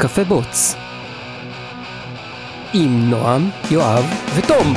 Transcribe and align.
קפה 0.00 0.24
בוץ. 0.24 0.74
עם 2.74 3.10
נועם, 3.10 3.50
יואב 3.70 4.04
ותום. 4.36 4.74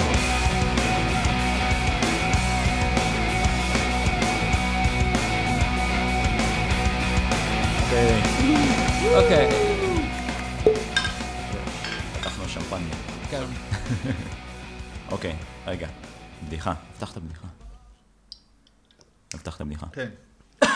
אוקיי, 9.15 9.49
פתחנו 12.19 12.47
שמפניה. 12.47 12.95
כן. 13.29 13.43
אוקיי, 15.11 15.35
רגע. 15.67 15.87
בדיחה, 16.47 16.73
הבטחת 16.93 17.17
בדיחה. 17.17 17.47
הבטחת 19.33 19.61
בדיחה. 19.61 19.87
כן. 19.91 20.09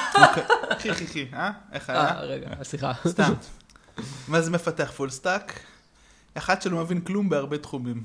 חי 0.79 0.93
חי 0.93 1.07
חי, 1.07 1.25
אה? 1.33 1.51
איך 1.71 1.89
אה, 1.89 1.95
היה? 1.95 2.19
רגע, 2.19 2.63
סליחה. 2.63 2.93
סתם. 3.07 3.33
מה 4.27 4.41
זה 4.41 4.51
מפתח 4.51 4.91
full 4.95 5.09
stack? 5.09 5.59
אחד 6.33 6.61
שלא 6.61 6.77
מבין 6.83 7.01
כלום 7.01 7.29
בהרבה 7.29 7.57
תחומים. 7.57 8.03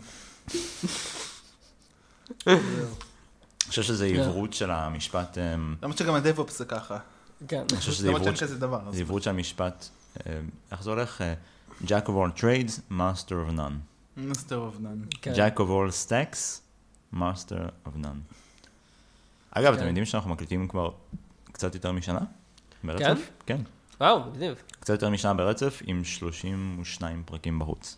אני 2.46 2.56
חושב 3.68 3.82
שזה 3.82 4.06
עברות 4.06 4.52
של 4.52 4.70
המשפט, 4.70 5.38
אמ, 5.38 5.74
למרות 5.82 5.98
שגם 5.98 6.14
ה 6.14 6.21
DevOps 6.21 6.58
זה 6.58 6.64
ככה. 6.64 6.98
כן. 7.48 7.64
אני 7.70 7.78
חושב 7.78 7.92
שזה 7.92 8.06
למרות 8.06 8.20
עברות 8.22 8.36
שאין 8.36 8.48
כזה 8.48 8.58
דבר. 8.58 8.88
אז- 8.88 8.94
זה 8.94 9.00
עברות 9.00 9.22
של 9.22 9.30
המשפט, 9.30 9.88
אה, 10.26 10.40
איך 10.72 10.82
זה 10.82 10.90
הולך? 10.90 11.20
אה, 11.20 11.34
Jack 11.84 12.04
of 12.06 12.10
all 12.10 12.40
trades, 12.40 12.92
master 12.92 13.50
of 13.50 13.56
none. 13.56 13.72
master 14.16 14.56
of 14.56 14.74
none. 14.80 15.02
כן. 15.22 15.32
Jack 15.32 15.56
of 15.58 15.62
all 15.68 16.06
stacks, 16.08 16.60
master 17.14 17.56
of 17.86 18.04
none. 18.04 18.34
אגב, 19.50 19.72
אתם 19.72 19.82
כן. 19.82 19.86
יודעים 19.88 20.04
שאנחנו 20.04 20.30
מקליטים 20.30 20.68
כבר 20.68 20.90
קצת 21.52 21.74
יותר 21.74 21.92
משנה? 21.92 22.20
כן? 22.20 22.86
ברצף? 22.88 23.18
כן. 23.46 23.60
וואו, 24.00 24.20
מגניב. 24.24 24.62
קצת 24.80 24.92
יותר 24.92 25.10
משנה 25.10 25.34
ברצף, 25.34 25.82
עם 25.86 26.04
32 26.04 27.22
פרקים 27.26 27.58
בחוץ. 27.58 27.96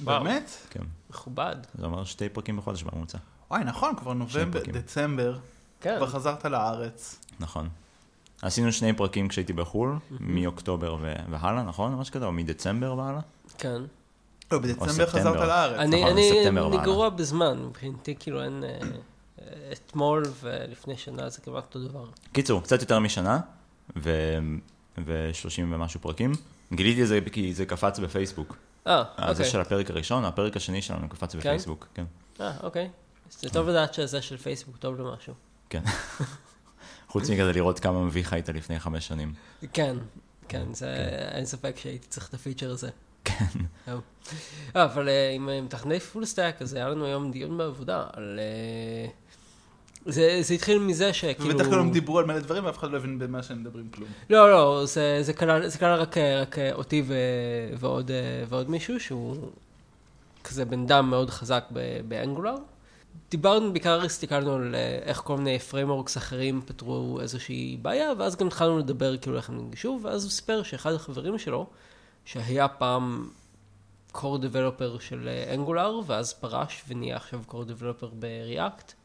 באמת? 0.00 0.50
כן. 0.70 0.80
מכובד. 1.10 1.56
זה 1.78 1.86
אומר 1.86 2.04
שתי 2.04 2.28
פרקים 2.28 2.56
בחודש 2.56 2.82
בממוצע. 2.82 3.18
וואי, 3.50 3.64
נכון, 3.64 3.96
כבר 3.96 4.12
נובמבר. 4.12 4.60
דצמבר, 4.72 5.38
כן. 5.80 5.94
כבר 5.96 6.06
חזרת 6.06 6.44
לארץ. 6.44 7.20
נכון. 7.40 7.68
עשינו 8.42 8.72
שני 8.72 8.92
פרקים 8.92 9.28
כשהייתי 9.28 9.52
בחו"ל, 9.52 9.96
מאוקטובר 10.20 10.96
ו- 11.00 11.14
והלאה, 11.30 11.62
נכון? 11.62 11.94
ממש 11.94 12.10
כזה, 12.10 12.26
או 12.26 12.32
מדצמבר 12.32 12.94
והלאה? 12.94 13.20
כן. 13.58 13.82
לא, 14.52 14.58
בדצמבר. 14.58 15.06
חזרת 15.06 15.36
לארץ. 15.36 15.78
אני, 15.78 16.00
נכון, 16.00 16.12
אני, 16.12 16.30
ספטמבר 16.30 16.66
אני 16.66 16.70
והלאה. 16.70 16.84
גרוע 16.84 17.08
בזמן, 17.08 17.58
מבחינתי 17.58 18.14
כאילו 18.18 18.42
אין... 18.42 18.64
אה, 18.64 18.78
אה, 19.42 19.72
אתמול 19.72 20.22
ולפני 20.40 20.96
שנה 20.96 21.28
זה 21.28 21.40
כמעט 21.40 21.64
אותו 21.64 21.88
דבר. 21.88 22.04
קיצור, 22.32 22.62
קצת 22.62 22.80
יותר 22.80 22.98
משנה, 22.98 23.40
ו... 23.96 24.38
ו-30 25.06 25.62
ומשהו 25.62 26.00
פרקים. 26.00 26.32
גיליתי 26.72 27.02
את 27.02 27.08
זה 27.08 27.20
כי 27.32 27.54
זה 27.54 27.66
קפץ 27.66 27.98
בפייסבוק. 27.98 28.56
אה, 28.86 28.92
אה, 28.92 29.04
זה 29.18 29.30
אוקיי. 29.30 29.44
של 29.44 29.60
הפרק 29.60 29.90
הראשון, 29.90 30.24
הפרק 30.24 30.56
השני 30.56 30.82
שלנו 30.82 31.08
קפץ 31.08 31.34
בפייסבוק, 31.34 31.88
כן. 31.94 32.04
אה, 32.40 32.52
אוקיי. 32.62 32.90
זה 33.30 33.50
טוב 33.50 33.68
לדעת 33.68 33.94
שזה 33.94 34.22
של 34.22 34.36
פייסבוק 34.36 34.76
טוב 34.76 35.00
למשהו. 35.00 35.34
כן. 35.70 35.82
חוץ 37.12 37.30
מכזה 37.30 37.52
לראות 37.52 37.80
כמה 37.80 38.04
מביך 38.04 38.32
היית 38.32 38.48
לפני 38.48 38.78
חמש 38.78 39.06
שנים. 39.06 39.32
כן, 39.72 39.96
כן, 40.48 40.74
זה 40.74 40.94
אין 41.32 41.44
ספק 41.44 41.76
שהייתי 41.76 42.06
צריך 42.08 42.28
את 42.28 42.34
ה 42.34 42.38
feature 42.38 42.70
הזה. 42.70 42.90
כן. 43.24 43.44
אה, 43.88 44.84
אבל 44.84 45.08
אה, 45.08 45.30
עם 45.30 45.48
אה, 45.48 45.60
מתכנתי 45.60 46.00
full 46.00 46.24
stack, 46.24 46.62
אז 46.62 46.74
היה 46.74 46.88
לנו 46.88 47.04
היום 47.04 47.30
דיון 47.30 47.58
בעבודה 47.58 48.06
על... 48.12 48.40
זה, 50.06 50.38
זה 50.42 50.54
התחיל 50.54 50.78
מזה 50.78 51.12
שכאילו... 51.12 51.50
ובדרך 51.50 51.66
כלל 51.68 51.78
הם 51.78 51.90
דיברו 51.90 52.18
על 52.18 52.24
מלא 52.24 52.38
דברים 52.38 52.64
ואף 52.64 52.78
אחד 52.78 52.90
לא 52.90 52.96
הבין 52.96 53.18
במה 53.18 53.42
שהם 53.42 53.60
מדברים 53.60 53.88
כלום. 53.94 54.08
לא, 54.30 54.50
לא, 54.50 54.82
זה, 54.86 55.18
זה 55.22 55.32
כלל, 55.32 55.68
זה 55.68 55.78
כלל 55.78 55.94
רק, 56.00 56.18
רק 56.18 56.58
אה, 56.58 56.72
אותי 56.72 57.02
ו, 57.06 57.14
ועוד, 57.78 58.10
אה, 58.10 58.44
ועוד 58.48 58.70
מישהו 58.70 59.00
שהוא 59.00 59.36
כזה 60.44 60.64
בן 60.64 60.82
אדם 60.82 61.10
מאוד 61.10 61.30
חזק 61.30 61.64
באנגולר. 62.08 62.54
דיברנו, 63.30 63.72
בעיקר 63.72 64.02
הסתכלנו 64.02 64.54
על 64.54 64.74
אה, 64.74 64.98
איך 65.02 65.18
כל 65.18 65.36
מיני 65.36 65.58
frameworks 65.58 66.16
אחרים 66.16 66.60
פתרו 66.66 67.18
איזושהי 67.20 67.78
בעיה, 67.82 68.12
ואז 68.18 68.36
גם 68.36 68.46
התחלנו 68.46 68.78
לדבר 68.78 69.16
כאילו 69.16 69.36
איך 69.36 69.48
הם 69.48 69.66
נגישו, 69.66 70.00
ואז 70.02 70.24
הוא 70.24 70.30
סיפר 70.30 70.62
שאחד 70.62 70.92
החברים 70.92 71.38
שלו, 71.38 71.66
שהיה 72.24 72.68
פעם 72.68 73.28
core 74.14 74.38
developer 74.42 75.00
של 75.00 75.28
אנגולר, 75.54 76.00
ואז 76.06 76.32
פרש 76.32 76.82
ונהיה 76.88 77.16
עכשיו 77.16 77.40
core 77.48 77.52
developer 77.52 78.06
ב-React. 78.18 78.97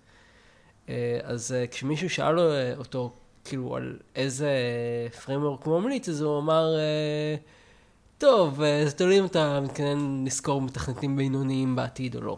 אה, 0.90 1.20
אז 1.24 1.52
אה, 1.52 1.68
כשמישהו 1.68 2.10
שאל 2.10 2.40
אה, 2.40 2.74
אותו 2.78 3.14
כאילו 3.46 3.76
על 3.76 3.98
איזה 4.16 4.50
framework 5.26 5.64
הוא 5.66 5.80
ממליץ, 5.82 6.10
אז 6.10 6.22
הוא 6.22 6.40
אמר, 6.40 6.66
טוב, 8.18 8.56
זה 8.86 8.92
תלוי 8.92 9.20
אם 9.20 9.26
אתה 9.26 9.60
מתכנן 9.62 10.24
לזכור 10.26 10.62
מתכנתים 10.62 11.16
בינוניים 11.18 11.76
בעתיד 11.76 12.16
או 12.16 12.22
לא. 12.22 12.38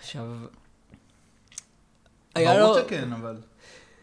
עכשיו, 0.00 0.24
היה 2.34 2.58
לו... 2.58 2.66
ברור 2.66 2.78
שכן, 2.80 3.12
אבל... 3.12 3.36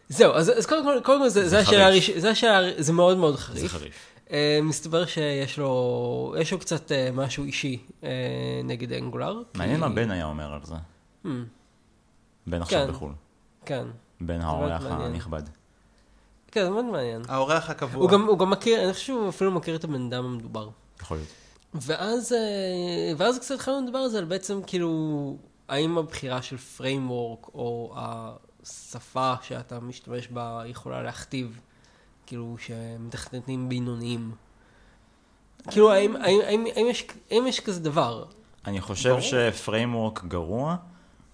זהו, 0.08 0.32
אז, 0.32 0.58
אז 0.58 0.66
קודם 0.66 0.84
כל, 0.84 1.00
קודם 1.04 1.20
כל 1.22 1.28
זה, 1.28 1.42
זה 1.42 1.48
זה 1.48 1.58
השאלה 1.58 1.84
חריף. 1.84 1.92
הראשונה, 1.92 2.20
זה 2.20 2.30
השאלה, 2.30 2.82
זה 2.82 2.92
מאוד 2.92 3.16
מאוד 3.18 3.34
זה 3.36 3.40
חריף. 3.40 3.72
חריף. 3.72 3.94
אה, 4.30 4.58
מסתבר 4.62 5.06
שיש 5.06 5.58
לו, 5.58 6.34
יש 6.40 6.52
לו 6.52 6.58
קצת 6.58 6.92
אה, 6.92 7.08
משהו 7.12 7.44
אישי 7.44 7.78
אה, 8.04 8.08
נגד 8.64 8.92
אנגולר. 8.92 9.42
מעניין 9.54 9.76
כי- 9.76 9.80
מה 9.80 9.94
בן 9.94 10.10
היה 10.10 10.24
אומר 10.24 10.52
על 10.52 10.60
זה. 10.64 10.74
Hmm, 11.24 11.28
בן 12.46 12.62
עכשיו 12.62 12.86
כן. 12.86 12.92
בחו"ל. 12.92 13.12
כן, 13.64 13.86
בן 14.20 14.40
האורח. 14.40 14.84
הנכבד. 14.86 15.42
כן, 16.50 16.64
זה 16.64 16.70
מאוד 16.70 16.84
מעניין. 16.84 17.22
האורח 17.28 17.70
הקבוע. 17.70 18.02
הוא 18.02 18.10
גם, 18.10 18.26
הוא 18.26 18.38
גם 18.38 18.50
מכיר, 18.50 18.84
אני 18.84 18.92
חושב 18.92 19.06
שהוא 19.06 19.28
אפילו 19.28 19.50
מכיר 19.50 19.76
את 19.76 19.84
הבן 19.84 20.06
אדם 20.06 20.24
המדובר. 20.24 20.68
יכול 21.00 21.16
להיות. 21.16 21.28
ואז, 21.74 22.32
אה, 22.32 23.12
ואז 23.16 23.38
קצת 23.38 23.54
התחלנו 23.54 23.86
לדבר 23.86 23.98
על 23.98 24.08
זה, 24.08 24.18
על 24.18 24.24
בעצם 24.24 24.60
כאילו, 24.66 25.36
האם 25.68 25.98
הבחירה 25.98 26.42
של 26.42 26.56
פריימוורק, 26.56 27.46
או 27.54 27.94
השפה 27.96 29.34
שאתה 29.42 29.80
משתמש 29.80 30.28
בה, 30.28 30.62
יכולה 30.66 31.02
להכתיב, 31.02 31.60
כאילו, 32.26 32.56
שמתכנתים 32.58 33.68
בינוניים. 33.68 34.32
כאילו, 35.70 35.92
האם, 35.92 36.16
האם, 36.16 36.40
האם, 36.46 36.64
האם, 36.76 36.86
יש, 36.90 37.06
האם 37.30 37.46
יש 37.46 37.60
כזה 37.60 37.80
דבר? 37.80 38.24
אני 38.66 38.80
חושב 38.80 39.08
ברור. 39.08 39.20
שפריימורק 39.20 40.24
גרוע 40.24 40.76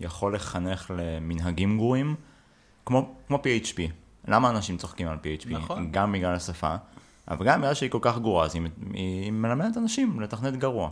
יכול 0.01 0.35
לחנך 0.35 0.91
למנהגים 0.97 1.77
גרועים, 1.77 2.15
כמו, 2.87 3.15
כמו 3.27 3.37
PHP. 3.37 3.81
למה 4.29 4.51
אנשים 4.51 4.77
צוחקים 4.77 5.09
על 5.09 5.19
PHP? 5.23 5.51
נכון. 5.51 5.93
גם 5.93 6.13
בגלל 6.13 6.35
השפה, 6.35 6.77
אבל 7.29 7.47
גם 7.47 7.61
בגלל 7.61 7.75
שהיא 7.75 7.91
כל 7.91 7.99
כך 8.03 8.19
גרועה, 8.19 8.47
אז 8.47 8.55
היא, 8.55 8.63
היא 8.93 9.31
מלמדת 9.31 9.77
אנשים 9.77 10.21
לתכנת 10.21 10.57
גרוע. 10.57 10.91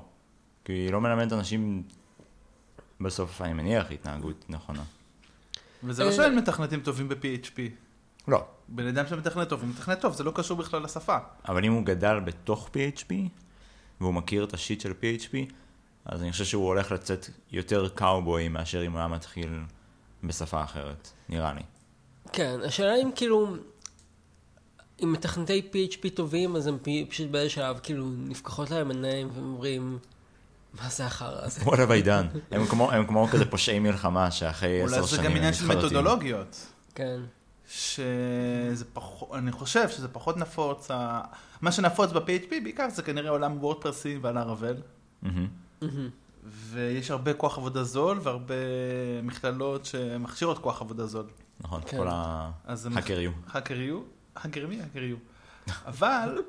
כי 0.65 0.73
היא 0.73 0.93
לא 0.93 1.01
מלמדת 1.01 1.33
אנשים, 1.33 1.83
בסוף 3.01 3.43
אני 3.43 3.53
מניח, 3.53 3.91
התנהגות 3.91 4.45
נכונה. 4.49 4.83
וזה 5.85 6.05
לא 6.05 6.09
אה, 6.09 6.15
שאין 6.15 6.37
מתכנתים 6.37 6.81
טובים 6.81 7.09
ב-PHP. 7.09 7.61
לא. 8.29 8.45
בן 8.69 8.87
אדם 8.87 9.07
שמתכנת 9.07 9.49
טוב, 9.49 9.61
הוא 9.61 9.69
מתכנת 9.69 10.01
טוב, 10.01 10.15
זה 10.15 10.25
לא 10.25 10.33
קשור 10.35 10.57
בכלל 10.57 10.83
לשפה. 10.83 11.17
אבל 11.49 11.65
אם 11.65 11.73
הוא 11.73 11.85
גדל 11.85 12.21
בתוך 12.21 12.71
PHP, 12.75 13.13
והוא 14.01 14.15
מכיר 14.15 14.45
את 14.45 14.55
השיט 14.55 14.81
של 14.81 14.93
PHP, 14.93 15.53
אז 16.05 16.23
אני 16.23 16.33
חושב 16.33 16.45
שהוא 16.45 16.67
הולך 16.67 16.93
לצאת 16.93 17.27
יותר 17.53 17.89
קאובוי 17.89 18.49
מאשר 18.49 18.87
אם 18.87 18.93
הוא 18.93 18.99
היה 18.99 19.09
מתחיל 19.09 19.59
בשפה 20.25 20.65
אחרת, 20.65 21.11
נראה 21.29 21.53
לי. 21.55 21.61
כן, 22.33 22.61
השאלה 22.65 22.97
אם 23.03 23.11
כאילו, 23.15 23.57
אם 25.03 25.13
מתכנתי 25.13 25.69
PHP 25.73 26.09
טובים, 26.15 26.57
אז 26.57 26.67
הם 26.67 26.79
פשוט 27.09 27.31
באיזה 27.31 27.51
שלב, 27.51 27.79
כאילו, 27.83 28.07
נפקחות 28.19 28.71
להם 28.71 28.91
עיניים 28.91 29.29
והם 29.35 29.45
אומרים, 29.45 29.99
מה 30.83 30.89
זה 30.89 31.07
החרא 31.07 31.45
הזה? 31.45 31.61
What 31.61 31.75
have 31.75 32.05
I 32.05 32.07
done? 32.07 32.39
הם 32.51 32.67
כמו, 32.67 32.93
הם 32.93 33.07
כמו 33.07 33.27
כזה 33.33 33.51
פושעי 33.51 33.79
מלחמה 33.79 34.31
שאחרי 34.31 34.83
עשר 34.83 34.97
אולי 34.97 35.09
שנים 35.09 35.23
זה 35.23 35.29
גם 35.29 35.37
עניין 35.37 35.53
של. 35.55 35.67
מתודולוגיות. 35.67 36.67
כן. 36.95 37.21
שזה 37.69 38.85
פחות, 38.93 39.29
אני 39.35 39.53
חושב 39.53 39.89
שזה 39.89 40.09
פחות 40.09 40.37
נפוץ, 40.37 40.91
ה- 40.91 41.21
מה 41.61 41.73
שנפוץ 41.73 42.11
ב-PHP 42.13 42.51
בעיקר 42.63 42.89
זה 42.91 43.03
כנראה 43.03 43.31
עולם 43.31 43.59
וורדפרסי 43.59 44.19
ועל 44.23 44.37
הרבל, 44.39 44.75
מהמם. 45.23 45.49
ויש 46.71 47.11
הרבה 47.11 47.35
כוח 47.35 47.59
עבודה 47.59 47.85
זול 47.85 48.19
והרבה 48.23 48.55
מכללות 49.23 49.85
שמכשירות 49.85 50.59
כוח 50.59 50.81
עבודה 50.83 51.07
זול. 51.07 51.27
נכון, 51.61 51.81
כן. 51.87 51.97
כל 51.99 52.07
אז 52.65 52.87
הם- 52.87 52.93
ההאקר 52.93 53.21
יו. 53.21 53.31
האקר 54.37 54.67
מי? 54.67 54.81
האקר 54.83 55.03
יו. 55.03 55.17
אבל, 55.87 56.43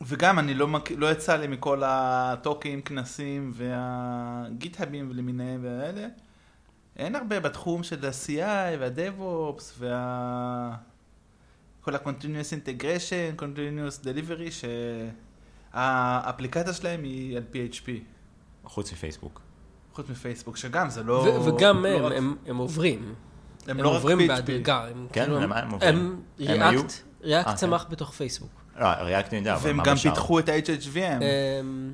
וגם 0.00 0.38
אני 0.38 0.54
לא. 0.54 0.68
לא 0.96 1.10
יצא 1.12 1.36
לי 1.36 1.46
מכל 1.46 1.82
הטוקים, 1.84 2.82
כנסים 2.82 3.52
והגיט-האבים 3.54 5.12
למיניהם 5.12 5.60
והאלה, 5.64 6.06
אין 6.96 7.14
הרבה 7.14 7.40
בתחום 7.40 7.82
של 7.82 8.06
ה-CI 8.06 8.40
וה-DevOps 8.80 9.62
וה... 9.78 10.76
כל 11.80 11.94
ה-Continuous 11.94 12.52
Integration, 12.64 13.40
Continuous 13.40 14.04
Delivery, 14.04 14.50
שהאפליקציה 15.72 16.72
שלהם 16.72 17.02
היא 17.02 17.36
על 17.36 17.42
PHP, 17.52 17.88
חוץ 18.64 18.92
מפייסבוק. 18.92 19.40
חוץ 19.94 20.08
מפייסבוק, 20.10 20.56
שגם 20.56 20.90
זה 20.90 21.02
לא... 21.02 21.12
ו- 21.12 21.44
וגם 21.44 21.82
לא 21.84 21.88
הם, 21.88 22.04
רק- 22.04 22.12
הם, 22.16 22.36
הם 22.46 22.56
עוברים. 22.56 23.14
הם 23.66 23.76
הם 23.78 23.84
לא 23.84 23.88
רק 23.88 23.94
עוברים 23.94 24.18
PHP. 24.20 24.26
בהדרגה. 24.28 24.86
הם 24.88 25.06
כן? 25.12 25.24
כאילו, 25.24 25.40
למה 25.40 25.58
הם 25.58 25.70
עוברים? 25.70 25.94
הם 25.94 26.20
הם 26.38 26.62
היו? 26.62 26.80
ריאקט, 26.80 26.92
ריאקט 27.22 27.48
אה, 27.48 27.54
צמח 27.54 27.86
בתוך 27.90 28.10
פייסבוק. 28.12 28.50
לא, 28.78 28.86
ריאקט 28.86 29.32
יודע, 29.32 29.54
אבל 29.54 29.66
והם 29.66 29.76
מה 29.76 29.82
גם 29.84 29.94
בשאר? 29.94 30.10
פיתחו 30.10 30.38
את 30.38 30.48
ה-HHVM. 30.48 31.22
אמ, 31.22 31.92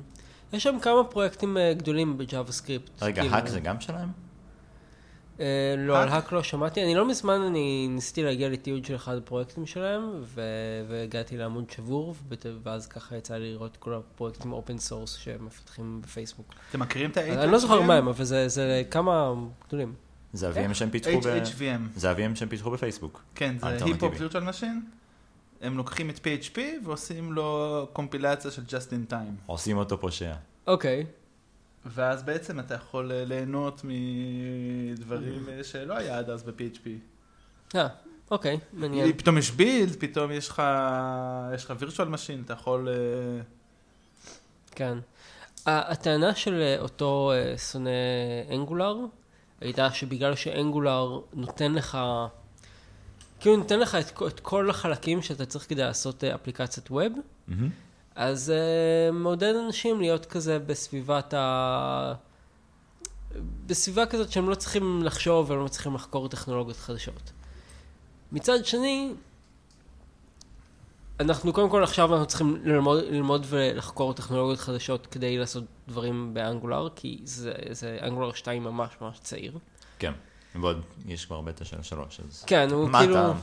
יש 0.53 0.63
שם 0.63 0.77
כמה 0.81 1.03
פרויקטים 1.03 1.57
אה, 1.57 1.73
גדולים 1.73 2.17
בג'אווה 2.17 2.51
סקריפט. 2.51 3.03
רגע, 3.03 3.21
כאילו, 3.21 3.35
האק 3.35 3.47
זה 3.47 3.59
גם 3.59 3.81
שלהם? 3.81 4.09
אה, 5.39 5.45
לא, 5.77 6.01
על 6.01 6.09
האק? 6.09 6.31
לא 6.31 6.43
שמעתי. 6.43 6.83
אני 6.83 6.95
לא 6.95 7.07
מזמן, 7.07 7.41
אני 7.41 7.87
ניסיתי 7.89 8.23
להגיע 8.23 8.49
לתיעוד 8.49 8.85
של 8.85 8.95
אחד 8.95 9.17
הפרויקטים 9.17 9.65
שלהם, 9.65 10.01
והגעתי 10.87 11.37
לעמוד 11.37 11.69
שבור, 11.71 12.15
ואז 12.63 12.87
ככה 12.87 13.17
יצא 13.17 13.35
לי 13.37 13.51
לראות 13.53 13.77
כל 13.77 13.93
הפרויקטים 13.93 14.51
open 14.53 14.77
source 14.77 15.13
שמפתחים 15.13 16.01
בפייסבוק. 16.03 16.53
אתם 16.69 16.79
מכירים 16.79 17.09
את 17.11 17.17
ה-HHVM? 17.17 17.37
אני 17.43 17.51
לא 17.51 17.57
זוכר 17.57 17.81
מה 17.81 17.95
הם, 17.95 18.07
אבל 18.07 18.25
זה- 18.25 18.47
זה 18.47 18.83
כמה 18.91 19.33
גדולים. 19.67 19.93
זה 20.33 20.49
ה-VM 20.49 20.73
שהם 20.73 20.89
פיתחו 20.89 21.21
ב... 21.21 21.23
HHVM. 21.43 21.81
זה 21.99 22.11
ה-VM 22.11 22.35
שהם 22.35 22.49
פיתחו 22.49 22.71
בפייסבוק. 22.71 23.21
כן, 23.35 23.55
זה. 23.61 23.85
היפ-הופ 23.85 24.13
וירטואל 24.19 24.43
משין. 24.43 24.81
הם 25.61 25.77
לוקחים 25.77 26.09
את 26.09 26.17
PHP 26.17 26.57
ועושים 26.85 27.33
לו 27.33 27.87
קומפילציה 27.93 28.51
של 28.51 28.61
just 28.69 28.89
in 28.91 29.11
time. 29.11 29.15
עושים 29.45 29.77
אותו 29.77 29.97
פושע. 30.01 30.33
אוקיי. 30.67 31.05
ואז 31.89 32.23
בעצם 32.23 32.59
אתה 32.59 32.75
יכול 32.75 33.11
אה, 33.11 33.25
ליהנות 33.25 33.81
מדברים 33.83 35.49
אה, 35.49 35.63
שלא 35.63 35.93
היה 35.97 36.17
עד 36.17 36.29
אז 36.29 36.43
ב-PHP. 36.43 36.87
אה, 37.75 37.87
אוקיי, 38.31 38.59
מעניין. 38.73 39.13
פתאום 39.17 39.37
יש 39.37 39.51
build, 39.51 39.95
פתאום 39.99 40.31
יש 40.31 40.49
לך 40.49 40.61
יש 41.55 41.65
לך 41.65 41.73
virtual 41.79 42.07
machine, 42.07 42.41
אתה 42.45 42.53
יכול... 42.53 42.87
אה, 42.89 42.93
כן. 44.71 44.97
הטענה 45.65 46.35
של 46.35 46.75
אותו 46.79 47.31
שונא 47.71 47.89
אנגולר 48.51 48.95
הייתה 49.61 49.91
שבגלל 49.91 50.35
שאנגולר 50.35 51.19
נותן 51.33 51.73
לך, 51.73 51.97
כאילו 53.39 53.57
נותן 53.57 53.79
לך 53.79 53.95
את, 53.95 54.11
כל- 54.11 54.27
את 54.27 54.39
כל 54.39 54.69
החלקים 54.69 55.21
שאתה 55.21 55.45
צריך 55.45 55.69
כדי 55.69 55.81
לעשות 55.81 56.23
אפליקציית 56.23 56.91
ווב, 56.91 57.13
מהמם. 57.47 57.69
אז 58.17 58.53
uh, 58.53 59.11
מעודד 59.11 59.53
אנשים 59.55 59.99
להיות 60.01 60.25
כזה 60.25 60.59
בסביבת 60.59 61.33
ה... 61.33 62.13
בסביבה 63.65 64.05
כזאת 64.05 64.31
שהם 64.31 64.49
לא 64.49 64.55
צריכים 64.55 65.03
לחשוב 65.03 65.51
ולא 65.51 65.67
צריכים 65.67 65.95
לחקור 65.95 66.29
טכנולוגיות 66.29 66.77
חדשות. 66.77 67.31
מצד 68.31 68.65
שני, 68.65 69.13
אנחנו 71.19 71.53
קודם 71.53 71.69
כל 71.69 71.83
עכשיו 71.83 72.13
אנחנו 72.13 72.25
צריכים 72.25 72.61
ללמוד, 72.63 73.03
ללמוד 73.03 73.45
ולחקור 73.49 74.13
טכנולוגיות 74.13 74.59
חדשות 74.59 75.07
כדי 75.07 75.37
לעשות 75.37 75.63
דברים 75.87 76.33
באנגולר, 76.33 76.87
כי 76.95 77.19
זה, 77.23 77.53
זה 77.71 77.97
אנגולר 78.01 78.33
2 78.33 78.63
ממש 78.63 78.89
ממש 79.01 79.19
צעיר. 79.19 79.57
כן. 79.99 80.13
ועוד 80.55 80.81
יש 81.05 81.25
כבר 81.25 81.41
בטא 81.41 81.65
של 81.65 81.81
שלוש, 81.81 82.19
אז... 82.27 82.43
כן, 82.47 82.69
הוא 82.71 82.89
מה 82.89 82.99
כאילו... 82.99 83.17
הטעם? 83.17 83.37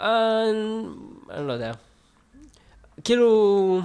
אה, 0.00 0.50
אני 1.30 1.46
לא 1.46 1.52
יודע. 1.52 1.72
כאילו... 3.04 3.80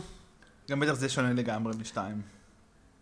גם 0.69 0.80
בטח 0.80 0.94
זה 0.94 1.10
שונה 1.10 1.33
לגמרי 1.33 1.74
משתיים, 1.80 2.21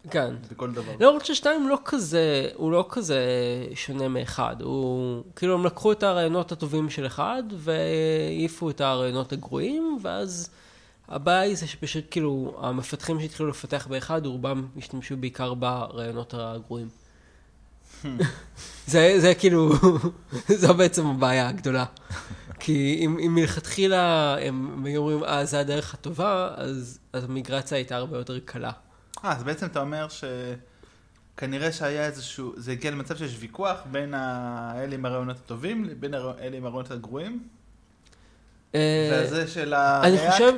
כן. 0.10 0.36
בכל 0.52 0.72
דבר. 0.72 0.92
למרות 1.00 1.26
ששתיים 1.26 1.70
לא 1.70 1.80
כזה, 1.86 2.50
הוא 2.56 2.72
לא 2.72 2.86
כזה 2.90 3.20
שונה 3.76 4.08
מאחד, 4.08 4.56
הוא, 4.62 5.24
כאילו 5.36 5.54
הם 5.54 5.66
לקחו 5.66 5.92
את 5.92 6.04
הרעיונות 6.04 6.52
הטובים 6.52 6.90
של 6.90 7.06
אחד 7.06 7.44
והעיפו 7.58 8.70
את 8.70 8.82
הרעיונות 8.82 9.34
הגרועים, 9.34 9.98
ואז 10.02 10.50
הבעיה 11.08 11.40
היא 11.40 11.56
זה 11.56 11.68
שפשוט 11.68 12.04
כאילו 12.12 12.58
המפתחים 12.62 13.22
שהתחילו 13.22 13.50
לפתח 13.50 13.88
באחד, 13.90 14.26
רובם 14.26 14.68
השתמשו 14.78 15.18
בעיקר 15.18 15.54
ברעיונות 15.54 16.34
הגרועים. 16.38 16.88
זה, 18.88 19.16
זה 19.18 19.34
כאילו, 19.36 19.74
זו 20.62 20.74
בעצם 20.74 21.06
הבעיה 21.06 21.50
הגדולה. 21.50 21.86
כי 22.64 22.98
אם, 23.06 23.18
אם 23.20 23.36
מלכתחילה 23.36 24.36
הם 24.42 24.86
היו 24.86 25.02
אומרים, 25.02 25.24
אה, 25.24 25.46
זה 25.46 25.60
הדרך 25.60 25.94
הטובה, 25.94 26.50
אז, 26.56 27.00
אז 27.14 27.24
המיגרציה 27.24 27.78
הייתה 27.78 27.96
הרבה 27.96 28.18
יותר 28.18 28.40
קלה. 28.46 28.72
אה, 29.26 29.32
אז 29.32 29.44
בעצם 29.44 29.66
אתה 29.66 29.80
אומר 29.82 30.08
שכנראה 31.36 31.72
שהיה 31.72 32.06
איזשהו, 32.06 32.54
זה 32.58 32.72
הגיע 32.72 32.92
למצב 32.92 33.18
שיש 33.18 33.36
ויכוח 33.40 33.78
בין 33.92 34.14
האלה 34.14 34.96
עם 34.96 35.06
הרעיונות 35.06 35.38
הטובים 35.38 35.84
לבין 35.86 36.14
הר- 36.14 36.40
אלה 36.40 36.58
עם 36.58 36.66
הרעיונות 36.66 36.92
הגרועים? 36.92 37.44
אה, 38.76 39.10
והזה 39.12 39.48
של 39.48 39.74
הריאקט, 39.74 40.32
חושב- 40.32 40.54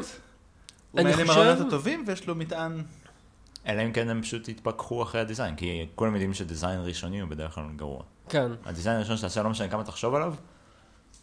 הוא 0.92 1.02
מאלה 1.04 1.22
עם 1.22 1.30
הרעיונות 1.30 1.68
הטובים 1.68 2.04
ויש 2.08 2.28
לו 2.28 2.36
מטען... 2.36 2.84
אלא 3.68 3.82
אם 3.86 3.92
כן 3.92 4.10
הם 4.10 4.22
פשוט 4.22 4.50
התפכחו 4.50 5.04
אחרי 5.04 5.22
הדיזיין, 5.22 5.56
כי 5.56 5.88
כולם 5.96 6.14
יודעים 6.14 6.34
שדיזיין 6.34 6.80
ראשוני 6.80 7.20
הוא 7.20 7.30
בדרך 7.30 7.56
כלל 7.56 7.64
גרוע. 7.76 8.04
כן. 8.30 8.52
הדיזיין 8.66 8.96
הראשון 8.98 9.18
שתעשה, 9.18 9.44
לא 9.44 9.50
משנה 9.50 9.68
כמה 9.68 9.84
תחשוב 9.84 10.16
עליו, 10.16 10.34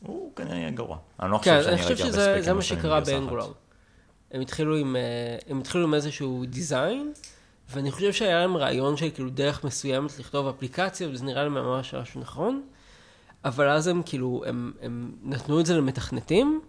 הוא 0.02 0.32
כנראה 0.36 0.56
יהיה 0.56 0.70
גרוע. 0.70 0.98
אני 1.20 1.30
לא 1.30 1.38
כן, 1.38 1.58
חושב 1.58 1.68
אני 1.68 1.78
שאני 1.78 1.82
חושב 1.82 1.88
ראיתי 1.88 2.02
הרבה 2.02 2.12
שזה 2.12 2.24
ספקים 2.24 2.42
זה 2.42 2.52
מה 2.52 2.58
ראשונים 2.58 2.82
שקרה 2.82 3.00
בגרסה 3.00 3.12
אחת. 3.12 3.20
באנגולר. 3.20 3.52
הם 4.30 4.40
התחילו 4.40 4.76
עם, 4.76 4.96
אה, 4.96 5.36
הם 5.48 5.60
התחילו 5.60 5.84
עם 5.84 5.94
איזשהו 5.94 6.44
דיזיין, 6.46 7.12
ואני 7.70 7.90
חושב 7.90 8.12
שהיה 8.12 8.38
להם 8.38 8.56
רעיון 8.56 8.96
של 8.96 9.10
כאילו 9.10 9.30
דרך 9.30 9.64
מסוימת 9.64 10.18
לכתוב 10.18 10.46
אפליקציה, 10.46 11.08
וזה 11.08 11.24
נראה 11.24 11.44
לי 11.44 11.50
ממש 11.50 11.94
משהו 11.94 12.20
נכון, 12.20 12.62
אבל 13.44 13.68
אז 13.68 13.86
הם 13.86 14.02
כאילו, 14.06 14.42
הם, 14.46 14.72
הם 14.82 15.12
נתנו 15.22 15.60
את 15.60 15.66
זה 15.66 15.76
למתכנתים, 15.76 16.60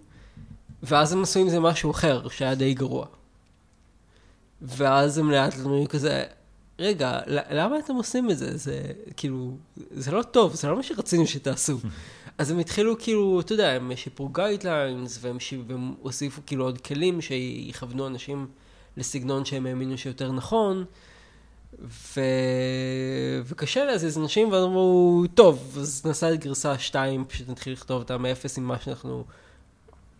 ואז 0.83 1.13
הם 1.13 1.23
עשו 1.23 1.39
עם 1.39 1.49
זה 1.49 1.59
משהו 1.59 1.91
אחר, 1.91 2.27
שהיה 2.29 2.55
די 2.55 2.73
גרוע. 2.73 3.05
ואז 4.61 5.17
הם 5.17 5.31
לאט 5.31 5.57
לאט 5.57 5.65
היו 5.65 5.89
כזה, 5.89 6.23
רגע, 6.79 7.19
למה 7.27 7.79
אתם 7.79 7.95
עושים 7.95 8.31
את 8.31 8.37
זה? 8.37 8.57
זה 8.57 8.81
כאילו, 9.17 9.51
זה 9.91 10.11
לא 10.11 10.23
טוב, 10.23 10.55
זה 10.55 10.67
לא 10.67 10.75
מה 10.75 10.83
שרצינו 10.83 11.27
שתעשו. 11.27 11.77
אז 12.41 12.51
הם 12.51 12.59
התחילו 12.59 12.99
כאילו, 12.99 13.39
אתה 13.39 13.53
יודע, 13.53 13.71
הם 13.71 13.91
שיפרו 13.95 14.29
guidelines, 14.29 15.19
והם. 15.21 15.38
והם 15.67 15.93
הוסיפו 16.01 16.41
כאילו 16.45 16.65
עוד 16.65 16.81
כלים 16.81 17.21
שיכוונו 17.21 18.07
אנשים 18.07 18.47
לסגנון 18.97 19.45
שהם 19.45 19.65
האמינו 19.65 19.97
שיותר 19.97 20.31
נכון. 20.31 20.85
ו... 21.81 22.21
וקשה 23.45 23.85
להזיז 23.85 24.17
אנשים, 24.17 24.51
ואז 24.51 24.63
אמרו, 24.63 25.23
טוב, 25.35 25.77
אז 25.79 26.05
נעשה 26.05 26.33
את 26.33 26.39
גרסה 26.39 26.77
2, 26.77 27.25
פשוט 27.25 27.49
נתחיל 27.49 27.73
לכתוב 27.73 28.01
אותה 28.01 28.17
מאפס 28.17 28.57
עם 28.57 28.63
מה 28.63 28.79
שאנחנו... 28.79 29.23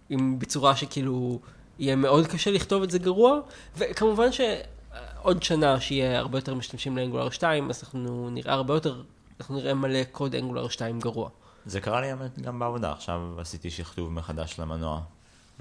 עם 0.10 0.40
בצורה 0.40 0.76
שכאילו 0.76 1.40
יהיה 1.80 1.96
מאוד 1.96 2.28
קשה 2.28 2.52
לכתוב 2.52 2.84
את 2.84 2.92
זה 2.92 3.00
גרוע, 3.00 3.40
וכמובן 3.78 4.28
שעוד 4.32 5.44
שנה 5.44 5.80
שיהיה 5.80 6.20
הרבה 6.20 6.38
יותר 6.38 6.56
משתמשים 6.56 6.98
לאנגולר 6.98 7.30
2, 7.30 7.70
אז 7.70 7.84
אנחנו 7.84 8.30
נראה 8.30 8.54
הרבה 8.54 8.74
יותר, 8.74 9.02
אנחנו 9.40 9.56
נראה 9.56 9.74
מלא 9.74 10.04
קוד 10.12 10.36
אנגולר 10.36 10.68
2 10.68 11.00
גרוע. 11.00 11.30
זה 11.66 11.82
קרה 11.82 12.02
לי 12.02 12.08
גם 12.42 12.60
בעבודה, 12.60 12.92
עכשיו 12.92 13.36
עשיתי 13.40 13.70
שכתוב 13.70 14.12
מחדש 14.12 14.60
למנוע 14.60 15.02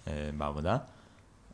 אה, 0.08 0.30
בעבודה, 0.38 0.76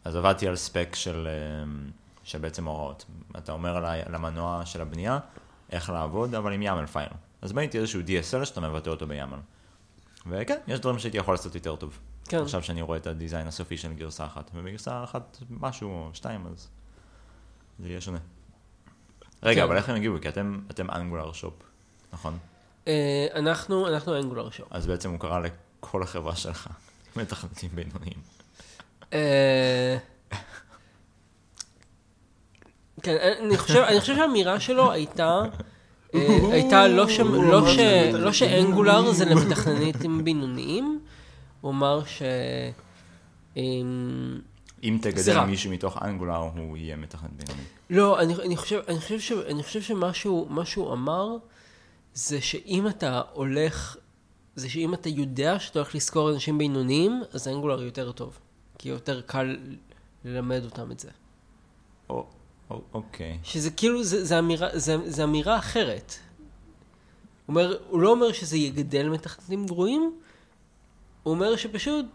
אז 0.04 0.16
עבדתי 0.16 0.48
על 0.48 0.56
ספק 0.56 0.88
של, 0.94 1.28
אה, 1.30 1.90
של 2.24 2.38
בעצם 2.38 2.64
הוראות. 2.64 3.04
אתה 3.38 3.52
אומר 3.52 3.84
למנוע 4.10 4.66
של 4.66 4.80
הבנייה 4.80 5.18
איך 5.72 5.90
לעבוד, 5.90 6.34
אבל 6.34 6.52
עם 6.52 6.62
YAML 6.62 6.86
פייל. 6.86 7.08
אז 7.42 7.52
בניתי 7.52 7.78
איזשהו 7.78 8.00
DSL 8.00 8.44
שאתה 8.44 8.60
מבטא 8.60 8.90
אותו 8.90 9.06
ב-YAML. 9.06 9.38
וכן, 10.26 10.58
יש 10.66 10.80
דברים 10.80 10.98
שהייתי 10.98 11.18
יכול 11.18 11.34
לעשות 11.34 11.54
יותר 11.54 11.76
טוב. 11.76 11.98
כן. 12.28 12.42
עכשיו 12.42 12.62
שאני 12.62 12.82
רואה 12.82 12.98
את 12.98 13.06
הדיזיין 13.06 13.46
הסופי 13.46 13.78
של 13.78 13.92
גרסה 13.92 14.26
אחת, 14.26 14.50
ובגרסה 14.54 15.04
אחת 15.04 15.38
משהו 15.50 15.90
או 15.90 16.10
שתיים, 16.12 16.46
אז 16.46 16.68
זה 17.78 17.88
יהיה 17.88 18.00
שונה. 18.00 18.18
רגע, 19.42 19.60
כן. 19.60 19.66
אבל 19.66 19.76
איך 19.76 19.88
הם 19.88 19.96
הגיעו? 19.96 20.16
כי 20.22 20.28
אתם, 20.28 20.60
אתם 20.70 20.90
אנגולר 20.90 21.32
שופ, 21.32 21.54
נכון? 22.12 22.38
אה, 22.88 23.26
אנחנו, 23.34 23.88
אנחנו 23.88 24.16
אנגולר 24.16 24.50
שואו. 24.50 24.68
אז 24.70 24.86
בעצם 24.86 25.10
הוא 25.10 25.20
קרא 25.20 25.40
לכל 25.40 26.02
החברה 26.02 26.36
שלך, 26.36 26.68
מתכנתים 27.16 27.70
בינוניים. 27.74 28.18
אה, 29.12 29.96
כן, 33.02 33.16
אני 33.40 33.56
חושב, 33.56 33.80
אני 33.80 34.00
חושב 34.00 34.16
שהאמירה 34.16 34.60
שלו 34.60 34.92
הייתה, 34.92 35.42
אה, 36.14 36.38
הייתה 36.52 36.88
לא, 36.88 37.08
ש, 37.08 37.20
לא, 37.20 37.68
ש, 37.68 37.78
לא 38.12 38.32
שאנגולר 38.32 39.12
זה 39.12 39.24
למתכננים 39.24 40.24
בינוניים, 40.24 41.00
הוא 41.60 41.70
אמר 41.70 42.04
ש... 42.04 42.22
אם 44.82 44.98
תגדל. 45.02 45.44
מישהו 45.44 45.70
מתוך 45.70 46.02
אנגולר, 46.02 46.36
הוא 46.36 46.76
יהיה 46.76 46.96
מתכנת 46.96 47.30
בינוני. 47.30 47.62
לא, 47.90 48.20
אני, 48.20 48.34
אני 48.34 48.56
חושב, 48.56 48.80
אני 48.88 49.00
חושב, 49.00 49.20
ש, 49.20 49.32
אני 49.32 49.62
חושב 49.62 49.82
שמה 49.82 50.14
שהוא, 50.14 50.50
מה 50.50 50.64
שהוא 50.64 50.92
אמר, 50.92 51.36
זה 52.16 52.40
שאם 52.40 52.88
אתה 52.88 53.22
הולך, 53.32 53.96
זה 54.54 54.70
שאם 54.70 54.94
אתה 54.94 55.08
יודע 55.08 55.58
שאתה 55.58 55.78
הולך 55.78 55.94
לשכור 55.94 56.30
אנשים 56.30 56.58
בינוניים, 56.58 57.22
אז 57.32 57.48
אנגולר 57.48 57.82
יותר 57.82 58.12
טוב. 58.12 58.38
כי 58.78 58.88
יותר 58.88 59.20
קל 59.20 59.56
ללמד 60.24 60.64
אותם 60.64 60.92
את 60.92 61.00
זה. 61.00 61.10
או, 62.10 62.26
או, 62.70 62.80
אוקיי. 62.94 63.38
שזה 63.42 63.70
כאילו, 63.70 64.04
זה, 64.04 64.24
זה, 64.24 64.38
אמירה, 64.38 64.68
זה, 64.72 65.10
זה 65.10 65.24
אמירה 65.24 65.58
אחרת. 65.58 66.14
הוא, 67.46 67.54
אומר, 67.54 67.78
הוא 67.90 68.00
לא 68.00 68.10
אומר 68.10 68.32
שזה 68.32 68.56
יגדל 68.56 69.08
מתכנתים 69.08 69.66
גרועים, 69.66 70.18
הוא 71.22 71.34
אומר 71.34 71.56
שפשוט 71.56 72.06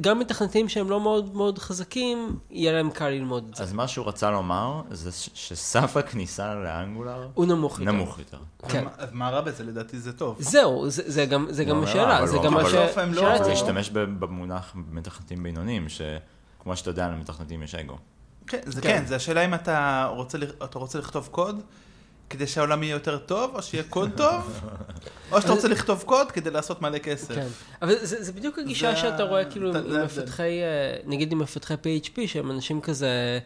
גם 0.00 0.18
מתכנתים 0.18 0.68
שהם 0.68 0.90
לא 0.90 1.00
מאוד 1.00 1.34
מאוד 1.36 1.58
חזקים, 1.58 2.38
יהיה 2.50 2.72
להם 2.72 2.90
קל 2.90 3.08
ללמוד 3.08 3.46
את 3.50 3.54
זה. 3.54 3.62
אז 3.62 3.72
מה 3.72 3.88
שהוא 3.88 4.06
רצה 4.06 4.30
לומר, 4.30 4.82
זה 4.90 5.12
ש- 5.12 5.30
שסף 5.34 5.96
הכניסה 5.96 6.54
לאנגולר 6.54 7.28
הוא 7.34 7.46
נמוך 7.46 7.78
יותר. 7.80 7.92
נמוך 7.92 8.18
יותר. 8.18 8.38
כן. 8.68 8.84
אז- 8.98 9.08
מה 9.12 9.30
רע 9.30 9.40
בזה? 9.40 9.64
לדעתי 9.64 9.98
זה 9.98 10.12
טוב. 10.12 10.36
זהו, 10.40 10.90
זה, 10.90 11.02
זה 11.06 11.26
גם, 11.26 11.46
זה 11.50 11.64
גם 11.64 11.82
השאלה, 11.82 12.18
אבל 12.18 12.26
זה 12.26 12.36
לא- 12.36 12.44
גם 12.44 12.54
אבל 12.54 12.62
מה 12.62 12.68
ש... 12.70 12.74
בסוף 12.74 12.98
הם 12.98 13.12
לא- 13.12 13.20
שאלה 13.20 13.34
הוא 13.34 13.40
אותי. 13.42 13.52
משתמש 13.52 13.90
ב- 13.90 13.98
במונח 14.24 14.72
מתכנתים 14.92 15.42
בינוניים, 15.42 15.86
שכמו 15.88 16.76
שאתה 16.76 16.90
יודע, 16.90 17.08
למתכנתים 17.08 17.62
יש 17.62 17.74
אגו. 17.74 17.96
כן, 18.46 18.58
זה 18.66 18.80
כן. 18.80 18.88
כן, 18.88 19.04
זה 19.06 19.16
השאלה 19.16 19.44
אם 19.44 19.54
אתה 19.54 20.08
רוצה, 20.16 20.38
לכ- 20.38 20.64
אתה 20.64 20.78
רוצה 20.78 20.98
לכתוב 20.98 21.28
קוד 21.30 21.60
כדי 22.30 22.46
שהעולם 22.46 22.82
יהיה 22.82 22.92
יותר 22.92 23.18
טוב, 23.18 23.54
או 23.54 23.62
שיהיה 23.62 23.84
קוד 23.84 24.10
טוב, 24.16 24.60
או 25.32 25.40
שאתה 25.40 25.52
רוצה 25.52 25.68
לכתוב 25.68 26.02
קוד 26.06 26.32
כדי 26.32 26.50
לעשות 26.50 26.82
מלא 26.82 26.98
כסף. 26.98 27.34
כן, 27.34 27.46
אבל 27.82 27.94
זה, 28.02 28.22
זה 28.24 28.32
בדיוק 28.32 28.58
הגישה 28.58 28.90
זה 28.90 28.96
שאתה 28.96 29.22
רואה 29.22 29.44
כאילו 29.44 29.72
זה- 29.72 29.78
עם, 29.78 29.88
זה. 29.90 30.04
מפתחי, 30.04 30.42
אה, 30.62 30.96
נגיד 31.06 31.32
עם 31.32 31.38
מפתחי 31.38 31.74
PHP, 31.74 32.20
שהם 32.26 32.50
אנשים 32.50 32.80
כזה, 32.80 33.38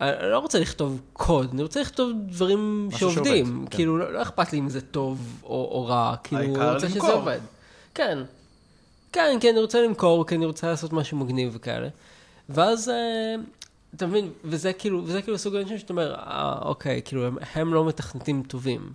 אני 0.00 0.30
לא 0.30 0.38
רוצה 0.38 0.58
לכתוב 0.60 1.00
קוד, 1.12 1.50
אני 1.52 1.62
רוצה 1.62 1.80
לכתוב 1.80 2.10
דברים 2.28 2.88
שעובדים, 2.98 3.46
שעובד, 3.46 3.68
כן. 3.70 3.76
כאילו 3.76 3.98
לא, 3.98 4.12
לא 4.12 4.22
אכפת 4.22 4.52
לי 4.52 4.58
אם 4.58 4.68
זה 4.70 4.80
טוב 4.80 5.40
או, 5.42 5.48
או 5.50 5.86
רע, 5.86 6.14
כאילו 6.24 6.42
אני 6.42 6.74
רוצה 6.74 6.88
שזה 6.88 6.98
למכור. 6.98 7.12
עובד. 7.12 7.38
כן, 7.94 8.18
כן, 9.12 9.36
כי 9.40 9.50
אני 9.50 9.60
רוצה 9.60 9.82
למכור, 9.82 10.26
כי 10.26 10.34
אני 10.34 10.46
רוצה 10.46 10.66
לעשות 10.66 10.92
משהו 10.92 11.18
מגניב 11.18 11.50
וכאלה. 11.56 11.88
ואז, 12.48 12.88
אה, 12.88 13.34
אתה 13.96 14.06
מבין, 14.06 14.30
וזה 14.44 14.72
כאילו, 14.72 15.02
וזה 15.04 15.22
כאילו 15.22 15.38
סוג 15.38 15.54
האנשים 15.54 15.78
שאתה 15.78 15.92
אומר, 15.92 16.14
אה, 16.14 16.58
אוקיי, 16.62 17.02
כאילו 17.04 17.26
הם, 17.26 17.36
הם 17.54 17.74
לא 17.74 17.84
מתכנתים 17.84 18.42
טובים. 18.42 18.92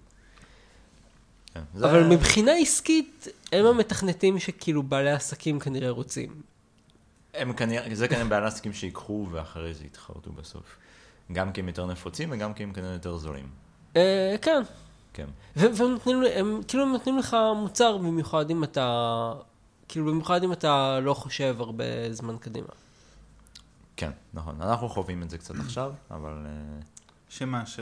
כן, 1.53 1.62
זה- 1.75 1.86
אבל 1.91 2.03
מבחינה 2.03 2.51
עסקית, 2.51 3.27
הם 3.51 3.65
המתכנתים 3.65 4.39
שכאילו 4.39 4.84
בעלי 4.84 5.12
עסקים 5.12 5.60
כנראה 5.60 5.89
רוצים. 5.89 6.41
הם 7.34 7.53
כנראה, 7.53 7.96
זה 7.96 8.08
כנראה 8.08 8.25
בעלי 8.25 8.46
עסקים 8.46 8.74
שיקחו 8.74 9.27
ואחרי 9.32 9.74
זה 9.74 9.86
יתחרטו 9.86 10.32
בסוף. 10.32 10.63
גם 11.32 11.51
כי 11.51 11.62
הם 11.62 11.68
יותר 11.68 11.86
נפוצים 11.86 12.29
וגם 12.32 12.53
כי 12.53 12.63
הם 12.63 12.74
כנראה 12.74 12.94
יותר 12.94 13.18
זולים. 13.18 13.48
אה, 13.96 14.36
כן. 14.41 14.62
כן. 15.13 15.25
והם 15.56 15.91
נותנים, 15.91 16.24
הם 16.36 16.62
כאילו 16.68 16.86
נותנים 16.86 17.18
לך 17.18 17.38
מוצר 17.56 17.98
במיוחד 17.98 18.50
אם 18.50 18.63
אתה, 18.63 19.32
כאילו 19.88 20.06
במיוחד 20.06 20.44
אם 20.44 20.51
אתה 20.51 21.00
לא 21.01 21.13
חושב 21.13 21.56
הרבה 21.60 21.84
זמן 22.13 22.38
קדימה. 22.38 22.68
כן, 24.00 24.12
נכון. 24.34 24.62
אנחנו 24.62 24.89
חווים 24.89 25.24
את 25.24 25.29
זה 25.29 25.38
קצת 25.38 25.56
עכשיו, 25.60 25.94
אבל 26.12 26.46
אה, 26.46 26.51
שמה, 27.29 27.65
ש... 27.65 27.79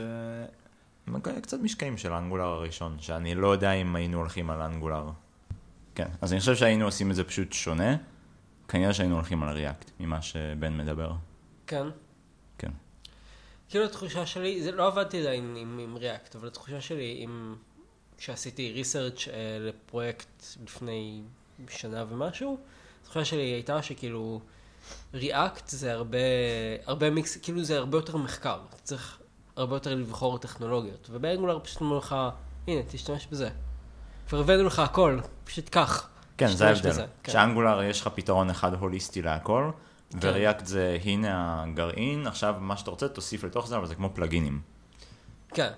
קצת 1.42 1.56
משקעים 1.60 1.96
של 1.96 2.12
האנגולר 2.12 2.44
הראשון, 2.44 2.96
שאני 3.00 3.34
לא 3.34 3.48
יודע 3.52 3.72
אם 3.72 3.96
היינו 3.96 4.18
הולכים 4.18 4.50
על 4.50 4.62
האנגולר. 4.62 5.10
כן, 5.94 6.08
אז 6.20 6.32
אני 6.32 6.40
חושב 6.40 6.56
שהיינו 6.56 6.84
עושים 6.84 7.10
את 7.10 7.16
זה 7.16 7.24
פשוט 7.24 7.52
שונה. 7.52 7.96
כנראה 8.68 8.94
שהיינו 8.94 9.14
הולכים 9.14 9.42
על 9.42 9.48
ריאקט, 9.54 9.90
ממה 10.00 10.22
שבן 10.22 10.76
מדבר. 10.78 11.12
כן. 11.66 11.86
כן. 12.58 12.70
כאילו 13.68 13.84
התחושה 13.84 14.26
שלי, 14.26 14.62
זה 14.62 14.72
לא 14.72 14.86
עבדתי 14.86 15.20
עדיין 15.20 15.56
עם, 15.56 15.78
עם 15.78 15.96
React, 15.96 16.36
אבל 16.38 16.48
התחושה 16.48 16.80
שלי, 16.80 17.16
עם, 17.18 17.56
כשעשיתי 18.16 18.72
ריסרצ' 18.72 19.28
אה, 19.28 19.58
לפרויקט 19.60 20.44
לפני 20.64 21.22
שנה 21.68 22.04
ומשהו, 22.08 22.58
התחושה 23.02 23.24
שלי 23.24 23.42
הייתה 23.42 23.82
שכאילו 23.82 24.40
React 25.14 25.62
זה 25.66 25.92
הרבה, 25.92 26.18
הרבה 26.86 27.10
מיקס, 27.10 27.36
כאילו 27.36 27.64
זה 27.64 27.78
הרבה 27.78 27.98
יותר 27.98 28.16
מחקר, 28.16 28.58
אתה 28.68 28.76
צריך 28.82 29.18
הרבה 29.56 29.76
יותר 29.76 29.94
לבחור 29.94 30.38
טכנולוגיות, 30.38 31.08
ובאנגולר 31.10 31.58
פשוט 31.58 31.80
אומרים 31.80 31.98
לך, 31.98 32.16
הנה, 32.66 32.80
תשתמש 32.88 33.26
בזה. 33.26 33.50
כבר 34.28 34.40
הבאנו 34.40 34.64
לך 34.64 34.78
הכל, 34.78 35.18
פשוט 35.44 35.68
קח. 35.68 36.08
כן, 36.38 36.48
זה 36.48 36.68
ההבדל. 36.68 36.92
כן. 37.22 37.32
שאנגולר 37.32 37.82
יש 37.82 38.00
לך 38.00 38.08
פתרון 38.14 38.50
אחד 38.50 38.74
הוליסטי 38.74 39.22
להכל, 39.22 39.70
כן. 40.10 40.18
וריאקט 40.20 40.66
זה 40.66 40.98
הנה 41.04 41.62
הגרעין, 41.62 42.26
עכשיו 42.26 42.54
מה 42.60 42.76
שאתה 42.76 42.90
רוצה 42.90 43.08
תוסיף 43.08 43.44
לתוך 43.44 43.66
זה, 43.66 43.76
אבל 43.76 43.86
זה 43.86 43.94
כמו 43.94 44.10
פלאגינים. 44.14 44.60
כן. 45.54 45.70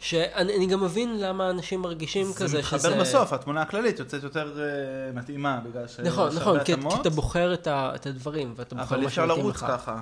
שאני 0.00 0.56
אני 0.56 0.66
גם 0.66 0.84
מבין 0.84 1.20
למה 1.20 1.50
אנשים 1.50 1.80
מרגישים 1.80 2.26
זה 2.26 2.34
כזה 2.34 2.48
שזה... 2.62 2.76
מתחבר 2.88 3.00
בסוף, 3.00 3.32
התמונה 3.32 3.62
הכללית 3.62 3.98
יוצאת 3.98 4.22
יותר 4.22 4.58
אה, 4.60 4.64
מתאימה, 5.20 5.60
בגלל 5.70 5.88
שיש 5.88 6.00
נכון, 6.00 6.36
נכון, 6.36 6.58
כי, 6.64 6.74
כי 6.76 7.00
אתה 7.00 7.10
בוחר 7.10 7.54
את, 7.54 7.66
ה, 7.66 7.92
את 7.94 8.06
הדברים, 8.06 8.52
ואתה 8.56 8.74
בוחר 8.74 8.88
אבל 8.94 9.00
מה 9.00 9.06
אפשר 9.06 9.22
שמתאים 9.26 9.40
לרוץ 9.40 9.56
לך. 9.56 9.66
ככה. 9.68 10.00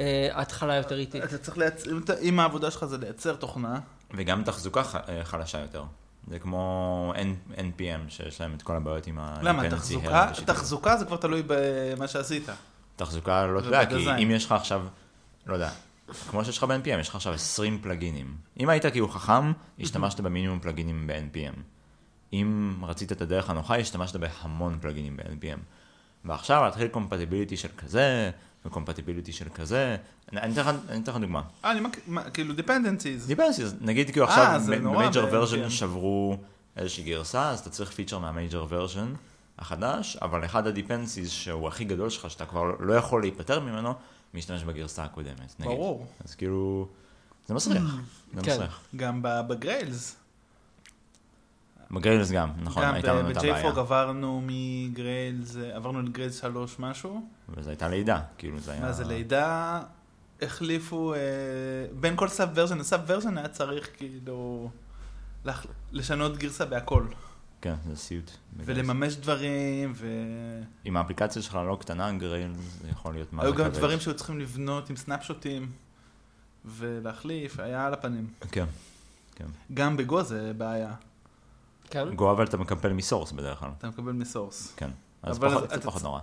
אה, 0.00 0.28
ההתחלה 0.32 0.74
יותר 0.74 0.98
איטית. 0.98 1.24
אתה 1.24 1.38
צריך 1.38 1.58
לייצר, 1.58 1.90
אם 2.20 2.40
העבודה 2.40 2.70
שלך 2.70 2.84
זה 2.84 2.98
לייצר 2.98 3.34
תוכנה, 3.34 3.78
וגם 4.14 4.42
תחזוקה 4.44 4.82
ח- 4.82 4.96
אה, 5.08 5.24
חלשה 5.24 5.58
יותר. 5.60 5.82
זה 6.30 6.38
כמו 6.38 7.12
N- 7.16 7.52
NPM, 7.58 8.08
שיש 8.10 8.40
להם 8.40 8.54
את 8.56 8.62
כל 8.62 8.76
הבעיות 8.76 9.06
עם 9.06 9.18
ה... 9.18 9.36
למה, 9.42 9.70
תחזוקה. 9.70 10.30
תחזוקה 10.46 10.96
זה 10.96 11.04
כבר 11.04 11.16
תלוי 11.16 11.42
במה 11.46 12.08
שעשית. 12.08 12.48
תחזוקה 12.96 13.46
לא 13.46 13.60
תלויה, 13.60 13.86
כי. 13.86 14.22
אם 14.22 14.30
יש 14.30 14.44
לך 14.46 14.52
עכשיו, 14.52 14.82
לא 15.46 15.54
יודע, 15.54 15.70
כמו 16.30 16.44
שיש 16.44 16.58
לך 16.58 16.64
ב-NPM, 16.64 17.00
יש 17.00 17.08
לך 17.08 17.14
עכשיו 17.14 17.32
20 17.32 17.78
פלגינים. 17.82 18.36
אם 18.60 18.68
היית 18.68 18.86
כאילו 18.86 19.08
חכם, 19.08 19.52
השתמשת 19.80 20.20
במינימום 20.20 20.60
פלגינים 20.60 21.06
ב-NPM. 21.06 21.60
אם 22.32 22.74
רצית 22.82 23.12
את 23.12 23.20
הדרך 23.22 23.50
הנוחה, 23.50 23.76
השתמשת 23.78 24.16
בהמון 24.16 24.78
פלגינים 24.80 25.16
ב-NPM. 25.16 25.58
ועכשיו 26.24 26.62
להתחיל 26.64 26.88
compatibility 26.88 27.56
של 27.56 27.68
כזה, 27.78 28.30
ו 28.66 28.71
compatibility 28.71 29.32
של 29.32 29.48
כזה, 29.54 29.96
אני 30.32 30.52
אתן 30.52 30.60
לך- 31.12 31.16
דוגמה. 31.20 31.42
אה, 31.64 31.70
אני 31.72 31.80
מכיר, 31.80 32.02
כאילו 32.34 32.54
dependencies. 32.54 33.26
dependencies, 33.26 33.74
נגיד 33.80 34.10
כאילו 34.10 34.26
אה, 34.26 34.30
עכשיו 34.56 34.60
ב 34.80 34.88
major 34.88 35.26
ב- 35.26 35.28
version. 35.32 35.70
שברו 35.70 36.38
איזושהי 36.76 37.04
גרסה, 37.04 37.50
אז 37.50 37.60
אתה 37.60 37.70
צריך 37.70 37.90
feature 37.90 38.18
מה 38.18 38.32
major 38.32 38.66
version 38.68 39.12
החדש, 39.58 40.16
אבל 40.16 40.44
אחד 40.44 40.66
ה 40.66 40.71
dependencies 40.71 41.30
שהוא 41.30 41.68
הכי 41.68 41.84
גדול 41.84 42.10
שלך, 42.10 42.30
שאתה 42.30 42.46
כבר 42.46 42.62
לא 42.80 42.92
יכול 42.94 43.20
להיפטר 43.22 43.60
ממנו, 43.60 43.94
משתמש 44.36 44.64
בגרסה 44.64 45.04
הקודמת, 45.04 45.54
נגיד. 45.58 45.72
ברור. 45.72 46.06
אז 46.24 46.34
כאילו, 46.34 46.88
זה 47.46 47.54
מסריח, 47.54 47.82
זה 48.34 48.42
כן. 48.42 48.52
מסריח. 48.52 48.80
גם 48.96 49.20
בגריילס. 49.22 50.16
בגריילס 51.90 52.30
גם, 52.30 52.50
נכון, 52.62 52.82
גם 52.82 52.94
הייתה 52.94 53.14
לנו 53.14 53.30
את 53.30 53.36
הבעיה. 53.36 53.72
ב-JFrog 53.72 53.78
עברנו 53.78 54.42
מגריילס, 54.46 55.56
עברנו 55.56 56.02
לגריילס 56.02 56.40
3 56.40 56.78
משהו. 56.78 57.28
וזו 57.48 57.70
הייתה 57.70 57.88
לידה, 57.88 58.20
כאילו 58.38 58.58
זה 58.58 58.72
היה... 58.72 58.80
מה 58.80 58.92
זה 58.92 59.04
לידה? 59.04 59.80
החליפו, 60.42 61.14
אה, 61.14 61.18
בין 62.00 62.16
כל 62.16 62.28
סאב 62.28 62.48
ורז'ן 62.54 62.78
לסאב 62.78 63.00
ורז'ן 63.06 63.38
היה 63.38 63.48
צריך 63.48 63.88
כאילו 63.96 64.70
לשנות 65.92 66.36
גרסה 66.36 66.64
בהכל. 66.64 67.06
כן, 67.60 67.74
זה 67.88 67.96
סיוט. 67.96 68.30
ולממש 68.56 69.16
דברים, 69.16 69.92
אם 70.86 70.96
האפליקציה 70.96 71.42
שלך 71.42 71.54
לא 71.54 71.76
קטנה, 71.80 72.12
גריילס 72.12 72.56
זה 72.82 72.88
יכול 72.88 73.14
להיות 73.14 73.32
מה 73.32 73.44
זה 73.46 73.50
גם 73.50 73.56
כבד. 73.56 73.72
דברים 73.78 74.00
שהיו 74.00 74.16
צריכים 74.16 74.40
לבנות 74.40 74.90
עם 74.90 74.96
סנאפשוטים 74.96 75.70
ולהחליף, 76.64 77.60
היה 77.60 77.86
על 77.86 77.92
הפנים. 77.92 78.26
כן, 78.50 78.66
כן. 79.34 79.46
גם 79.74 79.96
בגו 79.96 80.22
זה 80.22 80.52
בעיה, 80.56 80.94
כן? 81.90 82.14
גו 82.14 82.30
אבל 82.30 82.44
אתה 82.44 82.56
מקמפל 82.56 82.92
מ 82.92 82.98
source 82.98 83.32
בדרך 83.32 83.58
כלל. 83.58 83.70
אתה 83.78 83.88
מקמפל 83.88 84.12
מ 84.12 84.20
source. 84.20 84.72
כן. 84.76 84.90
אז 85.22 85.38
פחות- 85.38 85.70
זה 85.70 85.80
פחות 85.80 86.02
נורא. 86.02 86.20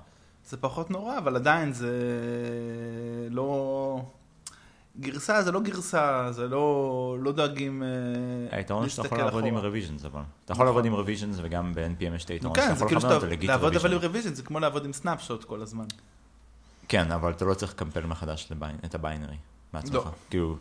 זה 0.50 0.58
פחות 0.58 0.90
נורא, 0.92 1.18
אבל 1.18 1.36
עדיין 1.36 1.74
זה 1.74 1.92
לא... 3.30 4.06
גרסה 5.00 5.42
זה 5.44 5.52
לא 5.52 5.60
גרסה, 5.60 6.28
זה 6.32 6.48
לא, 6.48 7.18
לא 7.22 7.32
דואגים 7.32 7.84
אה, 7.84 8.58
היתרון 8.58 8.90
שאתה 8.90 9.06
יכול 9.08 9.18
לעבוד 9.18 9.46
עם. 9.46 9.58
revisions 9.58 10.06
אבל. 10.06 10.22
אתה 10.46 10.54
יכול 10.54 10.66
לעבוד 10.66 10.86
עם 10.86 10.94
revisions 10.94 11.38
וגם 11.44 11.74
ב-NPM 11.74 12.16
יש 12.16 12.26
את 12.26 12.30
היתרון 12.30 12.56
כן, 12.56 12.62
שאתה 12.62 12.74
יכול 12.74 12.88
כאילו 12.88 13.00
לכוון 13.00 13.12
אותו 13.14 13.22
שאתה, 13.26 13.34
לגיט 13.36 13.50
לעבוד 13.50 13.76
אבל 13.76 13.94
עם. 13.94 14.00
revision 14.00 14.34
זה 14.34 14.44
כמו 14.44 14.60
לעבוד 14.60 14.86
עם 14.86 14.94
snapshot 14.94 15.44
כל 15.44 15.62
הזמן. 15.62 15.86
כן, 16.88 17.12
אבל 17.12 17.32
אתה 17.32 17.46
לא 17.46 17.54
צריך 17.54 17.74
לקמפל 17.74 18.06
מחדש 18.06 18.50
את 18.86 18.96
ה 18.96 19.01
binary 19.01 19.36
מעצמך. 19.74 19.94
לא. 19.94 20.06
כאילו, 20.30 20.58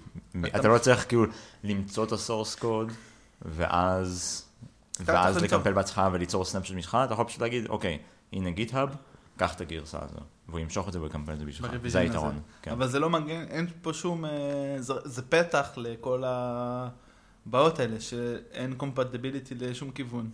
אתה- 0.57 0.69
לא 0.69 0.79
צריך 0.79 1.09
כאילו 1.09 1.25
למצוא 1.65 2.05
את 2.05 2.13
ה 2.13 2.19
source 2.19 2.55
code, 2.55 2.93
ואז. 3.43 4.45
לקמפל 5.43 5.73
בעצמך 5.73 6.03
וליצור 6.13 6.45
snapshot 6.45 6.77
משלך, 6.77 6.99
אתה 7.05 7.13
יכול 7.15 7.25
פשוט 7.25 7.41
להגיד, 7.41 7.67
אוקיי, 7.67 7.99
הנה 8.33 8.51
גיט-האב, 8.51 8.89
קח 9.43 9.55
את 9.55 9.61
הגרסה 9.61 9.99
הזו. 10.03 10.19
והוא 10.49 10.61
ימשוך 10.61 10.89
את 10.89 10.93
זה 10.93 11.03
ויקמפל 11.03 11.33
את 11.33 11.39
זה 11.39 11.45
בשבילך. 11.45 11.89
זה 11.89 11.99
היתרון. 11.99 12.41
כן. 12.63 12.71
אבל 12.71 12.89
זה 12.89 12.99
לא 12.99 13.11
מגן, 13.11 13.45
אין 13.49 13.67
פה 13.83 13.93
שום, 13.93 14.25
אה, 14.25 14.31
זה, 14.79 14.95
זה 15.05 15.23
פתח 15.23 15.69
לכל 15.77 16.23
הבעיות 16.27 17.79
האלה, 17.79 18.01
שאין 18.01 18.75
compatibility 18.75 19.55
לשום 19.55 19.91
כיוון. 19.91 20.31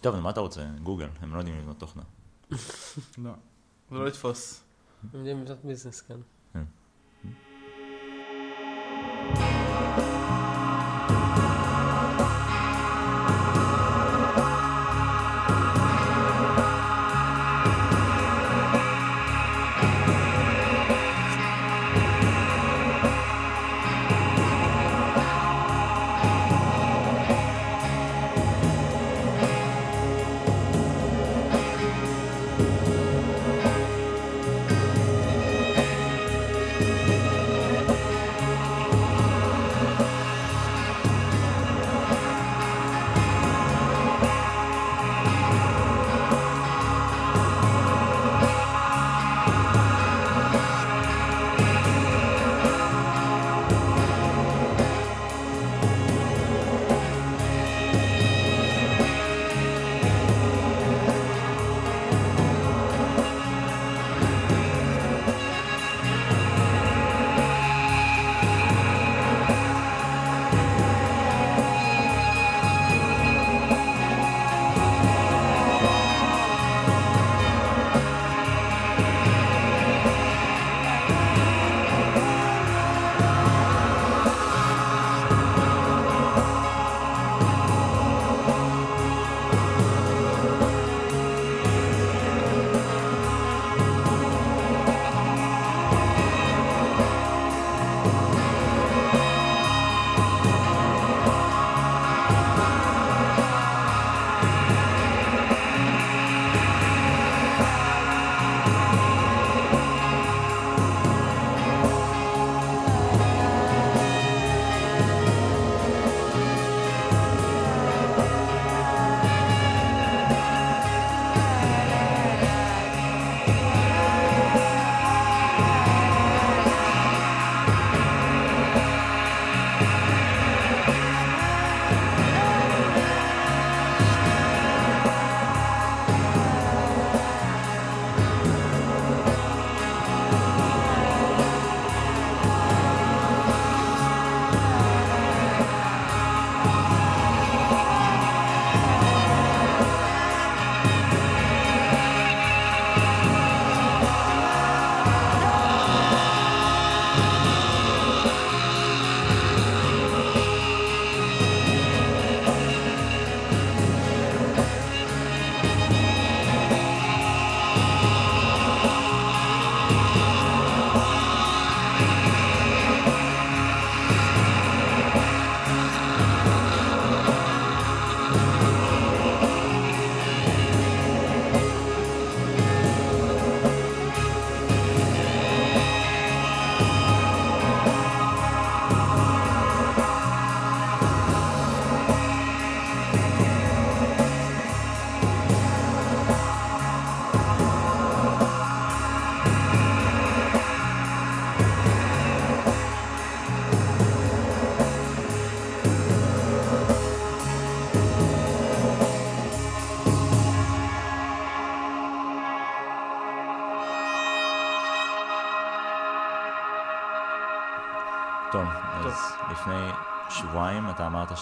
טוב, 0.00 0.20
מה 0.20 0.30
אתה 0.30 0.40
רוצה? 0.40 0.64
גוגל, 0.82 1.08
הם 1.20 1.34
לא 1.34 1.38
יודעים 1.38 1.58
לבנות 1.58 1.78
תוכנה. 1.78 2.02
לא, 3.24 3.30
זה 3.90 3.98
לא 3.98 4.08
יתפוס. 4.08 4.60
הם 5.12 5.18
יודעים 5.18 5.42
לבנות 5.42 5.64
ביזנס, 5.64 6.00
כן. 6.00 6.18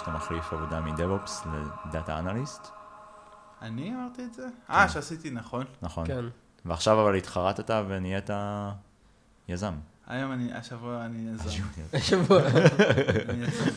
שאתה 0.00 0.10
מחליף 0.10 0.52
עבודה 0.52 0.80
מדב-אופס 0.80 1.42
לדאטה 1.86 2.18
אנליסט, 2.18 2.68
אני 3.62 3.94
אמרתי 3.94 4.24
את 4.24 4.34
זה? 4.34 4.46
אה, 4.70 4.88
שעשיתי, 4.88 5.30
נכון. 5.30 5.64
נכון? 5.82 6.06
כן. 6.06 6.24
ועכשיו 6.64 7.02
אבל 7.02 7.14
התחרטת 7.14 7.70
ונהיית 7.88 8.30
יזם. 9.48 9.74
היום 10.06 10.32
אני, 10.32 10.52
השבוע 10.52 11.04
אני 11.04 11.30
יזם. 11.30 11.62
השבוע 11.92 12.40
אני 13.28 13.44
יזם. 13.44 13.70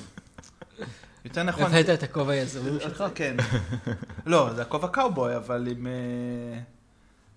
יותר 1.26 1.44
נכון, 1.44 1.64
הבאת 1.64 1.90
את 1.90 2.04
הכובע 2.04 2.32
היזמים 2.32 2.80
שלך? 2.80 3.04
כן. 3.16 3.36
לא, 4.26 4.54
זה 4.54 4.62
הכובע 4.62 4.88
קאובוי, 4.88 5.36
אבל 5.36 5.68
עם... 5.68 5.88
אה, 5.88 6.60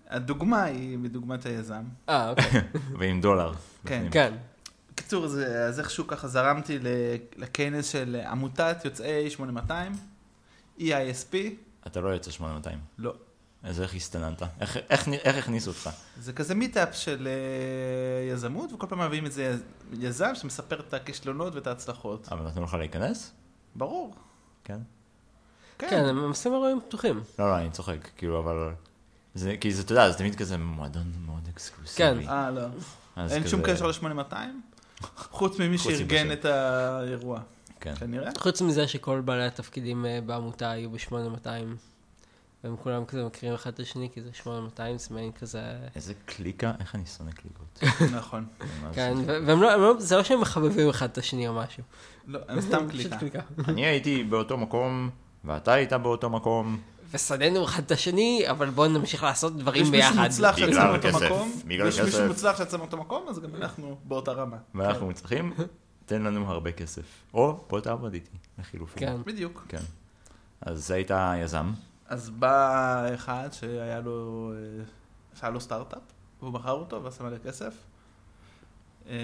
הדוגמה 0.08 0.62
היא 0.62 0.98
מדוגמת 0.98 1.46
היזם. 1.46 1.82
אה, 2.08 2.30
אוקיי. 2.30 2.60
ועם 2.98 3.20
דולר. 3.20 3.52
כן. 3.86 4.06
כן. 4.10 4.34
בקיצור, 5.06 5.28
זה- 5.28 5.66
אז 5.66 5.78
איכשהו 5.80 6.06
ככה 6.06 6.28
זרמתי 6.28 6.78
ל- 6.78 6.86
לכנס 7.36 7.86
של 7.88 8.16
עמותת 8.28 8.76
יוצאי 8.84 9.30
8200, 9.30 9.92
EISP, 10.78 11.34
אתה 11.86 12.00
לא 12.00 12.08
יוצא 12.08 12.30
8200. 12.30 12.78
לא. 12.98 13.14
אז 13.62 13.80
איך 13.80 13.94
הסתננת? 13.94 14.42
איך- 14.60 14.76
איך 14.90 15.08
איך 15.08 15.36
הכניסו 15.36 15.70
אותך? 15.70 15.90
זה 16.20 16.32
כזה 16.32 16.54
מיטאפ 16.54 16.88
של 16.96 17.28
אה, 17.28 18.32
יזמות, 18.34 18.72
וכל 18.72 18.86
פעם 18.86 19.00
מביאים 19.00 19.24
איזה 19.24 19.54
יז- 19.54 19.96
יזם 20.04 20.34
שמספר 20.34 20.80
את 20.80 20.94
הכישלונות 20.94 21.54
ואת 21.54 21.66
ההצלחות. 21.66 22.28
אבל 22.32 22.46
נתנו 22.46 22.64
לך 22.64 22.74
להיכנס? 22.74 23.32
ברור. 23.76 24.14
כן. 24.64 24.78
כן, 25.78 26.04
הם 26.08 26.18
עושים 26.18 26.52
אירועים 26.52 26.80
פתוחים. 26.80 27.22
לא, 27.38 27.50
לא, 27.50 27.58
אני 27.58 27.70
צוחק, 27.70 28.08
כאילו, 28.16 28.38
אבל... 28.38 28.70
זה, 29.34 29.54
כי 29.60 29.72
זה, 29.74 29.82
אתה 29.82 29.92
יודע, 29.92 30.10
זה 30.10 30.18
תמיד 30.18 30.34
כזה 30.34 30.56
מועדון 30.58 31.12
מאוד 31.26 31.48
אקסקלוסיבי. 31.54 31.98
כן. 32.24 32.28
אה, 32.28 32.50
לא. 32.50 32.60
אין 33.16 33.40
כזה- 33.40 33.48
שום 33.48 33.60
קשר 33.64 33.86
ל-8200? 33.86 34.34
חוץ 35.16 35.58
ממי 35.58 35.78
שארגן. 35.78 36.32
את 36.32 36.44
האירוע, 36.44 37.40
כן. 37.80 37.94
כנראה. 37.94 38.30
חוץ 38.38 38.62
מזה 38.62 38.88
שכל 38.88 39.20
בעלי 39.20 39.46
התפקידים 39.46 40.06
אה, 40.06 40.18
בעמותה 40.26 40.70
היו 40.70 40.90
ב-8200. 40.90 41.48
והם 42.64 42.76
כולם 42.76 43.04
כזה 43.04 43.24
מכירים 43.24 43.54
אחד 43.54 43.72
את 43.72 43.80
השני, 43.80 44.08
כי 44.14 44.22
זה 44.22 44.30
8200, 44.32 44.98
זה 44.98 45.14
מעין 45.14 45.32
כזה... 45.32 45.62
איזה 45.96 46.14
קליקה, 46.24 46.72
איך 46.80 46.94
אני 46.94 47.06
שונא 47.06 47.30
קליקות. 47.30 47.82
נכון. 48.12 48.46
כן, 48.92 49.14
ו- 49.26 49.46
והם 49.46 49.62
לא, 49.62 49.76
לא, 49.76 49.94
זה 49.98 50.16
לא 50.16 50.22
שהם 50.22 50.40
מחבבים 50.40 50.88
אחד 50.88 51.08
את 51.10 51.18
השני 51.18 51.48
או 51.48 51.54
משהו. 51.54 51.82
לא, 52.26 52.38
הם 52.48 52.60
סתם 52.60 52.86
קליקה. 52.90 53.40
אני 53.68 53.86
הייתי 53.86 54.24
באותו 54.24 54.56
מקום, 54.56 55.10
ואתה 55.44 55.72
היית 55.72 55.92
באותו 55.92 56.30
מקום. 56.30 56.80
ושנאנו 57.10 57.64
אחד 57.64 57.82
את 57.82 57.90
השני, 57.90 58.44
אבל 58.50 58.70
בואו 58.70 58.88
נמשיך 58.88 59.22
לעשות 59.22 59.56
דברים 59.56 59.82
יש 59.82 59.90
מישהו 59.90 60.10
ביחד. 60.10 60.24
מוצלח 60.24 60.56
בגלל 60.56 60.68
שיצא 60.68 60.86
מאותו 60.92 61.08
הכסף. 61.08 61.22
מקום, 61.26 61.52
בגלל 61.64 61.88
יש 61.88 62.00
מישהו. 62.00 62.26
מוצלח 62.26 62.56
שיצא 62.56 62.76
מאותו 62.76 62.96
מקום, 62.96 63.28
אז 63.28 63.40
גם 63.40 63.54
אנחנו 63.54 63.96
באותה 64.04 64.32
רמה. 64.32 64.56
ואנחנו 64.74 65.12
צריכים, 65.14 65.54
תן 66.06 66.22
לנו 66.22 66.50
הרבה 66.50 66.72
כסף. 66.72 67.02
או 67.34 67.64
בוא 67.68 67.80
תעבוד 67.80 68.14
איתי, 68.14 68.36
לחילופין. 68.58 69.08
כן. 69.08 69.16
בדיוק. 69.26 69.64
כן. 69.68 69.82
אז 70.60 70.90
היית 70.90 71.10
יזם, 71.36 71.72
אז 72.08 72.30
בא 72.30 73.14
אחד 73.14 73.48
שהיה 73.52 74.00
לו, 74.00 74.52
אה, 74.54 74.84
שהיה 75.40 75.50
לו 75.50 75.60
סטארט-אפ, 75.60 75.98
והוא 76.40 76.52
מכר 76.52 76.70
אותו 76.72 77.04
ועשה 77.04 77.24
מלא 77.24 77.38
כסף. 77.38 77.74
אה, 79.08 79.14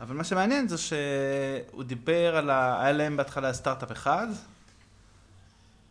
אבל 0.00 0.16
מה 0.16 0.24
שמעניין 0.24 0.68
זה 0.68 0.78
שהוא 0.78 1.82
דיבר 1.82 2.36
על 2.36 2.50
ה... 2.50 2.82
היה 2.82 2.92
להם 2.92 3.16
בהתחלה 3.16 3.52
סטארט-אפ 3.52 3.92
אחד, 3.92 4.26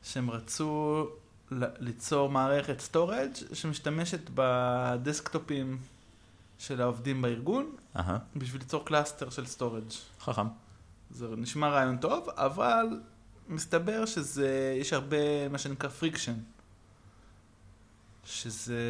שהם 0.03 0.31
רצו 0.31 1.05
ליצור 1.51 2.29
מערכת 2.29 2.79
storage 2.79 3.31
שמשתמשת 3.53 4.29
בדסקטופים 4.33 5.77
של 6.59 6.81
העובדים 6.81 7.21
בארגון, 7.21 7.75
אהה, 7.95 8.17
בשביל 8.35 8.61
ליצור 8.61 8.85
cluster 8.85 9.29
של 9.29 9.45
storage. 9.45 9.91
חכם. 10.19 10.47
זה 11.11 11.27
נשמע 11.37 11.69
רעיון 11.69 11.97
טוב, 11.97 12.29
אבל 12.29 13.01
מסתבר 13.47 14.05
שזה, 14.05 14.75
יש 14.79 14.93
הרבה 14.93 15.49
מה 15.49 15.57
שנקרא 15.57 15.89
friction. 15.89 16.35
שזה, 18.25 18.81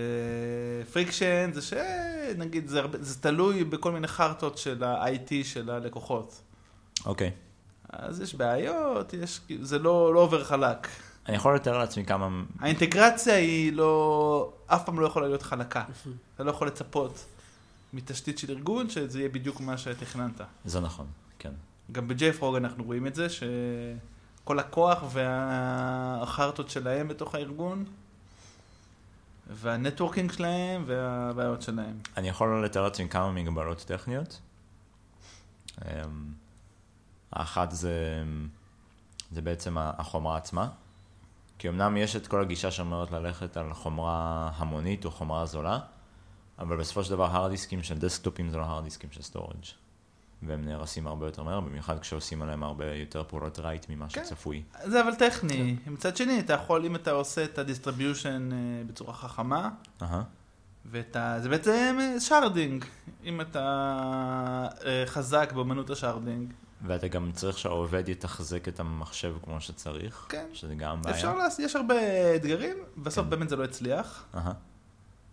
friction 0.93 1.51
זה 1.53 1.61
שנגיד 1.61 2.67
זה, 2.67 2.79
הרבה, 2.79 2.97
זה 3.01 3.21
תלוי 3.21 3.63
בכל 3.63 3.91
מיני 3.91 4.07
חרטות 4.07 4.57
של 4.57 4.83
ה-IT 4.83 5.29
של 5.43 5.69
הלקוחות. 5.69 6.41
אוקיי. 7.05 7.31
אז 7.89 8.21
יש 8.21 8.35
בעיות, 8.35 9.13
יש, 9.13 9.41
זה 9.61 9.79
לא, 9.79 10.13
לא 10.13 10.19
עובר 10.19 10.43
חלק. 10.43 10.87
אני 11.27 11.35
יכול 11.35 11.55
לתאר 11.55 11.77
לעצמי 11.77 12.05
כמה... 12.05 12.29
האינטגרציה 12.59 13.35
היא 13.35 13.73
לא, 13.73 14.53
אף 14.67 14.85
פעם 14.85 14.99
לא 14.99 15.05
יכולה 15.05 15.27
להיות 15.27 15.41
חלקה. 15.41 15.83
אתה 16.35 16.43
לא 16.43 16.51
יכול 16.51 16.67
לצפות 16.67 17.25
מתשתית 17.93 18.37
של 18.37 18.51
ארגון 18.51 18.89
שזה 18.89 19.19
יהיה 19.19 19.29
בדיוק 19.29 19.61
מה 19.61 19.77
שתכננת. 19.77 20.41
זה 20.65 20.79
נכון, 20.79 21.07
כן. 21.39 21.51
גם 21.91 22.07
ב-JFrog 22.07 22.57
אנחנו 22.57 22.83
רואים 22.83 23.07
את 23.07 23.15
זה, 23.15 23.27
שכל 23.29 24.59
הכוח 24.59 25.03
והחרטות 25.13 26.69
שלהם 26.69 27.07
בתוך 27.07 27.35
הארגון, 27.35 27.85
והנטוורקינג 29.47 30.31
שלהם 30.31 30.83
והבעיות 30.85 31.61
שלהם. 31.61 31.99
אני 32.17 32.29
יכול 32.29 32.65
לתאר 32.65 32.83
לעצמי 32.83 33.09
כמה 33.09 33.31
מגבלות 33.31 33.77
טכניות. 33.87 34.39
האחת 37.33 37.71
זה, 37.71 38.23
זה 39.31 39.41
בעצם 39.41 39.77
החומרה 39.77 40.37
עצמה. 40.37 40.69
כי 41.57 41.69
אמנם 41.69 41.97
יש 41.97 42.15
את 42.15 42.27
כל 42.27 42.41
הגישה 42.41 42.71
שאומרת 42.71 43.11
ללכת 43.11 43.57
על 43.57 43.73
חומרה 43.73 44.49
המונית 44.55 45.05
או 45.05 45.11
חומרה 45.11 45.45
זולה, 45.45 45.79
אבל 46.59 46.77
בסופו 46.77 47.03
של 47.03 47.11
דבר 47.11 47.25
hard 47.25 47.51
דיסקים 47.51 47.83
של 47.83 47.97
דסקטופים 47.97 48.49
זה 48.49 48.57
לא 48.57 48.63
hard 48.63 48.83
דיסקים 48.83 49.11
של 49.11 49.21
storage. 49.21 49.65
והם 50.43 50.65
נהרסים 50.65 51.07
הרבה 51.07 51.27
יותר 51.27 51.43
מהר, 51.43 51.59
במיוחד 51.59 51.99
כשעושים 51.99 52.41
עליהם 52.41 52.63
הרבה 52.63 52.95
יותר 52.95 53.23
פעולות 53.23 53.59
write 53.59 53.85
ממה 53.89 54.05
כן. 54.09 54.25
שצפוי. 54.25 54.63
זה 54.83 55.01
אבל 55.01 55.15
טכני. 55.15 55.75
מצד 55.87 56.17
שני, 56.17 56.39
אתה 56.39 56.53
יכול, 56.53 56.85
אם 56.85 56.95
אתה 56.95 57.11
עושה 57.11 57.43
את 57.43 57.57
ה 57.57 57.64
distribution 57.64 58.49
בצורה 58.87 59.13
חכמה, 59.13 59.69
אהה, 60.01 60.23
ואת 60.85 61.15
ה... 61.15 61.37
זה 61.39 61.49
בעצם 61.49 61.97
אה, 62.01 62.19
שרדינג. 62.19 62.85
אם 63.23 63.41
אתה 63.41 63.59
אה, 64.85 65.03
חזק 65.05 65.51
באמנות 65.55 65.89
השרדינג, 65.89 66.53
ואתה 66.81 67.07
גם 67.07 67.31
צריך 67.31 67.57
שהעובד 67.57 68.09
יתחזק 68.09 68.67
את 68.67 68.79
המחשב 68.79 69.35
כמו 69.43 69.61
שצריך, 69.61 70.25
כן. 70.29 70.45
שזה 70.53 70.75
גם 70.75 71.01
בעיה. 71.01 71.15
אפשר 71.15 71.35
לעשות, 71.35 71.59
יש 71.59 71.75
הרבה 71.75 71.95
אתגרים, 72.35 72.77
בסוף 72.97 73.23
כן. 73.23 73.29
באמת 73.29 73.49
זה 73.49 73.55
לא 73.55 73.63
הצליח. 73.63 74.25
אהה, 74.35 74.53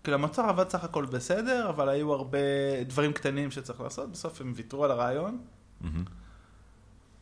כאילו 0.05 0.15
המוצר 0.15 0.43
עבד 0.43 0.69
סך 0.69 0.85
הכל 0.85 1.05
בסדר, 1.05 1.71
אבל 1.71 1.89
היו 1.89 2.13
הרבה 2.13 2.39
דברים 2.87 3.13
קטנים 3.13 3.51
שצריך 3.51 3.81
לעשות, 3.81 4.11
בסוף 4.13 4.41
הם 4.41 4.53
ויתרו 4.57 4.85
על 4.85 4.91
הרעיון, 4.91 5.39
מהמם. 5.81 6.05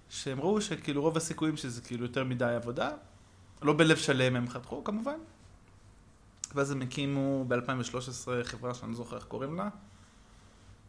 שהם 0.09 0.41
ראו 0.41 0.61
שכאילו 0.61 1.03
רוב 1.03 1.17
הסיכויים 1.17 1.57
שזה 1.57 1.81
כאילו 1.81 2.05
יותר 2.05 2.25
מדי 2.25 2.45
עבודה, 2.45 2.91
לא 3.63 3.73
בלב 3.73 3.97
שלם 3.97 4.37
הם 4.37 4.49
חתכו 4.49 4.85
כמובן, 4.85 5.19
ואז 6.55 6.71
הם 6.71 6.83
הקימו 6.83 7.45
ב-2013 7.49 8.29
חברה 8.43 8.75
שאני 8.75 8.91
לא 8.91 8.97
זוכר 8.97 9.17
איך 9.17 9.25
קוראים 9.25 9.57
לה, 9.57 9.69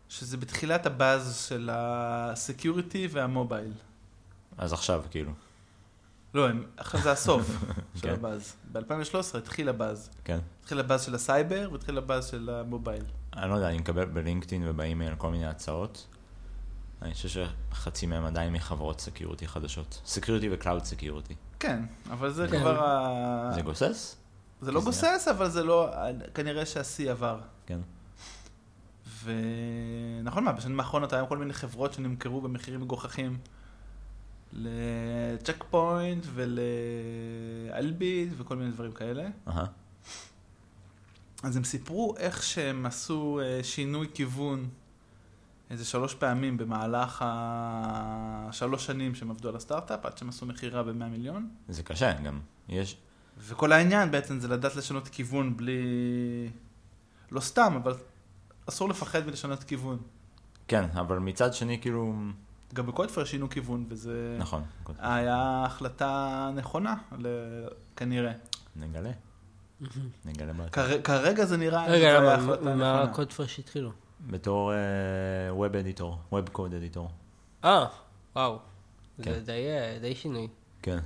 שזה 0.10 0.38
בתחילת 0.38 0.86
הבאז 0.86 1.46
של 1.50 1.70
ה 1.74 1.88
security 1.88 3.08
וה 3.12 3.25
mobile. 3.25 3.74
אז 4.58 4.74
עכשיו, 4.74 5.04
כאילו, 5.12 5.32
לא, 6.36 6.50
הם, 6.50 6.63
עכשיו 6.78 7.02
זה 7.02 7.12
הסוף 7.12 7.48
של 7.96 8.02
כן. 8.02 8.13
הבאז. 8.13 8.56
ב-2013 8.72 9.38
התחיל 9.38 9.70
הבאז. 9.70 10.10
כן. 10.24 10.39
התחיל 10.62 10.80
הבאז 10.80 11.04
של 11.04 11.15
הסייבר 11.15 11.70
והתחיל 11.72 11.98
הבאז 11.98 12.28
של 12.28 12.50
המובייל. 12.50 13.04
אני 13.38 13.50
לא 13.50 13.56
יודע, 13.56 13.70
אני 13.70 13.78
מקבל 13.78 14.06
בלינקדאין 14.06 14.68
ובאימייל 14.68 15.15
כל 15.15 15.30
מיני 15.30 15.46
הצעות. 15.46 16.08
אני 17.02 17.13
חושב 17.13 17.46
שחצי 17.72 18.06
מהם 18.06 18.26
עדיין 18.26 18.54
מחברות 18.54 19.02
security 19.02 19.48
חדשות. 19.48 20.02
security 20.06 20.50
ו 20.52 20.57
cloud 20.57 20.86
security. 20.86 21.36
כן, 21.60 21.86
אבל 22.10 22.32
זה 22.32 22.48
כן. 22.48 22.60
כבר 22.60 22.84
ה... 22.84 23.52
זה 23.56 23.62
גוסס? 23.62 24.15
זה 24.62 24.72
לא 24.72 24.82
גוסס, 24.82 25.28
אבל 25.32 25.50
זה 25.50 25.63
לא... 25.63 25.89
כנראה 26.34 26.65
שהשיא 26.65 27.12
עבר. 27.12 27.39
כן. 27.65 27.80
ונכון 29.26 30.44
מה, 30.44 30.52
בשנים 30.52 30.80
האחרונות 30.80 31.14
היה 31.14 31.26
כל 31.26 31.38
מיני 31.38 31.54
חברות 31.54 31.94
שנמכרו 31.94 32.42
במחירים 32.42 32.82
מגוחכים 32.82 33.38
לצ'ק 34.54 35.64
פוינט 35.70 36.26
ולאלביט 36.34 38.30
וכל 38.38 38.56
מיני 38.56 38.72
דברים 38.72 38.92
כאלה. 38.92 39.28
אהה. 39.48 39.66
אז 41.44 41.58
הם 41.58 41.64
סיפרו 41.64 42.16
איך 42.18 42.44
שהם 42.44 42.86
עשו 42.86 43.40
אה, 43.44 43.64
שינוי 43.64 44.08
כיוון 44.14 44.70
איזה 45.70 45.86
שלוש 45.86 46.14
פעמים 46.14 46.58
במהלך 46.58 47.26
השלוש 47.28 48.86
שנים 48.86 49.16
שהם 49.16 49.32
עבדו 49.32 49.50
על 49.50 49.56
הסטארט-אפ, 49.56 50.06
עד 50.06 50.18
שהם 50.18 50.30
עשו 50.30 50.46
מכירה 50.46 50.84
ב-100 50.84 51.06
מיליון. 51.12 51.50
זה 51.70 51.84
קשה 51.84 52.14
גם. 52.14 52.40
יש... 52.70 52.98
וכל 53.40 53.72
העניין 53.72 54.12
בעצם 54.12 54.40
זה 54.40 54.48
לדעת 54.48 54.76
לשנות 54.76 55.08
כיוון 55.08 55.58
בלי... 55.58 55.82
לא 57.32 57.40
סתם, 57.40 57.74
אבל 57.84 57.94
אסור 58.69 58.89
לפחד 58.89 59.25
מלשנות 59.25 59.63
כיוון. 59.63 59.97
כן, 60.67 60.86
אבל 60.93 61.19
מצד 61.19 61.54
שני, 61.54 61.82
כאילו... 61.82 62.13
גם 62.73 62.86
בקודפר 62.86 63.25
שינו 63.25 63.49
כיוון, 63.49 63.86
וזה 63.89 64.38
נכון. 64.39 64.63
היה 64.99 65.63
החלטה 65.65 66.51
נכונה. 66.56 66.95
כנראה. 67.95 68.32
נגלה. 68.75 69.12
נגלה. 70.25 70.54
כר... 70.71 71.01
כרגע 71.01 71.45
זה 71.45 71.58
נראה 71.58 71.86
רגע, 71.88 72.19
מה 72.19 72.38
נכונה. 72.38 73.01
הקוד 73.01 73.34
פרש 73.34 73.56
שהתחילו? 73.56 73.91
בתור 74.30 74.71
ווב 75.49 75.75
אדיטור, 75.75 76.17
ווב 76.32 76.49
קוד 76.49 76.73
אדיטור. 76.73 77.10
אה, 77.63 77.86
וואו. 78.36 78.60
כן. 79.21 79.34
זה 79.34 79.39
די, 79.39 79.51
אה, 79.51 79.97
די 80.01 80.15
שינוי. 80.15 80.47
כן. 80.82 80.99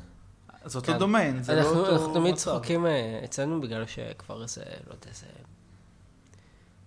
זה 0.65 0.77
אותו 0.77 0.93
כן. 0.93 0.99
דומיין, 0.99 1.43
זה 1.43 1.55
לא 1.55 1.59
אנחנו, 1.59 1.79
אותו 1.79 1.91
אנחנו 1.91 2.13
תמיד. 2.13 2.35
צוחקים 2.35 2.85
אה, 2.85 3.21
אצלנו 3.23 3.61
בגלל 3.61 3.85
שכבר 3.85 4.43
איזה, 4.43 4.61
לא 4.87 4.93
יודע, 4.93 5.07
איזה 5.07 5.25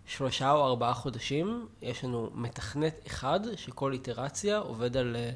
שלושה 0.06 0.52
או 0.52 0.66
ארבעה 0.66 0.94
חודשים, 0.94 1.66
יש 1.82 2.04
לנו 2.04 2.30
מתכנת 2.34 3.00
אחד 3.06 3.40
שכל 3.56 3.92
איטרציה 3.92 4.58
עובד 4.58 4.96
על 4.96 5.16
אה, 5.16 5.30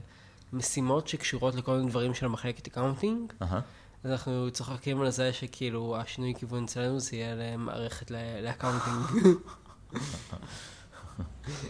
משימות 0.53 1.09
שקשורות 1.09 1.55
לכל 1.55 1.77
מיני 1.77 1.91
דברים 1.91 2.15
של 2.15 2.27
המחלקת 2.27 2.67
accounting. 2.67 3.33
אהה. 3.43 3.61
אז 4.05 4.11
אנחנו 4.11 4.51
צוחקים 4.53 5.01
על 5.01 5.11
זה 5.11 5.33
שכאילו 5.33 5.97
השינוי 5.97 6.35
כיוון 6.39 6.65
אצלנו 6.65 7.01
זה 7.01 7.17
יהיה 7.17 7.35
למערכת 7.35 8.11
ל 8.43 8.48
accounting. 8.48 9.07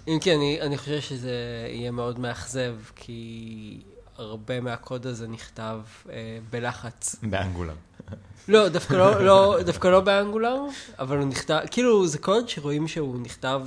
אם 0.09 0.19
כי 0.21 0.35
אני, 0.35 0.61
אני 0.61 0.79
חושב 0.79 1.01
שזה 1.01 1.67
יהיה 1.69 1.91
מאוד 1.91 2.19
מאכזב, 2.19 2.77
כי 2.97 3.83
הרבה 4.17 4.61
מהקוד 4.61 5.07
הזה 5.07 5.29
נכתב 5.29 5.81
אה, 6.11 6.39
בלחץ. 6.51 7.17
ב 7.23 7.28
Angular. 7.28 7.75
לא, 8.49 8.69
דווקא 8.69 8.95
לא, 8.95 9.25
לא, 9.25 9.59
דווקא 9.65 9.89
לא 9.89 10.01
ב 10.01 10.07
Angular, 10.07 10.57
אבל 10.99 11.19
הוא 11.19 11.27
נכתב, 11.27 11.59
כאילו 11.71 12.07
זה 12.07 12.19
קוד 12.19 12.49
שרואים 12.49 12.89
שהוא 12.89 13.21
נכתב, 13.21 13.63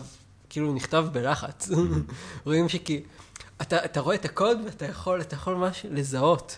כאילו 0.49 0.67
הוא 0.67 0.75
נכתב 0.75 1.05
בלחץ. 1.11 1.69
רואים 2.45 2.69
שכי, 2.69 3.03
אתה, 3.61 3.85
אתה 3.85 3.99
רואה 3.99 4.15
את 4.15 4.25
הקוד 4.25 4.59
ואתה 4.65 4.85
יכול, 4.85 5.21
אתה 5.21 5.35
יכול 5.35 5.55
ממש 5.55 5.85
לזהות 5.91 6.57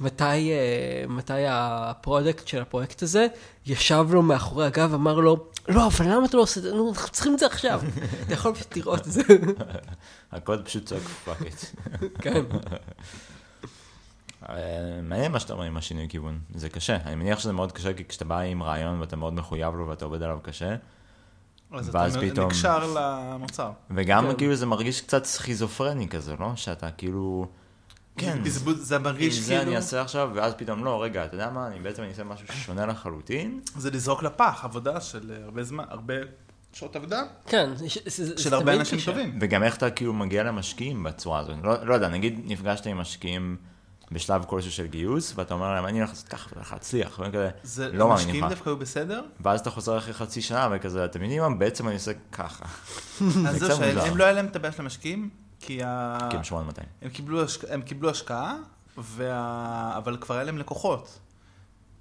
מתי, 0.00 0.24
אה, 0.24 1.04
מתי 1.08 1.32
ה 1.48 1.60
product 1.60 2.46
של 2.48 2.62
הפרויקט 2.62 3.02
הזה 3.02 3.26
ישב 3.66 4.06
לו 4.10 4.22
מאחורי 4.22 4.66
הגב, 4.66 4.94
אמר 4.94 5.14
לו, 5.14 5.46
לא, 5.68 5.86
אבל 5.86 6.06
למה 6.06 6.26
אתה 6.26 6.36
לא 6.36 6.42
עושה 6.42 6.60
את 6.60 6.64
זה? 6.64 6.74
נו, 6.74 6.90
אנחנו 6.90 7.08
צריכים 7.08 7.34
את 7.34 7.38
זה 7.38 7.46
עכשיו. 7.46 7.80
אתה 8.22 8.34
יכול 8.34 8.54
פשוט 8.54 8.76
לראות 8.76 9.06
את 9.06 9.12
זה. 9.12 9.22
הקוד 10.32 10.64
פשוט 10.64 10.86
צועק 10.86 11.02
fuck. 11.24 11.38
כן. 12.18 12.42
אה, 14.48 14.54
מעניין 15.02 15.32
מה 15.32 15.40
שאתה 15.40 15.52
אומר 15.52 15.64
עם 15.64 15.76
השינוי 15.76 16.06
כיוון, 16.08 16.38
זה 16.54 16.68
קשה. 16.68 16.96
אני 17.06 17.14
מניח 17.14 17.38
שזה 17.38 17.52
מאוד 17.52 17.72
קשה, 17.72 17.92
כי 17.94 18.04
כשאתה 18.04 18.24
בא 18.24 18.38
עם 18.38 18.62
רעיון 18.62 19.00
ואתה 19.00 19.16
מאוד 19.16 19.34
מחויב 19.34 19.74
לו 19.74 19.88
ואתה 19.88 20.04
עובד 20.04 20.22
עליו 20.22 20.38
קשה, 20.42 20.76
אז 21.72 21.90
ואז 21.94 22.16
אתה 22.16 22.26
פתאום- 22.30 22.46
נקשר 22.46 22.94
למוצר. 22.96 23.70
וגם 23.90 24.26
כן. 24.30 24.36
כאילו 24.38 24.54
זה 24.54 24.66
מרגיש 24.66 25.00
קצת 25.00 25.24
סכיזופרני 25.24 26.08
כזה, 26.08 26.34
לא? 26.40 26.56
שאתה 26.56 26.90
כאילו... 26.90 27.46
כן, 28.16 28.42
בזבוז, 28.44 28.88
זה 28.88 28.98
מרגיש 28.98 29.34
זה 29.38 29.46
כאילו, 29.54 29.62
אני 29.68 29.76
אעשה 29.76 30.00
עכשיו, 30.02 30.30
ואז 30.34 30.54
פתאום 30.54 30.84
לא, 30.84 31.02
רגע, 31.02 31.24
אתה 31.24 31.34
יודע 31.34 31.50
מה, 31.50 31.66
אני 31.66 31.78
בעצם 31.80 32.02
אני 32.02 32.10
אעשה 32.10 32.24
משהו 32.24 32.46
שונה 32.48 32.86
לחלוטין. 32.86 33.60
זה 33.76 33.90
לזרוק 33.90 34.22
לפח, 34.22 34.60
עבודה 34.64 35.00
של 35.00 35.32
הרבה 35.44 35.62
זמן, 35.62 35.84
הרבה 35.88 36.14
שעות 36.72 36.96
עבודה, 36.96 37.22
כן, 37.46 37.70
זה- 37.74 37.86
זה- 38.06 38.24
זה 38.36 38.42
של 38.42 38.54
הרבה 38.54 38.74
אנשים. 38.74 38.98
טובים. 39.04 39.38
וגם 39.40 39.62
איך 39.62 39.76
אתה 39.76 39.90
כאילו 39.90 40.12
מגיע 40.12 40.42
למשקיעים 40.42 41.02
בצורה 41.02 41.38
הזאת. 41.40 41.56
לא, 41.62 41.84
לא 41.86 41.94
יודע, 41.94 42.08
נגיד 42.08 42.40
נפגשת 42.44 42.86
עם 42.86 42.98
משקיעים 42.98 43.56
בשלב 44.12 44.44
כלשהו 44.44 44.72
של 44.72 44.86
גיוס, 44.86 45.32
ואתה 45.36 45.54
אומר 45.54 45.74
להם, 45.74 45.86
אני 45.86 45.98
הולך 45.98 46.10
לעשות 46.10 46.28
ככה 46.28 46.48
ואני 46.48 46.60
הולך 46.60 46.72
להצליח, 46.72 47.18
והם 47.18 47.32
כזה, 47.32 47.50
זה, 47.62 47.88
לא 47.88 47.92
מאמינים 47.92 48.10
המשקיעים 48.10 48.44
לך. 48.44 48.50
דווקא 48.50 48.68
היו 48.68 48.76
בסדר, 48.76 49.22
ואז 49.40 49.60
אתה 49.60 49.70
חוזר 49.70 49.98
אחרי 49.98 50.14
חצי 50.14 50.42
שנה 50.42 50.68
וכזה, 50.72 51.04
אתם 51.04 51.22
יודעים 51.22 51.42
מה, 51.42 51.50
בעצם 51.50 51.86
אני 51.86 51.94
עושה 51.94 52.12
ככה. 52.32 52.64
אז 53.48 53.58
זהו. 53.58 53.76
שהם 53.76 54.16
לא 54.16 54.24
היה 54.24 54.32
להם 54.32 54.46
את 54.46 54.56
הבעיה 54.56 54.72
של 54.72 54.82
המשקיעים, 54.82 55.30
כי 55.60 55.82
ה... 55.82 56.18
כי 56.30 56.36
הם 56.36 56.44
8200. 56.44 56.88
הם 57.02 57.10
קיבלו, 57.10 57.44
השק... 57.44 57.64
הם 57.70 57.82
קיבלו 57.82 58.10
השקעה, 58.10 58.56
וה... 58.98 59.94
אבל 59.96 60.16
כבר 60.20 60.34
היה 60.34 60.44
להם 60.44 60.58
לקוחות. 60.58 61.18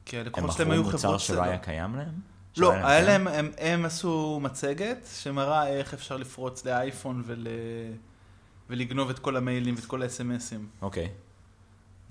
כי 0.06 0.18
הם 0.18 0.24
הלקוחות 0.24 0.52
שלהם 0.52 0.68
מכרו 0.68 0.74
היו 0.74 0.84
מוצר 0.84 0.98
חברות 0.98 1.20
שלא 1.20 1.36
סלולר. 1.36 1.50
היה 1.50 1.58
קיים 1.58 1.96
להם? 1.96 2.08
לא, 2.58 2.72
שלא 2.72 2.88
היה? 2.88 3.02
להם, 3.02 3.28
הם, 3.28 3.52
הם 3.58 3.86
עשו 3.86 4.40
מצגת 4.44 5.08
שמראה 5.22 5.68
איך 5.68 5.94
אפשר 5.94 6.18
לפרוץ 6.18 6.66
לאייפון 6.66 7.24
ול... 7.26 7.48
ולגנוב 8.70 9.10
את 9.10 9.20
כל 9.20 9.38
המיילים 9.38 9.76
ואת 9.76 9.86
כל 9.86 10.02
האס.אם.אסים. 10.02 10.68
אוקיי. 10.82 11.10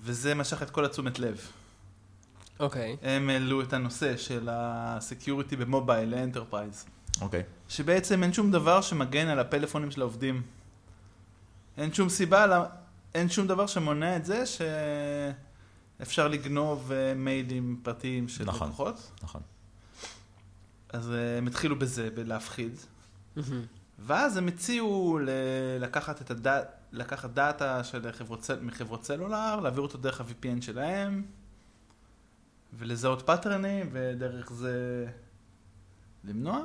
וזה 0.02 0.34
משך 0.34 0.62
את 0.62 0.70
כל 0.70 0.84
התשומת 0.84 1.18
לב. 1.18 1.40
אוקיי. 2.60 2.96
הם 3.02 3.30
העלו 3.30 3.62
את 3.62 3.72
הנושא 3.72 4.16
של 4.16 4.48
ה-security 4.48 5.56
ב 5.56 5.64
mobile 5.64 6.08
ל 6.08 6.15
enterprise. 6.15 6.84
אוקיי. 7.20 7.42
שבעצם 7.68 8.22
אין 8.22 8.32
שום 8.32 8.50
דבר 8.50 8.80
שמגן 8.80 9.28
על 9.28 9.38
הפלאפונים 9.38 9.90
של 9.90 10.00
העובדים. 10.00 10.42
אין 11.78 11.92
שום 11.92 12.08
סיבה, 12.08 12.46
לה- 12.46 12.66
אין 13.14 13.28
שום 13.28 13.46
דבר 13.46 13.66
שמונע 13.66 14.16
את 14.16 14.24
זה 14.24 14.42
שאפשר 16.00 16.28
לגנוב 16.28 16.92
אה, 16.92 17.14
מיילים 17.14 17.80
פרטיים 17.82 18.28
של 18.28 18.44
נכון. 18.44 18.68
לקוחות. 18.68 19.10
נכון. 19.22 19.40
אז 20.88 21.10
אה, 21.12 21.38
הם 21.38 21.46
התחילו 21.46 21.78
בזה, 21.78 22.08
בלהפחיד. 22.14 22.72
ואז 23.98 24.36
הם 24.36 24.48
הציעו 24.48 25.18
ל- 25.22 25.28
לקחת 25.80 26.20
את 26.20 26.30
הדאט, 26.30 26.79
לקחת 26.92 27.30
דאטה 27.30 27.84
של 27.84 28.12
חברות, 28.12 28.50
מחברות 28.62 29.04
סלולר, 29.04 29.60
להעביר 29.60 29.82
אותו 29.82 29.98
דרך 29.98 30.20
ה-VPN 30.20 30.62
שלהם, 30.62 31.24
ולזהות 32.72 33.22
פאטרנים, 33.22 33.88
ודרך 33.92 34.52
זה 34.52 35.06
למנוע. 36.24 36.60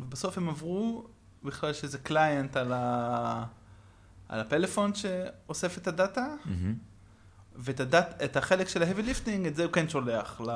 ובסוף 0.00 0.38
הם 0.38 0.48
עברו, 0.48 1.06
בכלל 1.44 1.70
יש 1.70 1.84
איזה 1.84 1.98
client 1.98 2.56
על, 2.56 2.72
ה... 2.72 3.44
על 4.28 4.40
הפלאפון 4.40 4.94
שאוסף 4.94 5.78
את 5.78 5.86
הדאטה, 5.86 6.26
מהמם. 6.44 6.74
ואת 7.56 7.80
הדאט, 7.80 8.22
את 8.22 8.36
החלק 8.36 8.68
של 8.68 8.82
ה-heavy 8.82 9.02
lifting, 9.10 9.48
את 9.48 9.54
זה 9.54 9.64
הוא 9.64 9.72
כן 9.72 9.88
שולח 9.88 10.40
ל... 10.40 10.50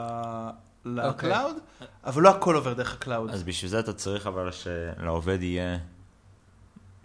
אוקיי. 0.85 1.31
ל 1.31 1.34
cloud, 1.34 1.57
אבל 2.05 2.23
לא 2.23 2.37
הכל 2.37 2.55
עובר 2.55 2.75
דרך 2.75 2.95
ה 2.95 3.00
cloud. 3.00 3.31
אז 3.31 3.43
בשביל 3.43 3.71
זה 3.71 3.81
אתה 3.81 3.93
צריך 3.93 4.27
אבל 4.27 4.51
שלעובד 4.53 5.43
יהיה 5.43 5.79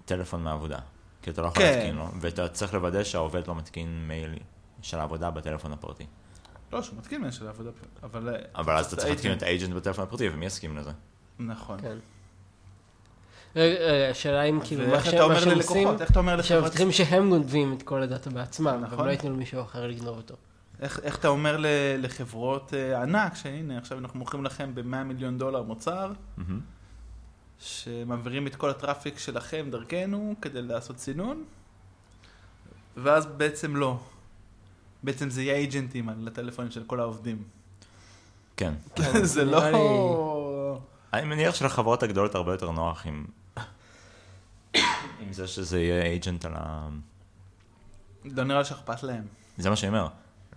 טלפון 0.06 0.44
מהעבודה. 0.44 0.80
כי 1.24 1.30
אתה 1.30 1.42
לא 1.42 1.48
יכול 1.48 1.64
כן. 1.64 1.74
להתקין 1.76 1.96
לו, 1.96 2.08
ואתה 2.22 2.48
צריך 2.48 2.74
לוודא 2.74 3.04
שהעובד 3.04 3.48
לא 3.48 3.56
מתקין 3.56 4.08
מייל 4.08 4.40
של 4.82 5.00
העבודה 5.00 5.32
בטלפון 5.32 5.74
הפרטי. 5.74 6.06
לא, 6.74 6.82
שהוא 6.82 6.98
מתקין 6.98 7.22
מהם 7.22 7.32
של 7.32 7.48
העבודה, 7.48 7.70
אבל... 8.04 8.30
אה, 8.30 8.42
אבל 8.56 8.78
אז 8.78 8.86
אתה 8.86 8.96
צריך 8.96 9.10
להתקין. 9.10 9.32
את 9.34 9.44
האג'נט 9.44 9.74
בטלפון 9.74 10.04
הפרטי, 10.04 10.30
ומי 10.30 10.46
יסכים 10.46 10.78
לזה? 10.78 10.92
נכון. 11.40 11.82
כן. 11.82 11.98
רגע, 13.56 13.80
רגע, 13.80 14.10
השאלה 14.10 14.44
אם 14.44 14.60
כאילו 14.64 14.88
מה 14.88 15.04
שהם 15.04 15.32
ללקוחות, 15.50 16.02
עושים, 16.02 16.18
אומר 16.18 16.42
שהם 16.92 17.30
גונבים 17.30 17.74
את 17.74 17.84
כל 17.84 18.02
הדאטה 18.04 18.30
בעצמם, 18.30 18.80
נכון. 18.82 18.98
והם 18.98 19.08
לא 19.08 19.12
ייתנו 19.12 19.30
למישהו 19.30 19.62
אחר 19.62 19.88
לגנוב 19.88 20.18
אותו. 20.18 20.36
איך, 20.80 21.00
איך 21.04 21.18
אתה 21.18 21.28
אומר 21.28 21.58
ל- 21.58 21.66
לחברות 21.98 22.74
אה, 22.74 23.02
ענק, 23.02 23.36
שהנה 23.36 23.78
עכשיו 23.78 23.98
אנחנו 23.98 24.20
מוכרים 24.20 24.44
לכם 24.46 24.76
ב-100 24.76 25.04
מיליון 25.06 25.38
דולר 25.38 25.64
מוצר, 25.64 26.12
מהמם. 26.38 26.60
שמעבירים 27.60 28.48
את 28.48 28.56
כל 28.56 28.70
הטראפיק 28.70 29.18
שלכם 29.18 29.68
דרכנו 29.72 30.36
כדי 30.42 30.62
לעשות 30.62 31.00
סינון, 31.00 31.44
ואז 32.98 33.26
בעצם 33.26 33.76
לא. 33.76 34.00
בעצם 35.04 35.30
זה 35.30 35.42
יהיה 35.42 35.56
אייג'נטים 35.56 36.10
על 36.10 36.28
הטלפונים 36.28 36.72
של 36.72 36.84
כל 36.84 37.00
העובדים. 37.00 37.44
כן. 38.58 38.74
זה 39.24 39.46
נראה 39.46 39.72
לא... 39.72 40.80
אני 41.14 41.28
מניח 41.28 41.56
שלחברות 41.56 42.04
הגדולות 42.04 42.36
הרבה 42.36 42.52
יותר 42.52 42.72
נוח 42.72 43.06
עם... 43.06 43.26
עם 45.20 45.34
זה 45.34 45.48
שזה 45.48 45.82
יהיה 45.82 46.04
agent 46.04 46.46
על 46.46 46.54
ה... 46.56 46.90
לא 48.26 48.44
נראה 48.44 48.60
לי 48.60 48.66
שאכפת 48.66 49.04
להם. 49.04 49.24
זה 49.58 49.70
מה 49.70 49.76
שאני 49.76 49.90
אומר. 49.90 50.08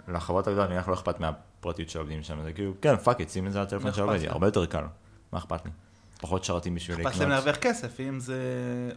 לחברות 0.08 0.46
הגדולות 0.46 0.70
נניח 0.70 0.88
לא 0.88 0.94
אכפת 0.94 1.20
מהפרטיות 1.20 1.90
של 1.90 1.98
העובדים 1.98 2.22
שם, 2.22 2.42
זה 2.42 2.52
כאילו, 2.52 2.72
כן, 2.82 2.96
fuck 2.96 3.20
it, 3.20 3.30
שים 3.30 3.46
את 3.46 3.52
זה 3.52 3.58
על 3.58 3.66
הטלפון 3.66 3.86
לא 3.86 3.92
של 3.92 4.02
אכפת 4.02 4.08
העובד, 4.08 4.22
להם. 4.24 4.32
הרבה 4.32 4.46
יותר 4.46 4.66
קל. 4.66 4.84
מה 5.32 5.38
אכפת 5.38 5.64
לי? 5.64 5.70
פחות 6.20 6.44
שרתים 6.44 6.74
בשביל 6.74 6.96
אכפת 6.96 7.04
להם 7.06 7.14
לקנות. 7.14 7.28
להרוויח 7.30 7.56
כסף, 7.56 8.00
אם 8.00 8.20
זה 8.20 8.40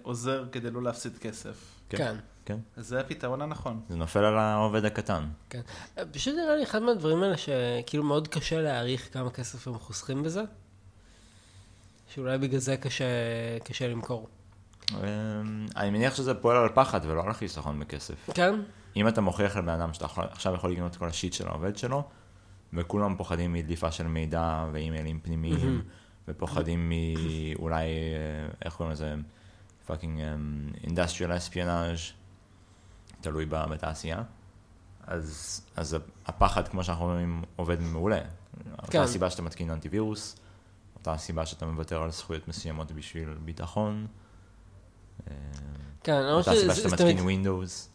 עוזר 0.01 0.45
כדי 0.51 0.71
לא 0.71 0.83
להפסיד 0.83 1.17
כסף. 1.17 1.55
כן. 1.89 2.15
כן. 2.45 2.57
אז 2.77 2.87
זה 2.87 2.99
הפתרון 2.99 3.41
הנכון. 3.41 3.81
זה 3.89 3.95
נופל 3.95 4.19
על 4.19 4.37
העובד 4.37 4.85
הקטן. 4.85 5.23
כן. 5.49 5.61
פשוט 6.11 6.35
נראה 6.35 6.55
לי 6.55 6.63
אחד 6.63 6.81
מהדברים 6.81 7.23
האלה 7.23 7.35
שכאילו 7.37 8.03
מאוד 8.03 8.27
קשה 8.27 8.61
להעריך 8.61 9.13
כמה 9.13 9.29
כסף 9.29 9.67
הם 9.67 9.79
חוסכים 9.79 10.23
בזה. 10.23 10.43
שאולי 12.13 12.37
בגלל 12.37 12.59
זה 12.59 12.77
קשה, 12.77 13.05
קשה 13.63 13.87
למכור. 13.87 14.27
אמ, 14.91 14.97
אני 15.75 15.89
מניח 15.89 16.15
שזה 16.15 16.33
פועל 16.33 16.57
על 16.57 16.69
פחד 16.73 16.99
ולא 17.03 17.23
על 17.23 17.29
החיסכון 17.29 17.79
בכסף. 17.79 18.29
כן? 18.33 18.55
אם 18.95 19.07
אתה 19.07 19.21
מוכיח 19.21 19.57
לבן 19.57 19.69
אדם 19.69 19.93
שאתה 19.93 20.05
עכשיו 20.15 20.53
יכול 20.53 20.71
לגנות 20.71 20.91
את 20.91 20.97
כל 20.97 21.07
השיט 21.07 21.33
של 21.33 21.47
העובד 21.47 21.77
שלו, 21.77 22.03
וכולם 22.73 23.15
פוחדים 23.17 23.53
מדליפה 23.53 23.91
של 23.91 24.07
מידע 24.07 24.65
ואימיילים 24.71 25.19
פנימיים, 25.19 25.81
ופוחדים 26.29 26.91
מאולי, 27.55 27.85
אה, 27.85 28.47
איך 28.65 28.73
קוראים 28.73 28.93
לזה, 28.93 29.15
fucking 29.85 30.21
industrial 30.83 31.37
espionage, 31.37 31.99
תלוי 33.21 33.45
בתעשייה. 33.45 34.23
אז, 35.07 35.61
אז 35.75 35.97
הפחד, 36.25 36.67
כמו 36.67 36.83
שאנחנו 36.83 37.05
רואים, 37.05 37.43
עובד 37.55 37.81
מעולה. 37.81 38.21
אותה 38.71 38.91
כן. 38.91 39.01
הסיבה 39.01 39.29
שאתה 39.29 39.41
מתקין 39.41 39.69
אנטיווירוס, 39.69 40.35
אותה 40.95 41.13
הסיבה 41.13 41.45
שאתה 41.45 41.65
מוותר 41.65 42.03
על 42.03 42.11
זכויות 42.11 42.47
מסוימות 42.47 42.91
בשביל 42.91 43.37
ביטחון. 43.45 44.07
אה, 45.27 45.35
כן, 46.03 46.13
אני 46.13 46.31
אותה 46.31 46.51
חושב 46.51 46.61
סיבה 46.61 46.75
שזה 46.75 46.89
שאתה 46.89 47.03
זה 47.03 47.13
מתקין. 47.13 47.45
Windows. 47.45 47.89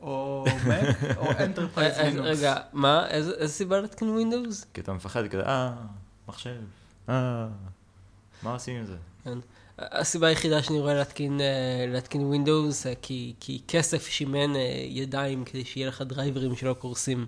או 0.00 0.44
Mac, 0.46 1.16
או 1.16 1.30
Enterprise 1.30 1.78
אה, 1.78 2.00
אה, 2.00 2.10
Linux. 2.12 2.20
רגע, 2.20 2.56
מה? 2.72 3.08
איזה 3.08 3.48
סיבה 3.48 3.80
להתקין 3.80 4.08
Windows? 4.08 4.66
כי 4.74 4.80
אתה 4.80 4.92
מפחד 4.92 5.28
כזה, 5.28 5.42
אה, 5.46 5.72
מחשב, 6.28 6.60
אה, 7.08 7.46
מה 8.42 8.52
עושים 8.52 8.76
עם 8.76 8.86
זה? 8.86 8.96
הסיבה 9.78 10.26
היחידה 10.26 10.62
שאני 10.62 10.80
רואה 10.80 10.94
להתקין, 10.94 11.40
אה, 11.40 11.86
להתקין 11.88 12.32
Windows 12.32 12.70
זה 12.70 12.94
כי, 13.02 13.34
כי 13.40 13.62
כסף 13.68 14.06
שימן 14.06 14.56
אה, 14.56 14.84
ידיים 14.88 15.44
כדי 15.44 15.64
שיהיה 15.64 15.88
לך 15.88 16.02
דרייברים 16.02 16.56
שלא 16.56 16.74
קורסים. 16.74 17.26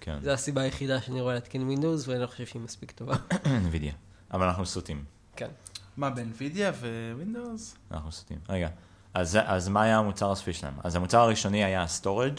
כן, 0.00 0.18
זו 0.22 0.30
הסיבה 0.30 0.62
היחידה 0.62 1.00
שאני 1.00 1.20
רואה 1.20 1.34
להתקין 1.34 1.70
Windows, 1.70 2.08
ואני 2.08 2.20
לא 2.20 2.26
חושב 2.26 2.46
שהיא 2.46 2.62
מספיק 2.62 2.90
טובה. 2.90 3.14
NVIDIA. 3.44 3.92
אבל 4.32 4.46
אנחנו 4.46 4.66
סוטים. 4.66 5.04
כן. 5.36 5.48
מה, 5.96 6.10
ב 6.10 6.19
NVIDIA 6.19 6.72
Windows? 7.14 7.76
אנחנו 7.90 8.12
סוטים. 8.12 8.38
רגע, 8.48 8.68
אז, 9.14 9.38
אז 9.44 9.68
מה 9.68 9.82
היה 9.82 9.98
המוצר 9.98 10.32
הסופי 10.32 10.52
שלהם? 10.52 10.74
אז 10.84 10.96
המוצר 10.96 11.20
הראשוני 11.20 11.64
היה 11.64 11.86
storage 11.86 12.38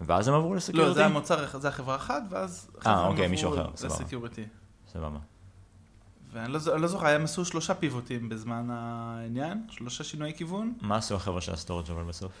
ואז 0.00 0.28
הם 0.28 0.34
עברו 0.34 0.54
ל 0.54 0.57
security? 0.57 0.88
לא, 0.88 0.94
זה 0.94 1.04
המוצר, 1.04 1.58
זה 1.58 1.68
החברה 1.68 1.96
אחת, 1.96 2.22
ואז... 2.30 2.70
אה, 2.86 3.06
אוקיי, 3.06 3.28
מישהו 3.28 3.54
אחר, 3.54 3.70
סבבה. 3.76 3.94
סבבה. 4.96 5.18
ואני 6.32 6.52
לא, 6.52 6.80
לא 6.80 6.86
זוכר, 6.86 7.06
הם 7.06 7.24
עשו 7.24 7.44
שלושה 7.44 7.74
פיבוטים 7.74 8.28
בזמן 8.28 8.66
העניין, 8.70 9.66
שלושה 9.70 10.04
שינויי 10.04 10.34
כיוון. 10.34 10.74
מה 10.80 10.96
עשו 10.96 11.14
החבר'ה 11.14 11.40
של 11.40 11.52
ה 11.52 11.57
storage 11.57 11.90
אבל 11.90 12.02
בסוף? 12.02 12.32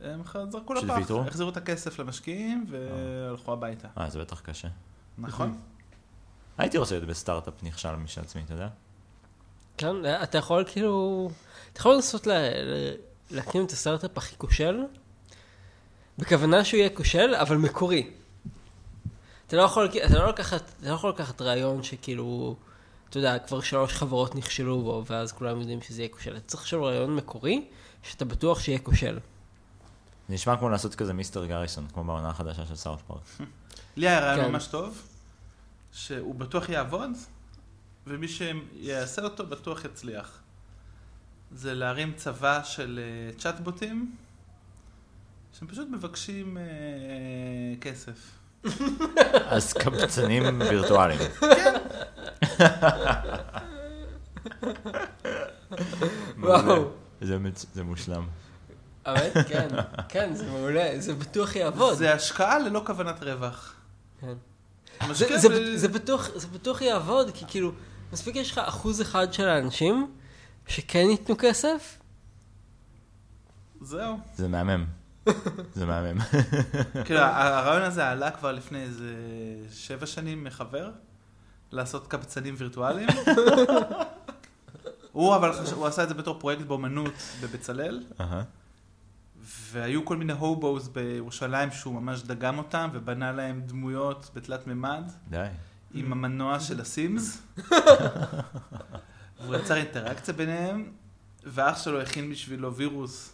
הם 0.00 0.22
זרקו 0.50 0.74
לפח, 0.74 0.94
ויתרו? 0.96 1.20
החזירו 1.20 1.50
את 1.50 1.56
הכסף 1.56 1.98
למשקיעים 1.98 2.66
והלכו 2.68 3.52
הביתה. 3.52 3.88
אה, 3.98 4.10
זה 4.10 4.18
בטח 4.20 4.40
קשה. 4.40 4.68
נכון? 5.18 5.58
הייתי 6.58 6.78
רוצה 6.78 6.94
להיות 6.94 7.08
בסטארט-אפ 7.08 7.62
נכשל 7.62 7.96
משל 7.96 8.20
עצמי, 8.20 8.42
אתה 8.42 8.54
יודע? 8.54 8.68
כן, 9.78 9.88
אתה 10.22 10.38
יכול 10.38 10.64
כאילו, 10.68 11.30
אתה 11.72 11.80
יכול 11.80 11.94
לנסות 11.94 12.26
לה- 12.26 12.34
להקים 13.30 13.64
את 13.64 13.70
הסטארט-אפ 13.70 14.18
הכי 14.18 14.36
כושל, 14.38 14.82
בכוונה 16.18 16.64
שהוא 16.64 16.78
יהיה 16.78 16.90
כושל, 16.90 17.34
אבל 17.34 17.56
מקורי. 17.56 18.10
אתה 19.46 19.56
לא 19.56 19.62
יכול, 19.62 19.88
אתה 20.06 20.18
לא 20.18 20.28
לקחת, 20.28 20.72
אתה 20.80 20.88
לא 20.88 20.94
יכול 20.94 21.10
לקחת 21.10 21.42
רעיון 21.42 21.82
שכאילו, 21.82 22.56
אתה 23.10 23.18
יודע, 23.18 23.38
כבר 23.38 23.60
שלוש 23.60 23.92
חברות 23.92 24.34
נכשלו 24.34 24.82
בו, 24.82 25.04
ואז 25.06 25.32
כולם 25.32 25.60
יודעים 25.60 25.82
שזה 25.82 26.02
יהיה 26.02 26.08
כושל. 26.08 26.36
אתה 26.36 26.46
צריך 26.46 26.72
על 26.72 26.80
רעיון 26.80 27.16
מקורי, 27.16 27.68
שאתה 28.02 28.24
בטוח 28.24 28.60
שיהיה 28.60 28.78
כושל. 28.78 29.18
זה 30.28 30.34
נשמע 30.34 30.56
כמו 30.56 30.68
לעשות 30.68 30.94
כזה 30.94 31.12
מיסטר 31.12 31.46
גריסון, 31.46 31.86
כמו 31.94 32.04
בעונה 32.04 32.28
החדשה 32.28 32.66
של 32.66 32.76
סאוט 32.76 33.00
פארק. 33.06 33.20
לי 33.96 34.08
היה 34.08 34.20
רעיון 34.20 34.44
כן. 34.44 34.52
ממש 34.52 34.66
טוב, 34.66 35.02
שהוא 35.92 36.34
בטוח 36.34 36.68
יעבוד, 36.68 37.10
ומי 38.06 38.28
שיעשה 38.28 39.22
אותו 39.22 39.46
בטוח 39.46 39.84
יצליח. 39.84 40.40
זה 41.52 41.74
להרים 41.74 42.12
צבא 42.16 42.62
של 42.62 43.00
אה, 43.02 43.38
צ'אטבוטים, 43.38 44.16
שהם 45.58 45.68
פשוט 45.68 45.88
מבקשים 45.92 46.58
אה, 46.58 46.62
כסף. 47.80 48.30
אז 49.48 49.72
קבצנים 49.72 50.60
וירטואליים. 50.60 51.20
וואו. 56.38 56.88
זה 57.20 57.84
מושלם. 57.84 58.26
האמת, 59.04 59.32
כן, 59.48 59.68
כן, 60.08 60.34
זה 60.34 60.46
מעולה, 60.46 60.90
זה 60.98 61.14
בטוח 61.14 61.56
יעבוד. 61.56 61.94
זה 61.94 62.14
השקעה 62.14 62.58
ללא 62.58 62.82
כוונת 62.86 63.22
רווח. 63.22 63.74
כן. 64.20 64.32
משקיע 65.08 65.38
זה, 65.38 65.48
זה, 65.48 65.48
ב- 65.48 65.76
זה, 65.76 65.88
בטוח, 65.88 66.28
זה 66.34 66.46
בטוח 66.46 66.82
יעבוד, 66.82 67.30
כי 67.34 67.44
כאילו, 67.48 67.72
מספיק 68.12 68.36
יש 68.36 68.50
לך 68.50 68.58
אחוז 68.58 69.02
אחד 69.02 69.32
של 69.32 69.48
האנשים 69.48 70.12
שכן 70.66 71.06
ייתנו 71.10 71.34
כסף, 71.38 71.98
זהו. 73.80 74.18
זה 74.36 74.48
מהמם. 74.48 74.84
זה 75.74 75.86
מהמם. 75.86 76.20
כאילו, 77.04 77.20
הרעיון 77.20 77.82
הזה 77.82 78.08
עלה 78.08 78.30
כבר 78.30 78.52
לפני 78.52 78.82
איזה 78.82 79.14
שבע 79.72 80.06
שנים 80.06 80.44
מחבר, 80.44 80.90
לעשות 81.72 82.06
קבצנים 82.06 82.54
וירטואליים. 82.58 83.08
הוא 85.12 85.36
אבל, 85.36 85.52
חש- 85.52 85.72
הוא 85.72 85.86
עשה 85.86 86.02
את 86.02 86.08
זה 86.08 86.14
בתור 86.14 86.38
פרויקט 86.40 86.62
באומנות 86.62 87.12
בבצלאל. 87.42 88.04
והיו 89.72 90.04
כל 90.04 90.16
מיני 90.16 90.32
hobos 90.32 90.88
בירושלים 90.88 91.70
שהוא 91.70 91.94
ממש 92.00 92.22
דגם 92.22 92.58
אותם, 92.58 92.88
ובנה 92.92 93.32
להם 93.32 93.60
דמויות 93.66 94.30
בתלת 94.34 94.66
מימד, 94.66 95.02
די. 95.30 95.46
עם 95.94 96.12
המנוע 96.12 96.60
של 96.60 96.80
ה 96.80 96.90
Sims. 96.90 97.42
והוא 99.42 99.54
יצר 99.56 99.76
אינטראקציה 99.76 100.34
ביניהם, 100.34 100.92
ואח 101.44 101.78
שלו 101.82 102.00
הכין 102.00 102.30
בשבילו 102.30 102.74
וירוס, 102.74 103.32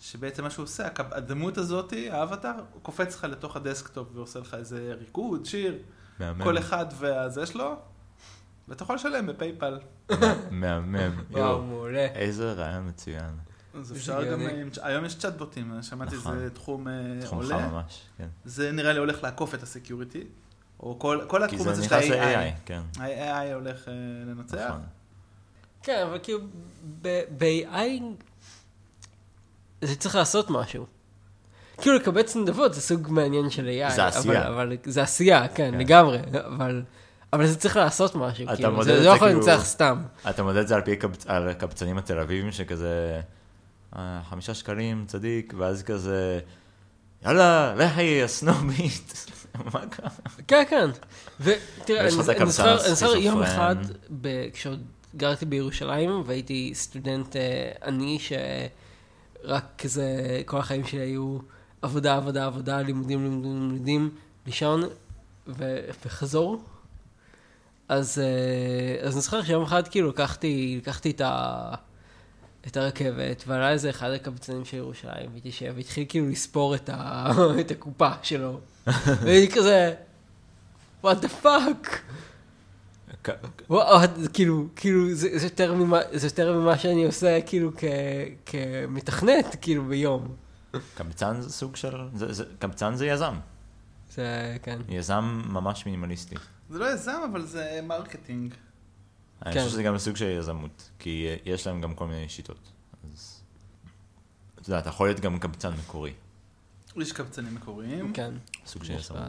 שבעצם 0.00 0.42
מה 0.44 0.50
שהוא 0.50 0.62
עושה, 0.64 0.88
הדמות 0.96 1.58
הזאתי, 1.58 2.10
האבטר, 2.10 2.52
הוא 2.72 2.82
קופץ 2.82 3.14
לך 3.16 3.24
לתוך 3.24 3.56
ה 3.56 3.62
desktop 3.62 4.08
ועושה 4.14 4.38
לך 4.40 4.54
איזה 4.54 4.94
ריקוד, 4.98 5.46
שיר, 5.46 5.78
מהמם. 6.20 6.42
כל 6.44 6.58
אחד 6.58 6.86
והזה 6.98 7.46
שלו, 7.46 7.74
ואתה 8.68 8.82
יכול 8.82 8.96
לשלם 8.96 9.26
בפייפל. 9.26 9.78
מהמם. 10.50 10.96
וואו, 11.30 11.40
יואו. 11.42 11.62
מעולה. 11.62 12.06
איזה 12.06 12.52
רעיון 12.52 12.88
מצוין. 12.88 13.30
אז 13.74 13.86
זה 13.86 13.94
אפשר 13.94 14.24
גם, 14.24 14.40
גאוני. 14.40 14.60
עם- 14.62 14.68
היום 14.82 15.04
יש 15.04 15.18
צ'אטבוטים, 15.18 15.72
שמעתי 15.82 16.16
נכון. 16.16 16.38
זה 16.38 16.50
תחום 16.50 16.88
אה, 16.88 16.92
תחום 17.22 17.38
עולה. 17.38 17.58
חם 17.68 17.74
ממש, 17.74 18.02
כן. 18.18 18.28
זה 18.44 18.72
נראה 18.72 18.92
לי 18.92 18.98
הולך 18.98 19.22
לעקוף 19.22 19.54
את 19.54 19.62
הסקיוריטי, 19.62 20.24
או 20.80 20.98
כל, 20.98 21.20
כל 21.26 21.38
כי 21.38 21.44
התחום 21.44 21.62
זה 21.66 21.70
הזה 21.70 21.84
של 21.84 21.96
נכנס 21.96 22.10
ה-AI. 22.10 22.36
ל-AI, 22.36 22.60
כן. 22.66 22.80
ה-AI 22.98 23.54
הולך 23.54 23.88
אה, 23.88 23.92
לנצח. 24.26 24.66
נכון. 24.68 24.80
כן, 25.82 26.02
אבל 26.08 26.18
כאילו, 26.22 26.38
ב-AI 27.02 27.76
זה 29.82 29.96
צריך 29.96 30.14
לעשות 30.14 30.50
משהו. 30.50 30.86
כאילו 31.80 31.96
לקבץ 31.96 32.36
נדבות 32.36 32.74
זה 32.74 32.80
סוג 32.80 33.06
מעניין 33.10 33.50
של 33.50 33.68
AI. 33.88 33.90
זה 33.94 34.06
עשייה. 34.06 34.46
אבל, 34.48 34.52
אבל 34.52 34.76
זה 34.84 35.02
עשייה, 35.02 35.48
כן, 35.48 35.70
כן. 35.72 35.78
לגמרי. 35.78 36.18
אבל, 36.46 36.82
אבל 37.32 37.46
זה 37.46 37.56
צריך 37.56 37.76
לעשות 37.76 38.14
משהו. 38.14 38.46
כאילו, 38.56 38.82
זה 38.82 38.94
לא 38.94 39.02
זה 39.02 39.08
יכול 39.08 39.28
כאילו- 39.28 39.40
לנצח 39.40 39.64
סתם. 39.64 40.02
אתה 40.30 40.42
מודד 40.42 40.56
את 40.58 40.68
זה 40.68 40.74
על 40.74 40.80
פי 40.82 40.96
קבצ- 40.96 41.24
על 41.26 41.48
הקבצנים 41.48 41.98
התל 41.98 42.18
אביבים 42.18 42.52
שכזה, 42.52 43.20
אה, 43.96 44.20
חמישה 44.30 44.54
שקלים, 44.54 45.04
צדיק, 45.06 45.54
ואז 45.58 45.82
כזה, 45.82 46.40
יאללה, 47.24 47.74
לכי, 47.76 48.22
הסנובית. 48.22 49.26
מה 49.74 49.86
קרה? 49.90 50.08
כן, 50.48 50.62
כן. 50.70 50.90
ותראה, 51.40 52.00
אני 52.00 52.10
זוכר 52.10 53.16
יום 53.16 53.42
אחד, 53.42 53.76
כשעוד 54.52 54.82
גרתי 55.16 55.46
בירושלים, 55.46 56.22
והייתי 56.26 56.70
סטודנט 56.74 57.36
אה, 57.36 57.42
עני, 57.84 58.18
שרק 59.48 59.64
כזה, 59.78 60.42
כל 60.46 60.58
החיים 60.58 60.84
שלי 60.84 61.00
היו 61.00 61.38
עבודה, 61.82 62.16
עבודה, 62.16 62.46
עבודה, 62.46 62.82
לימודים, 62.82 63.22
לימודים, 63.22 63.70
לימודים, 63.70 64.10
לישון 64.46 64.82
ו- 65.46 65.84
וחזור. 66.06 66.64
אז, 67.88 68.18
אה, 68.18 69.06
אז 69.06 69.14
אני 69.14 69.20
זוכר 69.20 69.42
שיום 69.42 69.62
אחד 69.62 69.88
כאילו 69.88 70.08
לקחתי, 70.08 70.80
לקחתי 70.82 71.10
את, 71.10 71.20
ה, 71.20 71.74
את 72.66 72.76
הרכבת, 72.76 73.44
ועלה 73.46 73.70
איזה 73.70 73.90
אחד 73.90 74.10
הקבצנים 74.10 74.64
של 74.64 74.76
ירושלים, 74.76 75.30
והתיישב, 75.34 75.72
והתחיל 75.76 76.04
כאילו 76.08 76.28
לספור 76.28 76.74
את, 76.74 76.88
ה, 76.92 77.30
את 77.60 77.70
הקופה 77.70 78.10
שלו. 78.22 78.60
והייתי 79.22 79.54
כזה, 79.54 79.94
what 81.04 81.16
the 81.22 81.44
fuck? 81.44 81.88
וואו, 83.70 84.00
כאילו, 84.32 84.68
כאילו, 84.76 85.14
זה, 85.14 85.38
זה, 85.38 85.46
יותר 85.46 85.74
ממה, 85.74 85.98
זה 86.12 86.26
יותר 86.26 86.60
ממה 86.60 86.78
שאני 86.78 87.04
עושה 87.06 87.38
כאילו 87.46 87.70
כ, 87.76 87.84
כמתכנת, 88.46 89.56
כאילו 89.60 89.84
ביום. 89.84 90.36
קבצן 90.94 91.40
זה 91.40 91.50
סוג 91.52 91.76
של, 91.76 91.96
זה- 92.14 92.32
זה- 92.32 92.44
יזם. 93.06 93.34
זה, 94.10 94.56
כן. 94.62 94.78
יזם 94.88 95.42
ממש 95.48 95.86
מינימליסטי. 95.86 96.34
זה 96.70 96.78
לא 96.78 96.92
יזם, 96.92 97.20
אבל 97.32 97.46
זה 97.46 97.80
marketing. 97.82 98.54
אני 99.46 99.54
כן. 99.54 99.58
חושב 99.60 99.70
שזה 99.70 99.82
גם 99.82 99.98
סוג 99.98 100.16
של 100.16 100.26
יזמות, 100.38 100.90
כי 100.98 101.26
יש 101.44 101.66
להם 101.66 101.80
גם 101.80 101.94
כל 101.94 102.06
מיני 102.06 102.28
שיטות. 102.28 102.72
אז... 103.14 103.40
אתה 104.60 104.70
יודע, 104.70 104.78
אתה 104.78 104.88
יכול 104.88 105.08
להיות 105.08 105.20
גם 105.20 105.38
קבצן 105.38 105.72
מקורי, 105.72 106.12
יש 106.96 107.12
קבצנים 107.12 107.54
מקוריים. 107.54 108.12
כן. 108.12 108.34
סוג 108.66 108.84
של 108.84 108.92
יזמות. 108.92 109.22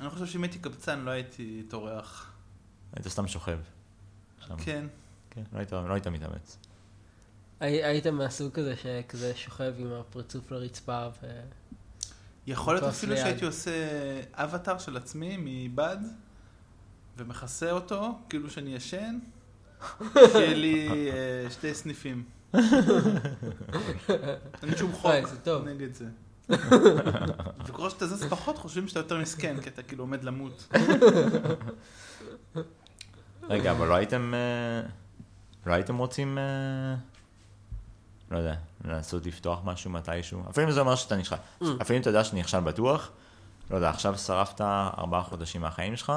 אני 0.00 0.10
חושב 0.10 0.26
שאם 0.26 0.42
הייתי 0.42 0.58
קבצן 0.58 1.00
לא 1.00 1.10
הייתי 1.10 1.62
טורח. 1.68 2.32
היית 2.92 3.08
סתם 3.08 3.28
שוכב. 3.28 3.58
שם. 4.48 4.56
כן. 4.56 4.86
כן, 5.30 5.42
לא 5.52 5.58
היית- 5.58 5.72
לא 5.72 5.92
היית 5.92 6.06
מתאמץ. 6.06 6.58
הי- 7.60 7.84
היית 7.84 8.06
מהסוג 8.06 8.52
כזה 8.52 8.74
שכזה 8.76 9.32
שוכב 9.36 9.74
עם 9.78 9.92
הפרצוף 9.92 10.50
לרצפה 10.50 11.06
ו... 11.22 11.26
יכול 12.46 12.74
להיות 12.74 12.84
אפילו 12.88 13.14
ליד. 13.14 13.22
שהייתי 13.22 13.44
עושה 13.44 13.70
אבטאר 14.32 14.78
של 14.78 14.96
עצמי 14.96 15.36
מבד, 15.40 15.96
ומכסה 17.16 17.70
אותו, 17.70 18.18
כאילו 18.28 18.50
שאני 18.50 18.74
ישן, 18.74 19.18
שיהיה 20.14 20.54
לי 20.54 20.88
אה, 21.12 21.50
שתי 21.50 21.74
סניפים. 21.74 22.24
אין 24.62 24.76
שום 24.76 24.92
חוק. 24.92 25.12
נגד 25.64 25.94
זה. 25.94 26.04
וככל 27.66 27.90
שאתה 27.90 28.06
זז 28.06 28.24
פחות, 28.30 28.58
חושבים 28.58 28.88
שאתה 28.88 29.00
יותר 29.00 29.18
מסכן, 29.18 29.60
כי 29.60 29.68
אתה 29.68 29.82
כאילו 29.82 30.02
עומד 30.04 30.24
למות. 30.24 30.68
רגע, 33.48 33.70
אבל 33.72 33.86
לא 33.88 33.94
הייתם... 33.94 34.34
אה, 34.34 34.88
לא 35.66 35.72
הייתם 35.72 35.96
רוצים... 35.96 36.38
אה, 36.38 36.94
לא 38.30 38.38
יודע, 38.38 38.54
לנסות 38.84 39.26
לפתוח 39.26 39.60
משהו 39.64 39.90
מתישהו? 39.90 40.42
אפילו 40.50 40.66
אם 40.66 40.72
זה 40.72 40.80
אומר 40.80 40.94
שאתה 40.96 41.16
נכשל. 41.16 41.36
Mm. 41.36 41.64
אפילו 41.82 41.96
אם 41.96 42.00
אתה 42.00 42.10
יודע 42.10 42.24
שאתה 42.24 42.36
נכשל 42.36 42.60
בטוח, 42.60 43.10
לא 43.70 43.76
יודע, 43.76 43.88
עכשיו 43.90 44.18
שרפת 44.18 44.60
ארבעה 44.98 45.22
חודשים 45.22 45.60
מהחיים 45.60 45.96
שלך, 45.96 46.12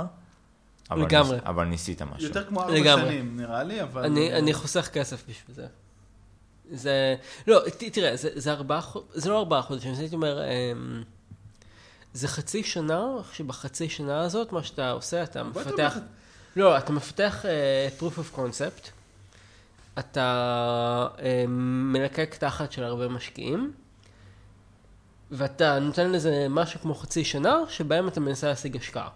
אבל 0.91 1.01
לגמרי. 1.01 1.35
ניס- 1.37 1.45
אבל 1.45 1.65
ניסית 1.65 2.01
משהו. 2.01 2.27
יותר 2.27 2.45
כמו 2.47 2.61
ארבע. 2.61 2.97
שנים, 3.01 3.37
נראה 3.37 3.63
לי, 3.63 3.83
אבל... 3.83 4.03
אני, 4.05 4.33
אני 4.33 4.53
חוסך 4.53 4.89
כסף 4.93 5.23
בשביל 5.29 5.55
זה. 5.55 5.67
זה, 6.71 7.15
לא, 7.47 7.59
ת, 7.69 7.83
תראה, 7.83 8.15
זה, 8.17 8.29
זה 8.35 8.51
ארבעה, 8.51 8.81
זה 9.13 9.29
לא 9.29 9.39
ארבעה 9.39 9.61
חודשים, 9.61 9.93
זה 9.93 10.01
הייתי 10.01 10.15
אומר, 10.15 10.41
אמ, 10.43 11.03
זה 12.13 12.27
חצי 12.27 12.63
שנה, 12.63 13.05
שבחצי 13.33 13.89
שנה 13.89 14.21
הזאת, 14.21 14.51
מה 14.51 14.63
שאתה 14.63 14.91
עושה, 14.91 15.23
אתה 15.23 15.43
מפתח? 15.43 15.95
לא, 16.55 16.77
אתה 16.77 16.93
מפתח 16.93 17.45
uh, 17.45 18.01
proof 18.01 18.17
of 18.17 18.37
concept, 18.37 18.89
אתה 19.99 21.07
uh, 21.15 21.21
מלקק 21.47 22.35
תחת 22.35 22.71
של 22.71 22.83
הרבה 22.83 23.07
משקיעים, 23.07 23.73
ואתה 25.31 25.79
נותן 25.79 26.11
לזה 26.11 26.47
משהו 26.49 26.79
כמו 26.79 26.95
חצי 26.95 27.25
שנה, 27.25 27.57
שבהם 27.67 28.07
אתה 28.07 28.19
מנסה 28.19 28.47
להשיג 28.47 28.77
השקעה. 28.77 29.09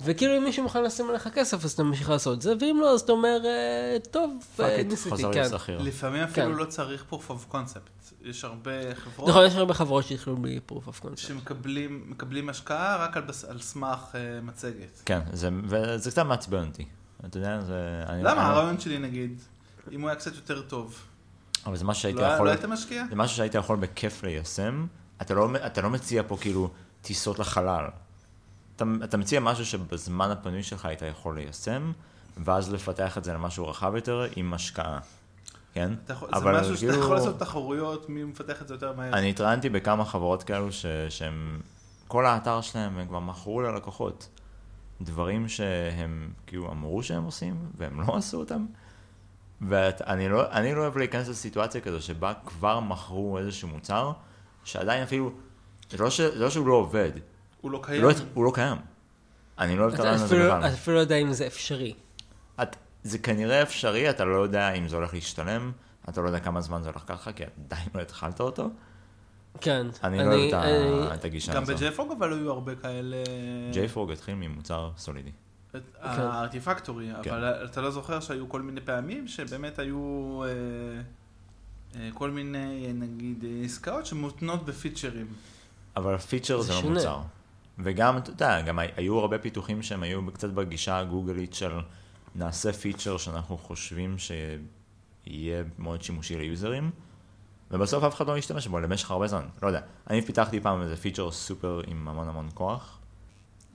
וכאילו 0.00 0.36
אם 0.36 0.44
מישהו 0.44 0.62
מוכן 0.62 0.82
לשים 0.84 1.10
עליך 1.10 1.28
כסף, 1.28 1.64
אז 1.64 1.72
אתה 1.72 1.82
ממשיך 1.82 2.10
לעשות 2.10 2.36
את 2.36 2.42
זה, 2.42 2.52
ואם 2.60 2.76
לא, 2.80 2.94
אז 2.94 3.00
אתה 3.00 3.12
אומר, 3.12 3.38
אה, 3.44 3.96
טוב, 4.10 4.44
אה, 4.60 4.82
ניסיתי, 4.82 5.22
כן. 5.32 5.46
לפעמים 5.78 6.22
אפילו 6.22 6.46
כן. 6.46 6.52
לא 6.58 6.64
צריך 6.64 7.04
proof 7.10 7.30
of 7.30 7.54
concept. 7.54 8.14
יש 8.24 8.44
הרבה 8.44 8.70
חברות 8.94 9.28
נכון, 9.28 9.46
יש 9.46 9.54
הרבה 9.54 9.74
חברות 9.74 10.04
שהתחילו 10.04 10.36
בלי 10.36 10.60
proof 10.72 10.88
of 10.88 11.04
concept. 11.04 11.16
שמקבלים 11.16 12.04
מקבלים 12.06 12.48
השקעה 12.48 12.96
רק 12.96 13.16
על 13.16 13.22
בס- 13.22 13.44
על 13.44 13.60
סמך 13.60 13.98
אה, 14.14 14.20
מצגת. 14.42 15.02
כן, 15.04 15.20
זה- 15.32 15.48
וזה 15.64 16.10
קצת 16.10 16.22
מעצבן 16.26 16.66
אותי. 16.66 16.84
אתה 17.26 17.38
יודע, 17.38 17.60
זה... 17.60 17.74
אני- 18.08 18.22
למה? 18.22 18.32
אני- 18.32 18.40
הרעיון 18.40 18.80
שלי 18.80 18.98
נגיד, 18.98 19.40
אם 19.92 20.00
הוא 20.00 20.08
היה 20.08 20.16
קצת 20.16 20.34
יותר 20.34 20.60
טוב, 20.62 20.94
אבל 21.66 21.76
זה 21.76 21.84
משהו 21.84 22.02
שהייתי 22.02 22.20
לא 22.20 22.26
יכול... 22.26 22.46
לא 22.46 22.50
היית 22.50 22.64
משקיע? 22.64 23.04
זה 23.10 23.16
משהו 23.16 23.36
שהיית 23.36 23.54
יכול 23.54 23.76
בכיף 23.76 24.22
ליישם. 24.24 24.86
אתה 25.22 25.34
לא, 25.34 25.48
אתה 25.66 25.80
לא 25.80 25.90
מציע 25.90 26.22
פה 26.26 26.36
כאילו 26.40 26.70
טיסות 27.02 27.38
לחלל. 27.38 27.84
אתה, 28.78 28.84
אתה 29.04 29.16
מציע 29.16 29.40
משהו 29.40 29.66
שבזמן 29.66 30.30
הפנוי 30.30 30.62
שלך 30.62 30.84
היית 30.84 31.02
יכול 31.02 31.34
ליישם, 31.36 31.92
ואז 32.44 32.72
לפתח 32.72 33.18
את 33.18 33.24
זה 33.24 33.32
למשהו 33.32 33.68
רחב 33.68 33.92
יותר 33.94 34.26
עם 34.36 34.54
השקעה. 34.54 34.98
כן? 35.74 35.92
יכול- 36.10 36.28
אבל 36.32 36.54
זה 36.54 36.60
משהו 36.60 36.76
שאתה 36.76 36.92
כאילו- 36.92 37.04
יכול 37.04 37.16
לעשות 37.16 37.38
תחרויות, 37.38 38.08
מי 38.08 38.24
מפתח 38.24 38.62
את 38.62 38.68
זה 38.68 38.74
יותר 38.74 38.92
מהר. 38.96 39.12
אני 39.12 39.30
התראיינתי 39.30 39.68
בכמה 39.68 40.04
חברות 40.04 40.42
כאלו 40.42 40.72
ש, 40.72 40.86
שהם, 41.08 41.60
כל 42.08 42.26
האתר 42.26 42.60
שלהם 42.60 42.98
הם 42.98 43.08
כבר 43.08 43.20
מכרו 43.20 43.60
ללקוחות 43.60 44.28
דברים 45.00 45.48
שהם 45.48 46.30
כאילו 46.46 46.70
אמרו 46.72 47.02
שהם 47.02 47.24
עושים, 47.24 47.56
והם 47.78 48.00
לא 48.00 48.16
עשו 48.16 48.38
אותם. 48.38 48.66
ואני 49.68 50.28
לא, 50.28 50.52
אני 50.52 50.74
לא 50.74 50.80
אוהב 50.80 50.96
להיכנס 50.96 51.28
לסיטואציה 51.28 51.80
כזו 51.80 52.00
שבה 52.02 52.32
כבר 52.46 52.80
מכרו 52.80 53.38
איזשהו 53.38 53.68
מוצר, 53.68 54.12
שעדיין 54.64 55.02
אפילו, 55.02 55.30
לא, 55.98 56.10
ש, 56.10 56.20
זה 56.20 56.38
לא 56.38 56.50
שהוא 56.50 56.66
לא 56.68 56.74
עובד, 56.74 57.10
הוא 57.60 57.70
לא 57.70 57.76
הוא 57.76 57.84
קיים. 57.84 58.02
לא, 58.02 58.10
הוא 58.34 58.44
לא 58.44 58.50
קיים. 58.54 58.76
אני 59.58 59.76
לא 59.76 59.82
אוהב 59.82 59.94
את 59.94 60.00
הרעיון 60.00 60.14
הזה 60.14 60.26
אפילו- 60.26 60.44
בכלל. 60.44 60.58
אתה 60.64 60.74
אפילו 60.74 60.96
לא 60.96 61.00
יודע 61.00 61.16
אם 61.16 61.32
זה 61.32 61.46
אפשרי. 61.46 61.94
את, 62.62 62.76
זה 63.02 63.18
כנראה 63.18 63.62
אפשרי, 63.62 64.10
אתה 64.10 64.24
לא 64.24 64.36
יודע 64.36 64.72
אם 64.72 64.88
זה 64.88 64.96
הולך 64.96 65.14
להשתלם, 65.14 65.72
אתה 66.08 66.20
לא 66.20 66.26
יודע 66.26 66.40
כמה 66.40 66.60
זמן 66.60 66.82
זה 66.82 66.88
הולך 66.88 67.02
ככה, 67.06 67.32
כי 67.32 67.44
עדיין 67.66 67.88
לא 67.94 68.00
התחלת 68.00 68.40
אותו. 68.40 68.70
כן. 69.60 69.86
אני 70.04 70.18
לא 70.18 70.24
אוהב 70.24 70.48
את 70.48 70.54
אני- 70.54 71.14
את 71.14 71.24
הגישה 71.24 71.54
גם 71.54 71.62
הזו. 71.62 71.74
ב-JFrog 71.76 72.12
אבל 72.18 72.32
היו 72.32 72.50
הרבה 72.50 72.74
כאלה... 72.74 73.16
JFrog 73.72 74.10
התחיל 74.12 74.34
ממוצר 74.34 74.90
סולידי. 74.98 75.30
ה-Artifactory, 76.00 77.08
כן. 77.22 77.30
אבל 77.30 77.44
אתה 77.64 77.80
לא 77.80 77.90
זוכר 77.90 78.20
שהיו 78.20 78.48
כל 78.48 78.62
מיני 78.62 78.80
פעמים 78.80 79.28
שבאמת 79.28 79.78
היו 79.78 80.42
אה, 80.44 80.48
אה, 82.00 82.08
כל 82.14 82.30
מיני, 82.30 82.86
אה, 82.86 82.92
נגיד, 82.92 83.44
עסקאות 83.64 84.06
שמותנות 84.06 84.64
ב-features. 84.64 85.26
אבל 85.96 86.14
ה-feature 86.14 86.60
זה 86.60 86.72
זה 86.72 86.82
לא. 86.82 86.90
מוצר. 86.90 87.20
וגם, 87.78 88.16
אתה 88.16 88.30
יודע, 88.30 88.60
גם 88.60 88.78
היו 88.78 89.18
הרבה 89.18 89.38
פיתוחים 89.38 89.82
שהם 89.82 90.02
היו 90.02 90.32
קצת 90.32 90.50
בגישה 90.50 90.98
הגוגלית 90.98 91.54
של 91.54 91.80
נעשה 92.34 92.72
feature 92.72 93.16
שאנחנו 93.16 93.58
חושבים 93.58 94.16
שיהיה 94.18 95.62
מאוד 95.78 96.02
שימושי 96.02 96.36
ל-users, 96.36 96.90
ובסוף 97.70 98.04
אף 98.04 98.14
אחד 98.14 98.26
לא 98.26 98.38
ישתמש 98.38 98.66
בו 98.66 98.80
למשך 98.80 99.10
הרבה 99.10 99.26
זמן. 99.26 99.46
לא 99.62 99.66
יודע, 99.66 99.80
אני 100.10 100.22
פיתחתי 100.22 100.60
פעם 100.60 100.82
איזה 100.82 100.96
feature 100.96 101.30
סופר 101.30 101.80
עם 101.86 102.08
המון 102.08 102.28
המון 102.28 102.48
כוח, 102.54 102.98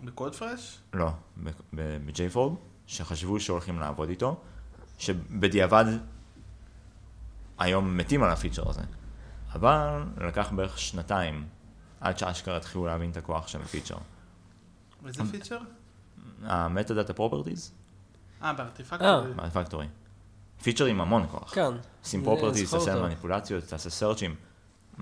ב-Codefresh? 0.03 0.79
לא, 0.93 1.09
ב-JFrog, 1.73 2.51
שחשבו 2.87 3.39
שהולכים 3.39 3.79
לעבוד 3.79 4.09
איתו, 4.09 4.35
שבדיעבד 4.97 5.85
היום 7.59 7.97
מתים 7.97 8.23
על 8.23 8.29
ה-feature 8.29 8.69
הזה. 8.69 8.81
אבל 9.53 10.03
לקח 10.17 10.51
בערך 10.55 10.79
שנתיים 10.79 11.45
עד 12.03 12.17
שאשכרה 12.17 12.57
התחילו 12.57 12.85
להבין 12.85 13.11
את 13.11 13.17
הכוח 13.17 13.47
של 13.47 13.61
ה-feature. 13.61 13.95
איזה 15.07 15.23
feature? 15.31 15.57
ה-metadata 16.43 17.13
properties, 17.13 17.71
אה, 18.41 18.53
ב-Artifactory. 18.53 19.33
מה-factory. 19.35 19.87
feature 20.63 20.85
עם 20.85 21.01
המון 21.01 21.25
כוח. 21.31 21.53
כן. 21.55 21.71
שים 22.03 22.23
properties, 22.23 22.71
תעשה. 22.71 23.01
מניפולציות, 23.01 23.63
תעשה 23.63 23.89
search-ים, 23.89 24.35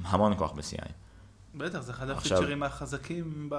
המון 0.03 0.37
כוח 0.37 0.51
ב-CI. 0.51 0.91
בטח, 1.55 1.79
זה 1.79 1.91
אחד 1.91 2.09
ה-features 2.09 2.63
החזקים 2.63 3.47
ב... 3.49 3.55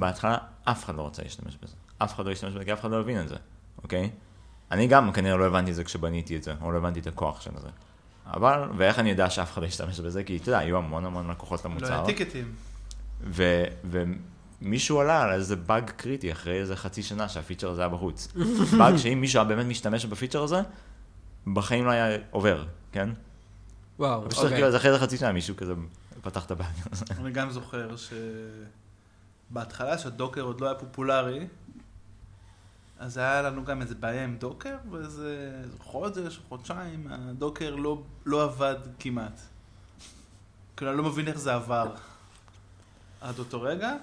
בהתחלה 0.00 0.38
אף 0.64 0.84
אחד 0.84 0.94
לא 0.94 1.02
רוצה 1.02 1.22
להשתמש 1.22 1.56
בזה. 1.62 1.74
אף 1.98 2.14
אחד 2.14 2.26
לא 2.26 2.30
ישתמש 2.30 2.54
בזה, 2.54 2.64
כי 2.64 2.72
אף 2.72 2.80
אחד 2.80 2.90
לא 2.90 3.00
הבין 3.00 3.20
את 3.20 3.28
זה, 3.28 3.36
אוקיי? 3.82 4.10
אני 4.70 4.86
גם 4.86 5.12
כנראה 5.12 5.36
לא 5.36 5.46
הבנתי 5.46 5.70
את 5.70 5.76
זה 5.76 5.84
כשבניתי 5.84 6.36
את 6.36 6.42
זה, 6.42 6.54
או 6.60 6.72
לא 6.72 6.78
הבנתי 6.78 7.00
את 7.00 7.06
הכוח 7.06 7.40
של 7.40 7.50
זה. 7.60 7.68
אבל, 8.26 8.68
ואיך 8.76 8.98
אני 8.98 9.10
יודע 9.10 9.30
שאף 9.30 9.52
אחד 9.52 9.62
לא 9.62 9.66
ישתמש 9.66 10.00
בזה? 10.00 10.24
כי 10.24 10.36
אתה 10.36 10.48
יודע, 10.48 10.58
היו 10.58 10.76
המון 10.76 11.04
המון 11.04 11.30
לקוחות 11.30 11.64
לא 11.64 11.70
למוצר, 11.70 11.92
היה 11.92 12.04
tickets. 12.04 12.54
ו- 13.24 13.64
ומישהו 13.84 15.00
עלה 15.00 15.22
על 15.22 15.32
איזה 15.32 15.56
באג 15.56 15.90
קריטי 15.90 16.32
אחרי 16.32 16.60
איזה 16.60 16.76
חצי 16.76 17.02
שנה 17.02 17.28
שה-feature 17.28 17.70
הזה 17.70 17.80
היה 17.80 17.88
בחוץ. 17.88 18.28
באג 18.78 18.96
שאם 18.96 19.20
מישהו 19.20 19.40
היה 19.40 19.48
באמת 19.48 19.66
משתמש 19.66 20.06
ב-feature 20.06 20.42
הזה, 20.42 20.60
בחיים 21.52 21.86
לא 21.86 21.90
היה 21.90 22.18
עובר, 22.30 22.64
כן? 22.92 23.10
וואו, 23.98 24.30
פשוט 24.30 24.48
כאילו, 24.48 24.66
אז 24.66 24.76
אחרי 24.76 24.90
איזה 24.90 25.00
חצי 25.00 25.16
שנה 25.16 25.32
מישהו 25.32 25.56
כזה 25.56 25.74
פתח 26.22 26.44
את 26.44 26.50
הבאג 26.50 26.66
הזה. 26.92 27.04
אני 27.20 27.30
גם 27.30 27.50
זוכר 27.50 27.90
שבהתחלה 29.50 29.98
שהדוקר 29.98 30.42
עוד 30.42 30.60
לא 30.60 30.66
היה 30.66 30.74
פופולרי, 30.74 31.46
אז 32.98 33.16
היה 33.16 33.42
לנו 33.42 33.64
גם 33.64 33.82
איזה 33.82 33.94
בעיה 33.94 34.24
עם 34.24 34.36
דוקר, 34.36 34.76
ואיזה 34.90 35.52
חודש, 35.78 36.40
חודשיים, 36.48 37.06
הדוקר 37.10 37.74
לא, 37.74 38.02
לא 38.26 38.44
עבד 38.44 38.76
כמעט. 38.98 39.40
כאילו, 40.76 40.90
אני 40.90 40.98
לא 40.98 41.04
מבין 41.04 41.28
איך 41.28 41.38
זה 41.38 41.54
עבר 41.54 41.94
עד 43.20 43.38
אותו 43.38 43.62
רגע, 43.62 43.96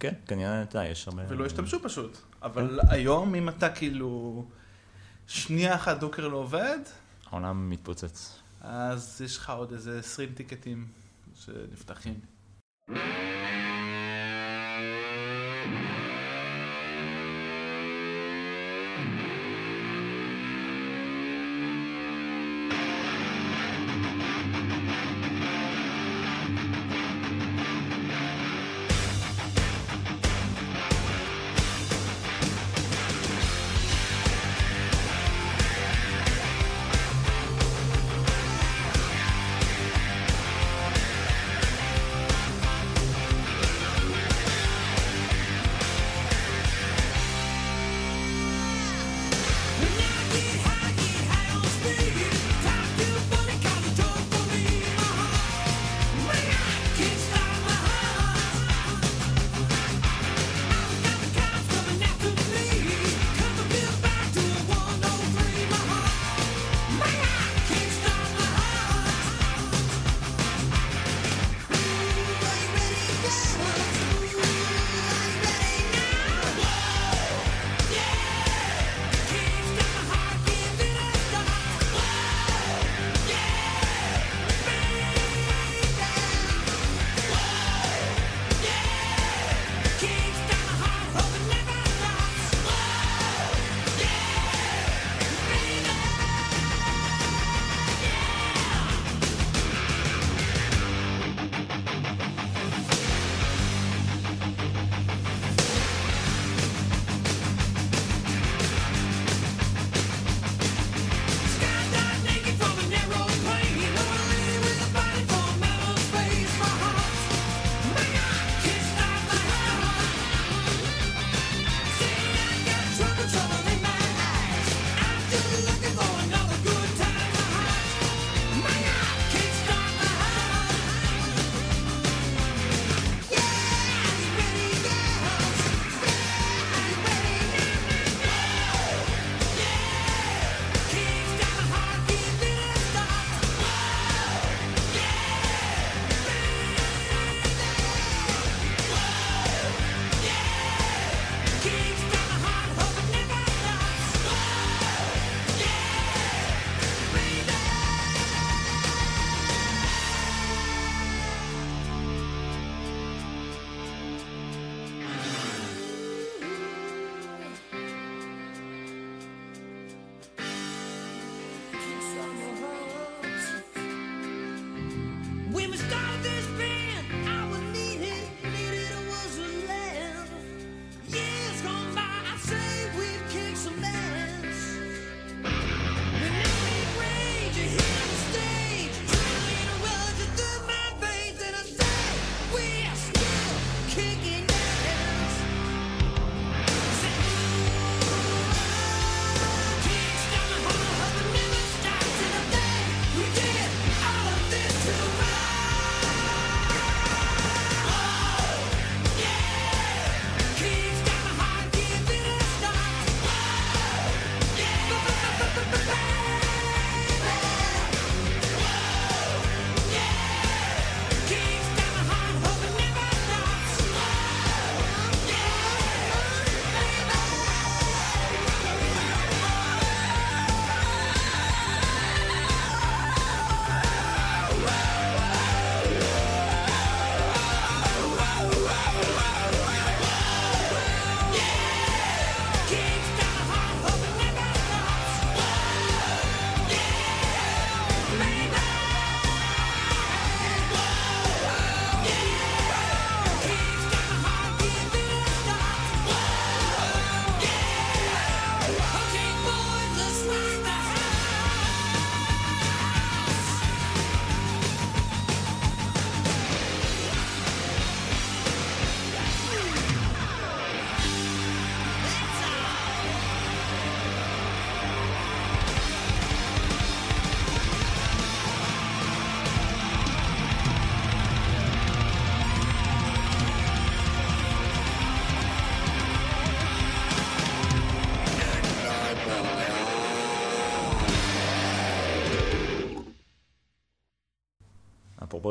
כן, 0.00 0.14
כנראה, 0.26 0.62
אתה 0.62 0.84
יש 0.84 1.08
הרבה... 1.08 1.22
ולא 1.28 1.46
השתמשו 1.46 1.82
פשוט. 1.82 2.18
אבל 2.42 2.80
היום, 2.88 3.34
אם 3.34 3.48
אתה 3.48 3.70
כאילו 3.70 4.44
שנייה 5.26 5.74
אחת 5.74 6.00
דוקר 6.00 6.28
לא 6.28 6.36
עובד, 6.36 6.78
העולם 7.30 7.70
מתפוצץ. 7.70 8.38
אז 8.60 9.22
יש 9.24 9.36
לך 9.36 9.50
עוד 9.50 9.72
איזה 9.72 9.98
20 9.98 10.32
טיקטים 10.34 10.86
שנפתחים. 11.34 12.20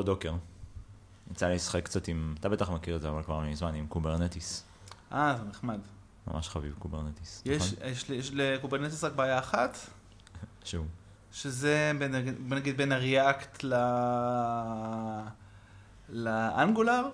Docker, 0.09 0.33
יצא 1.31 1.47
לי 1.47 1.55
לשחק 1.55 1.85
קצת 1.85 2.07
עם, 2.07 2.35
אתה 2.39 2.49
בטח 2.49 2.69
מכיר 2.69 2.95
את 2.95 3.01
זה, 3.01 3.09
אבל 3.09 3.23
כבר 3.23 3.39
מזמן, 3.39 3.75
עם 3.75 3.87
קוברנטיס. 3.87 4.63
אה, 5.13 5.35
זה 5.37 5.43
נחמד. 5.43 5.79
ממש 6.27 6.49
חביב 6.49 6.75
Kubernetes. 6.79 7.41
יש, 7.45 7.73
נכון? 7.73 7.87
יש, 7.87 8.09
יש 8.09 8.31
ל-Kubernetes 8.33 9.03
רק 9.03 9.13
בעיה 9.13 9.39
אחת, 9.39 9.77
שהוא. 10.63 10.85
שזה 11.31 11.91
בין, 11.99 12.11
בוא 12.47 12.55
נגיד 12.57 12.77
בין 12.77 12.91
ה-React 12.91 13.63
ל... 13.63 13.73
ל-Angular. 16.09 17.09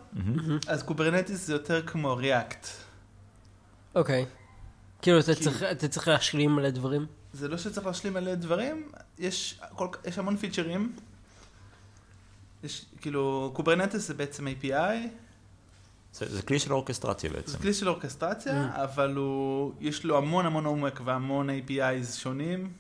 אז 0.68 0.84
Kubernetes 0.84 1.48
זה 1.48 1.54
יותר 1.54 1.88
כמו 1.88 2.16
React. 2.16 2.68
אוקיי. 3.96 4.26
כאילו, 5.02 5.20
אתה 5.20 5.36
כי- 5.36 5.44
צריך- 5.44 5.64
אתה 5.64 5.88
צריך 5.88 6.08
להשלים 6.08 6.56
מלא 6.56 6.70
דברים? 6.70 7.06
זה 7.34 7.48
לא 7.48 7.58
שצריך 7.58 7.88
להשלים 7.88 8.14
מלא 8.14 8.36
דברים, 8.36 8.90
יש, 9.20 9.60
כל, 9.76 9.88
יש 10.06 10.18
המון 10.20 10.38
features. 10.38 10.96
יש, 12.66 12.86
כאילו, 13.02 13.52
Kubernetes 13.54 14.08
זה 14.08 14.14
בעצם 14.14 14.48
API, 14.48 15.08
זה, 16.14 16.36
זה 16.36 16.42
כלי 16.42 16.60
של 16.60 16.74
אורקסטרציה 16.74 17.30
זה 17.30 17.36
בעצם. 17.36 17.58
כלי 17.58 17.74
של 17.74 17.90
orchestration, 17.90 18.72
Mm. 18.76 18.78
אבל 18.84 19.16
הוא, 19.16 19.72
יש 19.80 20.04
לו 20.04 20.18
המון 20.18 20.46
המון 20.46 20.66
עומק 20.66 21.02
והמון 21.06 21.50
APIs 21.50 22.14
שונים, 22.14 22.72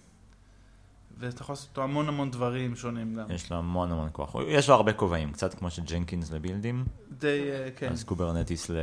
ואתה 1.19 1.41
יכול 1.41 1.53
לעשות 1.53 1.69
אותו 1.69 1.83
המון 1.83 2.07
המון 2.07 2.31
דברים 2.31 2.75
שונים 2.75 3.15
גם. 3.15 3.31
יש 3.31 3.51
לו 3.51 3.57
המון 3.57 3.91
המון 3.91 4.09
כוח. 4.11 4.35
יש 4.47 4.69
לו 4.69 4.75
הרבה 4.75 4.93
כובעים, 4.93 5.31
קצת 5.31 5.53
כמו 5.53 5.69
ש-Jenkins 5.71 6.31
ל-builds, 6.31 6.85
די, 7.11 7.51
אה, 7.51 7.69
כן. 7.75 7.91
אז 7.91 8.03
Kubernetes, 8.03 8.69
ל... 8.69 8.75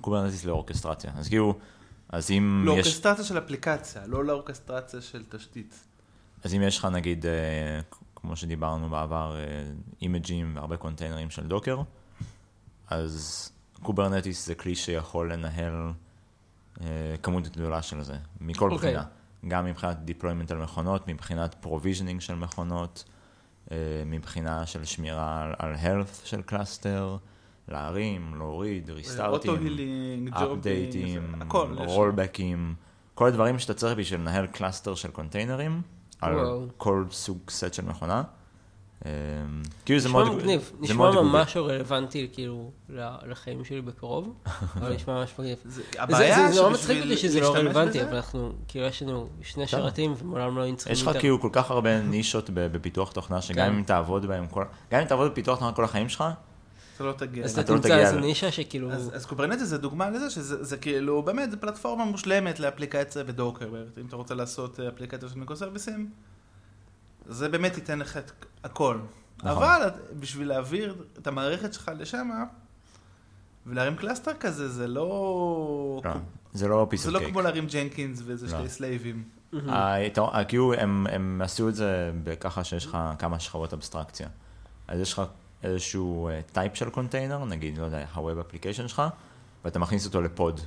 Kubernetes 0.00 0.44
ל-orchestration. 0.44 1.12
אז 1.16 1.28
כאילו, 1.28 1.54
אז 2.08 2.30
אם 2.30 2.62
לא, 2.66 2.72
יש... 2.72 2.76
לאורקסטרציה 2.78 3.24
של 3.24 3.38
אפליקציה, 3.38 4.06
לא 4.06 4.24
ל-orchestration 4.24 5.00
של 5.00 5.22
תשתית. 5.28 5.74
אז 6.44 6.54
אם 6.54 6.62
יש 6.62 6.78
לך 6.78 6.84
נגיד, 6.84 7.26
אה, 7.26 7.80
כמו 8.16 8.36
שדיברנו 8.36 8.90
בעבר, 8.90 9.36
אה, 9.36 9.42
image-ים 10.02 10.52
והרבה 10.54 10.76
containers 10.76 11.30
של 11.30 11.46
Docker, 11.46 11.80
אז 12.90 13.52
Kubernetes 13.82 14.46
זה 14.46 14.54
כלי 14.54 14.74
שיכול 14.74 15.32
לנהל 15.32 15.90
אה, 16.80 16.86
כמות 17.22 17.48
גדולה 17.48 17.82
של 17.82 18.02
זה, 18.02 18.16
מכל 18.40 18.70
אוקיי. 18.70 18.94
בחינה. 18.94 19.04
גם 19.48 19.64
מבחינת 19.64 19.96
deployment 20.06 20.52
על 20.52 20.58
מכונות, 20.58 21.08
מבחינת 21.08 21.64
provisioning 21.64 22.20
של 22.20 22.34
מכונות, 22.34 23.04
אה, 23.70 23.76
מבחינה 24.06 24.66
של 24.66 24.84
שמירה 24.84 25.52
על, 25.58 25.74
health 25.74 26.26
של 26.26 26.42
cluster, 26.42 27.16
להרים, 27.68 28.34
להוריד, 28.34 28.90
restart-ים. 28.90 29.52
update-ים, 30.52 31.34
rollback-ים, 31.78 32.74
כל 33.14 33.26
הדברים 33.28 33.58
שאתה 33.58 33.74
צריך 33.74 33.98
בשביל 33.98 34.20
לנהל 34.20 34.46
cluster 34.46 34.94
של 34.94 35.10
containers, 35.10 35.82
על. 36.20 36.36
כל 36.76 37.04
סוג 37.10 37.38
סט 37.50 37.74
של 37.74 37.84
מכונה. 37.84 38.22
אה, 39.06 39.10
כאילו 39.84 40.00
זה 40.00 40.08
מאוד, 40.08 40.34
מגניב, 40.36 40.72
נשמע. 40.80 41.10
ממש 41.10 41.56
רלוונטי 41.56 42.28
כאילו 42.32 42.70
ל- 42.88 43.30
לחיים 43.30 43.64
שלי 43.64 43.80
בקרוב, 43.80 44.34
אבל 44.76 44.94
נשמע 44.94 45.14
ממש 45.14 45.32
מגניב. 45.38 45.58
זה- 45.64 45.70
זה- 45.92 46.02
הבעיה 46.02 46.48
זה 46.48 46.54
זה 46.54 46.60
נורא 46.60 46.74
שבשביל 46.74 46.96
מצחיק 46.98 47.10
אותי 47.10 47.22
שזה 47.28 47.40
לא 47.40 47.54
רלוונטי, 47.54 48.02
אבל 48.02 48.16
אנחנו, 48.16 48.52
כאילו 48.68 48.86
יש 48.86 49.02
לנו 49.02 49.28
שני 49.42 49.64
בסדר. 49.64 49.80
שרתים 49.82 50.14
ומעולם 50.18 50.56
לא 50.56 50.62
היינו 50.62 50.76
צריכים 50.76 50.92
יש 50.92 51.02
לך 51.06 51.18
כאילו 51.20 51.40
כל 51.40 51.48
כך 51.52 51.70
הרבה 51.70 52.00
נישות 52.02 52.50
ב- 52.50 52.60
בפיתוח 52.72 53.12
תוכנה, 53.12 53.42
שגם 53.42 53.70
כן. 53.70 53.76
אם 53.76 53.82
תעבוד 53.82 54.26
בהם, 54.26 54.46
כל- 54.46 54.64
גם 54.90 55.00
אם 55.00 55.06
תעבוד 55.06 55.30
בפיתוח 55.30 55.58
תוכנה 55.58 55.72
כל 55.72 55.84
החיים 55.84 56.08
שלך, 56.08 56.24
אתה 56.96 57.04
לא 57.04 57.12
תגיע. 57.12 57.44
אז. 57.44 57.58
אתה 57.58 57.72
לא 57.72 57.78
תמצא 57.78 57.98
איזה 57.98 58.20
נישה 58.20 58.52
שכאילו, 58.52 58.92
אז, 58.92 59.10
אז 59.14 59.26
Kubernetes 59.26 59.68
זה 59.68 59.78
דוגמה 59.78 60.10
לזה 60.10 60.30
שזה 60.30 60.64
זה 60.64 60.76
כאילו, 60.76 61.22
באמת, 61.22 61.50
זה 61.50 61.56
פלטפורמה 61.56 62.04
מושלמת 62.04 62.60
לאפליקציה 62.60 63.22
ו-Docker. 63.26 63.68
אם 64.00 64.06
אתה 64.06 64.16
רוצה 64.16 64.34
לעשות 64.34 64.80
אה, 64.80 64.88
אפליקציה 64.88 65.28
של 65.28 65.38
microservice-ים, 65.38 66.10
זה 67.26 67.48
באמת 67.48 67.76
ייתן 67.76 67.98
לך 67.98 68.16
את 68.16 68.32
הכל. 68.64 68.98
נכון. 69.38 69.50
אבל 69.50 69.90
בשביל 70.20 70.48
להעביר 70.48 71.04
את 71.18 71.26
המערכת 71.26 71.72
שלך 71.72 71.90
לשם, 71.98 72.30
ולהרים 73.66 73.96
cluster 73.96 74.34
כזה, 74.40 74.68
זה 74.68 74.86
לא... 74.86 76.00
לא, 76.04 76.12
זה 76.52 76.68
לא 76.68 76.86
piece 76.90 77.02
זה 77.02 77.10
לא. 77.10 77.20
כמו 77.28 77.40
להרים 77.40 77.66
Jenkins 77.66 78.22
ואיזה 78.24 78.46
לא. 78.46 78.58
שתי 78.58 78.68
slave-ים. 78.68 79.24
אה, 79.68 80.44
כאילו 80.48 80.74
הם, 80.74 81.06
הם 81.06 81.42
עשו 81.44 81.68
את 81.68 81.74
זה 81.74 82.12
ככה 82.40 82.64
שיש 82.64 82.86
לך 82.86 82.98
כמה 83.18 83.40
שכבות 83.40 83.72
abstraction. 83.72 84.28
אז 84.88 85.00
יש 85.00 85.12
לך 85.12 85.22
איזשהו 85.66 86.30
type 86.52 86.74
של 86.74 86.90
קונטיינר, 86.90 87.44
נגיד, 87.44 87.78
לא 87.78 87.84
יודע, 87.84 88.06
ה-web 88.14 88.40
application 88.40 88.88
שלך, 88.88 89.02
ואתה 89.64 89.78
מכניס 89.78 90.06
אותו 90.06 90.22
ל-pod. 90.22 90.60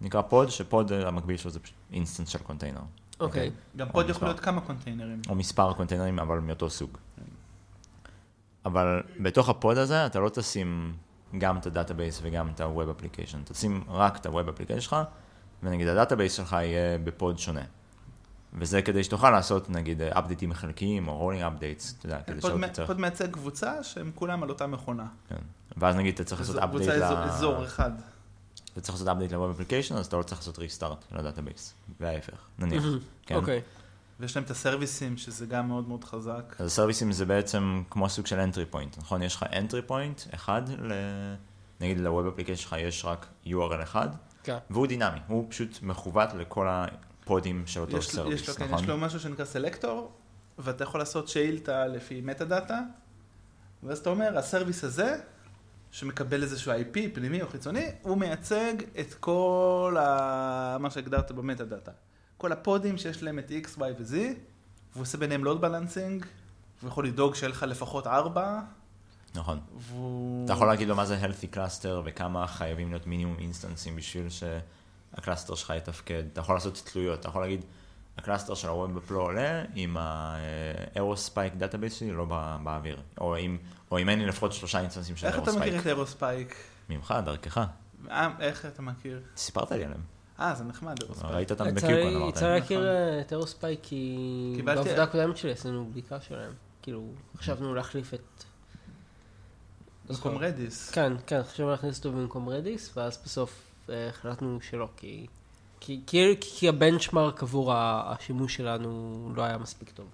נקרא 0.00 0.22
pod, 0.22 0.50
ש-pod 0.50 0.92
אה, 0.92 1.08
המקביל 1.08 1.36
שלו 1.36 1.50
זה 1.50 1.60
פשוט 1.60 1.74
instance 1.92 2.28
של 2.28 2.38
קונטיינר. 2.38 2.80
אוקיי, 3.20 3.50
גם 3.76 3.86
או 3.86 3.92
פה 3.92 4.00
מספר. 4.00 4.10
יכול 4.10 4.28
להיות 4.28 4.40
כמה 4.40 4.60
containers. 4.60 5.22
או 5.28 5.34
מספר 5.34 5.72
containers, 5.72 6.18
אבל 6.18 6.38
מאותו 6.38 6.70
סוג. 6.70 6.90
אבל 8.64 9.02
בתוך 9.20 9.48
ה-pod 9.48 9.78
הזה 9.78 10.06
אתה 10.06 10.20
לא 10.20 10.28
תשים 10.28 10.94
גם 11.38 11.56
את 11.56 11.66
ה-database 11.66 12.20
וגם 12.22 12.48
את 12.48 12.60
ה-web 12.60 12.90
application. 12.90 13.38
תשים 13.44 13.84
רק 13.88 14.16
את 14.16 14.26
ה-web 14.26 14.50
application 14.50 14.80
שלך, 14.80 14.96
ונגיד 15.62 15.88
ה-database 15.88 16.32
שלך 16.32 16.52
יהיה 16.52 16.98
ב-pod 16.98 17.38
שונה. 17.38 17.64
וזה 18.54 18.82
כדי 18.82 19.04
שתוכל 19.04 19.30
לעשות 19.30 19.70
נגיד 19.70 20.02
update-ים 20.02 20.52
חלקיים 20.54 21.08
או 21.08 21.16
rolling 21.16 21.42
updates, 21.44 21.94
אתה 21.98 22.06
יודע, 22.06 22.20
כדי 22.22 22.34
מ- 22.54 22.66
תצטרך. 22.68 22.86
pod 22.86 23.00
מייצג 23.00 23.30
קבוצה 23.32 23.82
שהם 23.84 24.10
כולם 24.14 24.42
על 24.42 24.48
אותה 24.48 24.66
מכונה. 24.66 25.06
כן. 25.28 25.36
ואז 25.76 25.96
נגיד 25.96 26.14
אתה 26.14 26.24
צריך 26.24 26.40
לעשות 26.40 26.56
קבוצה 26.56 26.84
update 26.84 27.02
אזור- 27.02 27.18
אזור 27.24 27.64
אחד. 27.64 27.90
אתה 28.72 28.80
צריך 28.80 28.94
לעשות 28.94 29.08
update 29.08 29.32
ל-web 29.32 29.50
application, 29.54 29.94
אז 29.94 30.06
אתה 30.06 30.16
לא 30.16 30.22
צריך 30.22 30.40
לעשות 30.40 30.58
restart 30.58 31.04
ל-database, 31.12 31.74
וההפך, 32.00 32.38
נניח. 32.58 32.84
כן. 33.26 33.34
אוקיי, 33.34 33.60
ויש 34.20 34.36
להם 34.36 34.44
את 34.44 34.50
ה-service-ים, 34.50 35.16
שזה 35.16 35.46
גם 35.46 35.68
מאוד 35.68 35.88
מאוד 35.88 36.04
חזק. 36.04 36.54
אז 36.58 36.66
ה-service-ים 36.66 37.12
זה 37.12 37.24
בעצם 37.26 37.82
כמו 37.90 38.08
סוג 38.08 38.26
של 38.26 38.40
entry 38.40 38.74
point, 38.74 38.98
נכון? 38.98 39.22
יש 39.22 39.36
לך 39.36 39.42
entry 39.42 39.90
point 39.90 40.34
אחד, 40.34 40.62
ל... 40.68 40.92
נגיד 41.80 42.00
ל-web 42.00 42.28
application 42.32 42.62
שלך 42.62 42.76
יש 42.78 43.04
רק 43.04 43.26
URL 43.46 43.82
אחד, 43.82 44.08
כן. 44.42 44.56
והוא 44.70 44.86
דינמי, 44.86 45.18
הוא 45.26 45.46
פשוט 45.48 45.78
מכוות 45.82 46.34
לכל 46.34 46.68
ה-pod-ים 47.26 47.62
של 47.66 47.80
אותו 47.80 47.96
יש, 47.96 48.04
לו- 48.04 48.08
יש, 48.08 48.14
service, 48.14 48.48
לו, 48.48 48.54
כן, 48.54 48.64
נכון? 48.64 48.84
יש 48.84 48.88
לו 48.88 48.98
משהו 48.98 49.20
שנקרא 49.20 49.44
selector, 49.44 50.12
ואתה 50.58 50.84
יכול 50.84 51.00
לעשות 51.00 51.28
שאילתה 51.28 51.86
לפי 51.86 52.20
metadata, 52.20 52.80
ואז 53.82 53.98
אתה 53.98 54.10
אומר, 54.10 54.38
ה-service 54.38 54.84
הזה, 54.84 55.16
שמקבל 55.90 56.42
איזשהו 56.42 56.72
IP 56.72 56.98
פנימי 57.14 57.42
או 57.42 57.48
חיצוני, 57.48 57.86
הוא 58.02 58.18
מייצג 58.18 58.74
את 59.00 59.14
כל 59.14 59.96
ה... 60.00 60.76
מה 60.80 60.90
שהגדרת 60.90 61.32
ב-metadata. 61.32 61.90
כל 62.36 62.52
ה-pod-ים 62.52 62.98
שיש 62.98 63.22
להם 63.22 63.38
את 63.38 63.50
X, 63.50 63.78
Y 63.78 63.80
ו-Z, 63.80 64.12
והוא 64.92 65.02
עושה 65.02 65.18
ביניהם 65.18 65.44
load 65.44 65.60
balancing, 65.60 66.26
והוא 66.80 66.88
יכול 66.88 67.06
לדאוג 67.06 67.34
שיהיה 67.34 67.50
לך 67.50 67.62
לפחות 67.62 68.06
ארבע, 68.06 68.60
נכון. 69.34 69.60
והוא... 69.78 70.44
אתה 70.44 70.52
יכול 70.52 70.66
להגיד 70.66 70.88
לו 70.88 70.96
מה 70.96 71.06
זה 71.06 71.18
healthy 71.22 71.56
cluster 71.56 72.00
וכמה 72.04 72.46
חייבים 72.46 72.90
להיות 72.90 73.06
מינימום 73.06 73.36
instance-ים 73.38 73.96
בשביל 73.96 74.26
שה 75.16 75.27
cluster 75.27 75.54
שלך 75.54 75.72
יתפקד. 75.76 76.22
אתה 76.32 76.40
יכול 76.40 76.54
לעשות 76.56 76.82
תלויות, 76.92 77.20
אתה 77.20 77.28
יכול 77.28 77.42
להגיד, 77.42 77.60
ה 78.18 78.22
cluster 78.22 78.54
של 78.54 78.68
ה-Web 78.68 79.10
Pro 79.10 79.14
עולה 79.14 79.62
עם 79.74 79.96
ה-Aerospike 79.96 81.56
database 81.58 81.94
שלי 81.94 82.12
לא 82.12 82.24
בא- 82.24 82.56
באוויר. 82.64 83.00
או 83.20 83.36
אם, 83.38 83.58
או 83.90 83.98
אם 83.98 84.08
אין 84.08 84.18
לי 84.18 84.26
לפחות 84.26 84.52
שלושה 84.52 84.80
אינסטנסים 84.80 85.16
של 85.16 85.26
איך 85.26 85.38
אתה 85.38 85.52
מכיר 85.52 85.78
את. 85.80 85.86
Aerospike? 85.86 86.54
ממך, 86.88 87.14
דרכך. 87.24 87.60
אה, 88.10 88.28
איך 88.40 88.66
אתה 88.66 88.82
מכיר? 88.82 89.20
סיפרת 89.36 89.72
לי 89.72 89.84
עליהם. 89.84 90.00
אה, 90.40 90.54
זה 90.54 90.64
נחמד, 90.64 91.02
Aerospike. 91.02 91.32
ראית 91.32 91.50
אותם 91.50 91.74
ב 91.74 91.76
KubeCon, 91.76 91.94
לי- 91.94 92.16
אמרת. 92.16 92.28
יצא 92.36 92.46
לי 92.46 92.52
לי. 92.54 92.60
להכיר 92.60 92.88
את 93.20 93.32
Aerospike 93.32 93.80
כי 93.82 94.62
בעבודה 94.64 95.02
הקודמת 95.02 95.36
שלי 95.36 95.52
עשינו 95.52 95.88
בדיקה 95.90 96.20
שלהם. 96.20 96.52
כאילו, 96.82 97.04
חשבנו 97.36 97.74
להחליף 97.74 98.14
את... 98.14 98.44
במקום 100.08 100.38
Redis. 100.38 100.90
כן, 100.90 101.12
כן, 101.26 101.42
חשבנו 101.42 101.70
להכניס 101.70 101.98
אותו 101.98 102.12
במקום 102.12 102.48
Redis, 102.48 102.96
ואז 102.96 103.18
בסוף 103.24 103.65
אה, 103.90 104.08
החלטנו 104.08 104.58
שלא, 104.60 104.88
כי... 104.96 105.26
כי, 105.80 106.00
כי, 106.06 106.34
כי 106.40 106.68
ה 106.68 106.75
benchmark 106.75 107.42
עבור 107.42 107.72
השימוש 107.74 108.56
שלנו 108.56 109.32
לא 109.36 109.42
היה 109.42 109.58
מספיק 109.58 109.90
טוב. 109.90 110.06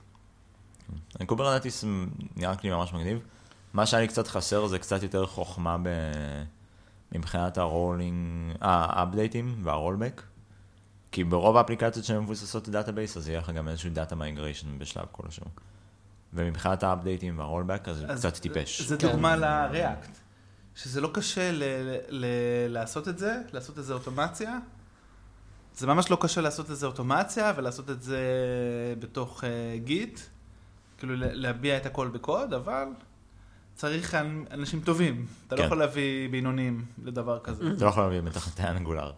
Kubernetes 1.26 1.84
נראה 2.36 2.54
לי 2.62 2.70
ממש 2.70 2.92
מגניב. 2.92 3.18
מה 3.72 3.86
שהיה 3.86 4.00
לי 4.00 4.08
קצת 4.08 4.28
חסר 4.28 4.66
זה 4.66 4.78
קצת 4.78 5.02
יותר 5.02 5.26
חוכמה 5.26 5.78
ב... 5.82 5.88
מבחינת 7.12 7.58
ה 7.58 7.69
rolling, 7.69 8.56
אה, 8.62 8.86
האפדייטים 8.88 9.60
וה 9.62 9.73
rollback. 9.73 10.22
כי 11.12 11.24
ברוב 11.24 11.56
האפליקציות 11.56 12.04
שהן 12.04 12.18
מבוססות 12.18 12.68
database, 12.68 13.16
אז 13.16 13.28
יהיה 13.28 13.38
לך 13.38 13.50
גם 13.50 13.68
איזשהו 13.68 13.90
data 13.90 14.14
migration 14.14 14.78
בשלב 14.78 15.04
כלשהו. 15.12 15.46
ומבחינת 16.34 16.82
האפדייטים 16.82 17.38
וה 17.38 17.47
rollback, 17.47 17.88
אז 17.88 17.96
זה 17.96 18.06
אז 18.06 18.26
קצת 18.26 18.42
טיפש. 18.42 18.82
זה 18.82 18.96
כן. 18.96 19.08
דוגמה 19.08 19.36
ל 19.36 19.48
React. 19.48 20.18
שזה 20.74 21.00
לא 21.00 21.10
קשה 21.14 21.52
ל- 21.52 21.62
ל- 22.08 22.26
לעשות 22.68 23.08
את 23.08 23.18
זה, 23.18 23.36
לעשות 23.52 23.78
איזה 23.78 23.94
אוטומציה. 23.94 24.58
זה 25.76 25.86
ממש 25.86 26.10
לא 26.10 26.18
קשה 26.20 26.40
לעשות 26.40 26.70
איזה 26.70 26.86
אוטומציה 26.86 27.52
ולעשות 27.56 27.90
את 27.90 28.02
זה 28.02 28.20
בתוך 28.98 29.44
Git. 29.84 30.20
כאילו 30.98 31.14
להביע 31.16 31.76
את 31.76 31.86
הכל 31.86 32.08
בקוד, 32.08 32.54
אבל 32.54 32.84
צריך 33.74 34.14
אנ- 34.14 34.44
אנשים 34.50 34.80
טובים. 34.80 35.26
אתה 35.46 35.54
לא 35.56 35.60
כן. 35.60 35.66
יכול 35.66 35.78
להביא 35.78 36.28
בינונים 36.28 36.84
לדבר 37.04 37.38
כזה. 37.38 37.64
אתה 37.76 37.84
לא 37.84 37.90
יכול 37.90 38.02
להביא 38.02 38.20
מתכנתי 38.20 38.62
Angular, 38.62 39.12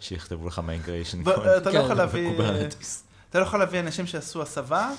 שיכתבו 0.00 0.46
לך 0.48 0.58
migration 0.58 1.24
ב- 1.24 1.28
אתה 1.28 1.70
לא 1.70 1.78
כן, 1.78 1.84
יכול 1.84 1.96
להביא... 1.96 2.28
ב 2.28 2.34
Kubernetes. 2.34 3.04
אתה 3.30 3.38
לא 3.38 3.44
יכול 3.44 3.58
להביא 3.58 3.80
אנשים 3.80 4.06
שעשו 4.06 4.42
הסבה, 4.42 4.92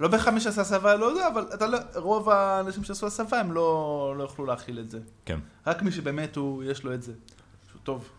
לא 0.00 0.08
בהכרח 0.08 0.28
מי 0.28 0.40
שעשה 0.40 0.60
הסבה 0.60 0.96
לא 0.96 1.06
יודע, 1.06 1.28
אבל 1.28 1.46
אתה 1.54 1.66
לא, 1.66 1.78
רוב 1.94 2.30
האנשים 2.30 2.84
שעשו 2.84 3.06
הסבה 3.06 3.40
הם 3.40 3.52
לא, 3.52 4.14
לא 4.18 4.22
יוכלו 4.22 4.46
להכיל 4.46 4.78
את 4.78 4.90
זה. 4.90 4.98
כן. 5.24 5.40
רק 5.66 5.82
מי 5.82 5.92
שבאמת 5.92 6.36
הוא, 6.36 6.64
יש 6.64 6.84
לו 6.84 6.94
את 6.94 7.02
זה. 7.02 7.12
שהוא 7.70 7.80
טוב. 7.82 8.10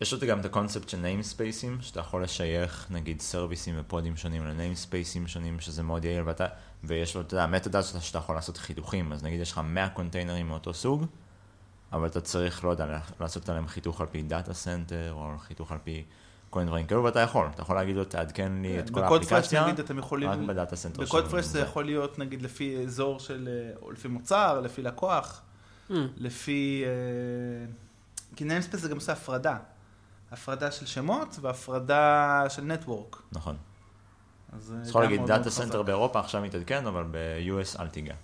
יש 0.00 0.12
עוד 0.12 0.24
גם 0.24 0.40
את 0.40 0.44
הקונספט 0.44 0.88
של 0.88 0.96
ניימספייסים, 0.96 1.78
שאתה 1.80 2.00
יכול 2.00 2.22
לשייך 2.22 2.86
נגיד 2.90 3.20
סרוויסים 3.20 3.74
ופודים 3.78 4.16
שונים 4.16 4.44
לניימספייסים 4.44 5.26
שונים, 5.26 5.60
שזה 5.60 5.82
מאוד 5.82 6.04
יעיל, 6.04 6.22
ואתה, 6.26 6.46
ויש 6.84 7.14
לו, 7.14 7.20
אתה 7.20 7.34
יודע, 7.34 7.44
המטודה 7.44 7.82
שאתה, 7.82 8.00
שאתה 8.00 8.18
יכול 8.18 8.34
לעשות 8.34 8.56
חיתוכים, 8.56 9.12
אז 9.12 9.24
נגיד 9.24 9.40
יש 9.40 9.52
לך 9.52 9.60
100 9.64 9.88
קונטיינרים 9.88 10.48
מאותו 10.48 10.74
סוג, 10.74 11.06
אבל 11.92 12.06
אתה 12.06 12.20
צריך, 12.20 12.64
לא 12.64 12.70
יודע, 12.70 12.98
לעשות 13.20 13.48
עליהם 13.48 13.68
חיתוך 13.68 14.00
על 14.00 14.06
פי 14.06 14.22
data 14.22 14.54
center, 14.54 15.12
או 15.12 15.38
חיתוך 15.38 15.72
על 15.72 15.78
פי 15.84 16.04
כל 16.54 16.60
מיני 16.60 16.68
דברים 16.68 16.86
כאלו, 16.86 17.04
ואתה 17.04 17.20
יכול, 17.20 17.46
אתה 17.54 17.62
יכול 17.62 17.76
להגיד 17.76 17.96
לו, 17.96 18.04
תעדכן 18.04 18.52
לי 18.62 18.78
את 18.78 18.90
כל 18.90 19.02
בקוד 19.02 19.20
פרש 19.20 19.32
האפליקציה, 19.32 19.66
נגיד 19.66 19.78
אתם 19.78 19.98
יכולים, 19.98 20.30
רק 20.30 20.38
ב 20.38 20.46
data 20.46 20.76
center 20.76 21.02
בקוד 21.02 21.24
של 21.24 21.30
פרש 21.30 21.44
זה. 21.44 21.60
יכול 21.60 21.84
להיות 21.84 22.18
נגיד 22.18 22.42
לפי 22.42 22.82
אזור 22.82 23.20
של, 23.20 23.48
אה, 23.48 23.76
או 23.82 23.92
לפי 23.92 24.08
מוצר, 24.08 24.60
לפי 24.60 24.82
לקוח, 24.82 25.40
Hmm. 25.90 25.94
לפי... 26.16 26.84
אה, 26.86 27.66
כי 28.36 28.44
ניימספייס 28.44 28.82
זה 28.82 28.88
גם 28.88 28.96
עושה 28.96 29.12
הפרדה. 29.12 29.56
הפרדה 30.32 30.70
של 30.70 30.86
שמות 30.86 31.36
והפרדה 31.40 32.44
של 32.48 32.62
network. 32.62 33.22
נכון. 33.32 33.56
אז 34.52 34.74
אתה 34.80 34.88
יכול 34.88 35.02
להגיד 35.02 35.26
data 35.26 35.50
center. 35.50 35.82
באירופה 35.82 36.20
עכשיו 36.20 36.42
מתעדכן, 36.42 36.86
אבל 36.86 37.04
ב-US 37.10 37.80
אל 37.80 37.88
תיגע. 37.88 38.14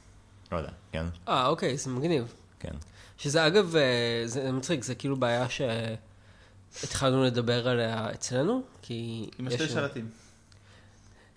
לא 0.53 0.57
יודע, 0.57 0.70
כן? 0.93 1.07
אה, 1.28 1.47
אוקיי, 1.47 1.76
זה 1.76 1.91
מגניב. 1.91 2.35
כן. 2.61 2.74
שזה 3.18 3.47
אגב, 3.47 3.76
אה, 3.76 4.22
זה 4.24 4.53
מצחיק, 4.53 4.85
זה 4.85 4.95
כאילו 4.95 5.16
בעיה 5.16 5.47
שהתחלנו 6.79 7.25
לדבר 7.25 7.68
עליה 7.68 8.09
אצלנו, 8.14 8.62
כי... 8.83 9.31
עם 9.39 9.47
השתי 9.47 9.62
לנו- 9.62 9.73
שרתים. 9.73 10.09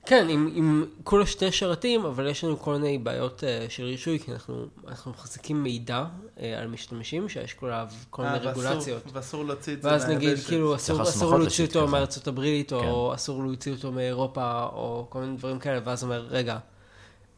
כן, 0.06 0.28
עם, 0.30 0.52
עם 0.56 0.86
כולה 1.04 1.26
שתי 1.26 1.52
שרתים, 1.52 2.06
אבל 2.06 2.28
יש 2.28 2.44
לנו 2.44 2.60
כל 2.60 2.74
מיני 2.74 2.98
בעיות 2.98 3.44
uh, 3.44 3.72
של 3.72 3.84
רישוי, 3.84 4.20
כי 4.20 4.32
אנחנו, 4.32 4.66
אנחנו 4.88 5.12
מחזיקים 5.12 5.64
מידע 5.64 6.06
uh, 6.38 6.40
על 6.58 6.68
משתמשים, 6.68 7.30
שיש 7.30 7.54
כל 7.54 7.72
מיני 8.18 8.34
אה, 8.34 8.38
רגולציות. 8.38 9.04
ואסור 9.14 9.46
להוציא 9.46 9.74
את 9.74 9.82
זה 9.82 9.88
ואז 9.90 10.06
נגיד, 10.06 10.30
מהיבשת. 10.30 10.48
כאילו, 10.48 10.76
אסור, 10.76 11.02
אסור 11.02 11.38
להוציא 11.38 11.66
אותו 11.66 11.82
כזה. 11.82 11.92
מארצות 11.92 12.28
הברית, 12.28 12.74
או 12.74 13.10
כן. 13.10 13.16
אסור 13.16 13.44
להוציא 13.44 13.72
אותו 13.72 13.92
מאירופה, 13.92 14.64
או 14.64 15.06
כל 15.10 15.20
מיני 15.20 15.38
דברים 15.38 15.60
כאלה, 15.60 15.80
ואז 15.84 16.04
אומר, 16.04 16.26
רגע, 16.30 16.58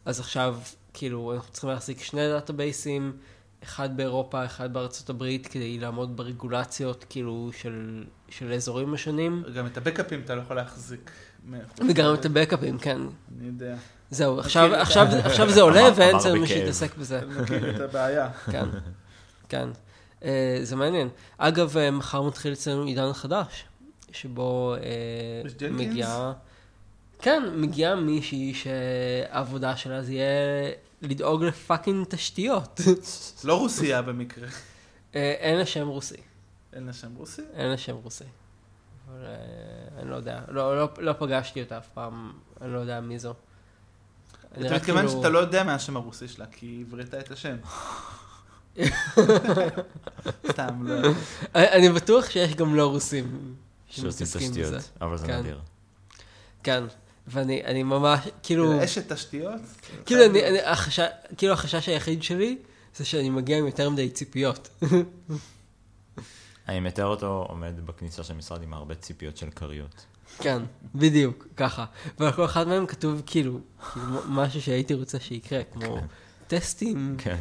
אז 0.05 0.19
עכשיו, 0.19 0.57
כאילו, 0.93 1.33
אנחנו 1.33 1.51
צריכים 1.51 1.69
להחזיק 1.69 2.03
שני 2.03 2.27
דאטאבייסים, 2.27 3.17
אחד 3.63 3.97
באירופה, 3.97 4.45
אחד 4.45 4.73
בארצות 4.73 5.09
הברית, 5.09 5.47
כדי 5.47 5.79
לעמוד 5.79 6.17
ברגולציות, 6.17 7.05
כאילו, 7.09 7.49
של, 7.57 8.03
של 8.29 8.51
האזורים 8.51 8.93
השונים, 8.93 9.43
גם 9.55 9.67
את 9.67 9.77
הבקאפים 9.77 10.21
אתה 10.25 10.35
לא 10.35 10.41
יכול 10.41 10.55
להחזיק. 10.55 11.11
וגם. 11.89 12.13
את 12.13 12.25
הבקאפים, 12.25 12.77
כן. 12.77 12.97
אני 13.39 13.47
יודע. 13.47 13.75
זהו, 14.09 14.39
עכשיו, 14.39 14.73
את 14.73 14.79
עכשיו, 14.79 15.07
עכשיו 15.25 15.49
זה 15.49 15.61
עולה 15.61 15.83
ואין 15.95 16.15
אצלנו 16.15 16.41
מי. 16.41 16.47
שיתעסק 16.47 16.97
בזה. 16.97 17.21
מכיר 17.25 17.75
את 17.75 17.81
הבעיה. 17.81 18.29
כן, 18.51 18.65
כן. 19.49 19.69
אה, 20.23 20.59
זה 20.63 20.75
מעניין. 20.75 21.09
אגב, 21.37 21.77
אה, 21.77 21.91
מחר 21.91 22.21
מתחיל 22.21 22.53
אצלנו 22.53 22.83
עידן 22.83 23.13
חדש, 23.13 23.65
שבו 24.11 24.75
ג'נקינס? 25.59 25.91
מגיעה... 25.91 26.33
כן, 27.21 27.43
מגיעה 27.55 27.95
מישהי 27.95 28.53
שהעבודה 28.53 29.75
שלה 29.75 30.01
זה 30.01 30.13
יהיה 30.13 30.71
לדאוג 31.01 31.43
לפאקינג 31.43 32.05
תשתיות. 32.09 32.81
לא 33.43 33.59
רוסיה 33.59 34.01
במקרה. 34.01 34.47
אה, 35.15 35.31
אין 35.39 35.57
לה 35.57 35.65
שם 35.65 35.87
רוסי. 35.87 36.15
אין 36.73 36.83
לה 36.85 36.93
שם 36.93 37.15
רוסי? 37.15 37.41
אין 37.53 37.67
לה 37.67 37.77
שם 37.77 37.95
רוסי. 37.95 38.23
אבל 39.09 39.25
אה, 39.25 39.31
אני 40.01 40.09
לא 40.09 40.15
יודע, 40.15 40.41
לא, 40.47 40.77
לא, 40.77 40.89
לא 40.97 41.13
פגשתי 41.13 41.61
אותה 41.61 41.77
אף 41.77 41.87
פעם, 41.93 42.33
אני 42.61 42.73
לא 42.73 42.79
יודע 42.79 43.01
מי 43.01 43.19
זו. 43.19 43.33
אתה 44.51 44.75
מתכוון 44.75 45.07
כאילו- 45.07 45.09
שאתה 45.09 45.29
לא 45.29 45.39
יודע 45.39 45.63
מה 45.63 45.75
השם 45.75 45.97
הרוסי 45.97 46.27
שלה, 46.27 46.45
כי 46.45 46.65
היא 46.65 46.85
הברתה 46.87 47.19
את 47.19 47.31
השם. 47.31 47.57
סתם, 50.51 50.87
לא. 50.87 51.09
אני 51.55 51.67
אני 51.71 51.89
בטוח 51.89 52.29
שיש 52.29 52.55
גם 52.55 52.75
לא 52.75 52.87
רוסים 52.87 53.55
שעושים 53.87 54.11
שמתעסקים 54.11 54.51
בזה. 54.51 54.79
תשתיות, 54.79 54.97
אבל 55.01 55.17
זה 55.17 55.27
כן. 55.27 55.39
נדיר. 55.39 55.61
כן, 56.63 56.83
ואני 57.27 57.63
אני 57.65 57.83
ממש, 57.83 58.19
כאילו, 58.43 58.83
אשת 58.83 59.11
תשתיות? 59.11 59.61
כאילו, 60.05 60.25
אני, 60.25 60.47
אני, 60.47 60.61
החשש, 60.61 61.05
כאילו 61.37 61.53
החשש 61.53 61.89
היחיד 61.89 62.23
שלי 62.23 62.57
זה 62.95 63.05
שאני 63.05 63.29
מגיע 63.29 63.57
עם 63.57 63.65
יותר 63.65 63.89
מדי 63.89 64.09
ציפיות. 64.09 64.69
אני 66.67 66.79
מתאר 66.79 67.05
אותו 67.05 67.45
עומד 67.49 67.85
בכניסה 67.85 68.23
של 68.23 68.33
המשרד 68.33 68.63
עם 68.63 68.73
הרבה 68.73 68.95
ציפיות 68.95 69.37
של 69.37 69.49
כריות. 69.49 70.05
כן, 70.37 70.63
בדיוק, 70.95 71.47
ככה. 71.57 71.85
ועל 72.19 72.31
כל 72.31 72.45
אחד 72.45 72.67
מהם 72.67 72.85
כתוב 72.85 73.21
כאילו, 73.25 73.59
כאילו 73.93 74.21
משהו 74.27 74.61
שהייתי 74.61 74.93
רוצה 74.93 75.19
שיקרה, 75.19 75.63
כמו 75.63 75.97
טסטים, 76.47 77.15
כן, 77.17 77.37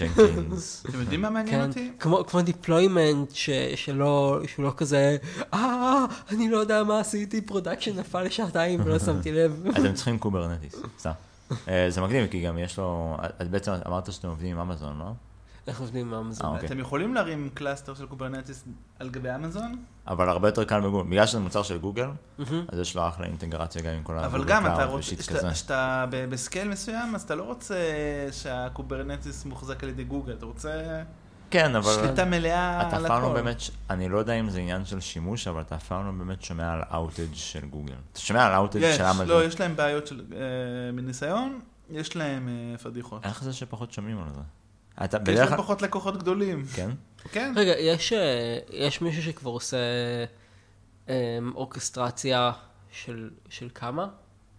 ג'נקינס. 0.00 0.82
אתם 0.88 1.00
יודעים 1.00 1.22
מה 1.22 1.30
מעניין 1.30 1.60
כן, 1.60 1.68
אותי? 1.68 1.92
כמו, 1.98 2.24
ש, 3.32 3.50
שלא, 3.74 4.40
שהוא 4.46 4.64
לא 4.64 4.72
כזה, 4.76 5.16
אה, 5.54 6.04
אני 6.30 6.48
לא 6.48 6.58
יודע 6.58 6.82
מה 6.82 7.00
עשיתי, 7.00 7.40
production 7.40 7.98
נפל 7.98 8.22
לשעתיים 8.22 8.80
ולא 8.84 8.98
שמתי 8.98 9.32
לב. 9.32 9.66
אתם 9.80 9.94
צריכים 9.94 10.18
Kubernetes, 10.18 10.74
סתם. 10.98 11.10
אה, 11.68 11.86
זה 11.90 12.00
מגניב, 12.00 12.26
כי 12.26 12.42
גם 12.42 12.58
יש 12.58 12.78
לו, 12.78 13.16
את 13.42 13.50
בעצם 13.50 13.72
אמרת 13.86 14.12
שאתם 14.12 14.28
עובדים 14.28 14.58
עם 14.58 14.70
אמזון, 14.70 14.98
לא? 14.98 15.12
אנחנו 15.68 15.84
עובדים 15.84 16.06
עם 16.06 16.14
אמזון. 16.26 16.46
אה, 16.46 16.52
אוקיי. 16.54 16.66
אתם 16.68 16.78
יכולים 16.78 17.14
להרים 17.14 17.48
cluster 17.54 17.94
של 17.94 18.06
Kubernetes 18.06 18.64
על 18.98 19.10
גבי 19.10 19.34
אמזון? 19.34 19.82
אבל 20.06 20.28
הרבה 20.28 20.48
יותר 20.48 20.64
קל 20.64 20.80
בגוגל, 20.80 21.10
בגלל 21.10 21.26
שזה 21.26 21.40
מוצר 21.40 21.62
של 21.62 21.78
גוגל, 21.78 22.08
מהמם. 22.38 22.64
אז 22.68 22.78
יש 22.78 22.96
לו 22.96 23.08
אחלה 23.08 23.26
אינטגרציה 23.26 23.82
גם 23.82 23.90
עם 23.94 24.02
כל 24.02 24.18
אבל 24.18 24.34
הגוגל 24.38 24.52
גם 24.54 24.66
אתה 24.66 24.84
רוצה, 24.84 24.98
ושיט 24.98 25.22
שאתה- 25.22 25.34
כזה. 25.38 25.54
שאתה 25.54 26.04
ב- 26.10 26.30
ב 26.30 26.36
scale 26.36 26.68
מסוים, 26.68 27.14
אז 27.14 27.22
אתה 27.22 27.34
לא 27.34 27.42
רוצה 27.42 27.76
שה 28.32 28.58
Kubernetes 28.58 29.44
מוחזק 29.44 29.82
על 29.82 29.88
ידי 29.88 30.04
גוגל, 30.04 30.32
אתה 30.32 30.46
רוצה 30.46 31.02
כן, 31.50 31.76
אבל 31.76 31.92
שליטה 31.92 32.24
מלאה 32.24 32.88
אתה 32.88 32.96
על 32.96 33.02
אף 33.06 33.10
פעם 33.10 33.22
לא 33.22 33.26
הכל. 33.26 33.34
באמת, 33.42 33.56
אני 33.90 34.08
לא 34.08 34.18
יודע 34.18 34.32
אם 34.32 34.50
זה 34.50 34.58
עניין 34.60 34.84
של 34.84 35.00
שימוש, 35.00 35.48
אבל 35.48 35.60
אתה 35.60 35.74
אף 35.74 35.86
פעם 35.88 36.06
לא 36.06 36.24
באמת 36.24 36.42
שומע 36.42 36.72
על 36.72 36.82
outage 36.94 37.34
של 37.34 37.66
גוגל. 37.66 37.94
אתה 38.12 38.20
שומע 38.20 38.46
על 38.46 38.52
outage 38.54 38.92
של 38.96 39.04
אמזון. 39.04 39.26
לא, 39.28 39.44
יש 39.44 39.60
להם 39.60 39.76
בעיות 39.76 40.06
של, 40.06 40.20
אה, 40.32 40.38
מניסיון, 40.92 41.60
יש 41.90 42.16
להם 42.16 42.48
אה, 42.48 42.78
פדיחות. 42.78 43.24
איך 43.24 43.42
זה 43.44 43.52
שפחות 43.52 43.92
שומעים 43.92 44.18
על 44.18 44.34
זה? 44.34 44.40
אתה 45.04 45.16
יש 45.16 45.22
בדרך 45.22 45.48
כלל... 45.48 45.58
פחות 45.58 45.82
לקוחות 45.82 46.18
גדולים. 46.18 46.64
כן? 46.74 46.90
כן. 47.32 47.52
רגע, 47.56 47.72
יש, 47.78 48.12
אה, 48.12 48.58
יש 48.70 49.00
מישהו 49.00 49.22
שכבר 49.22 49.50
עושה 49.50 49.76
אה, 51.08 51.38
אורכסטרציה 51.54 52.52
של, 52.90 53.30
של 53.48 53.68
כמה? 53.74 54.08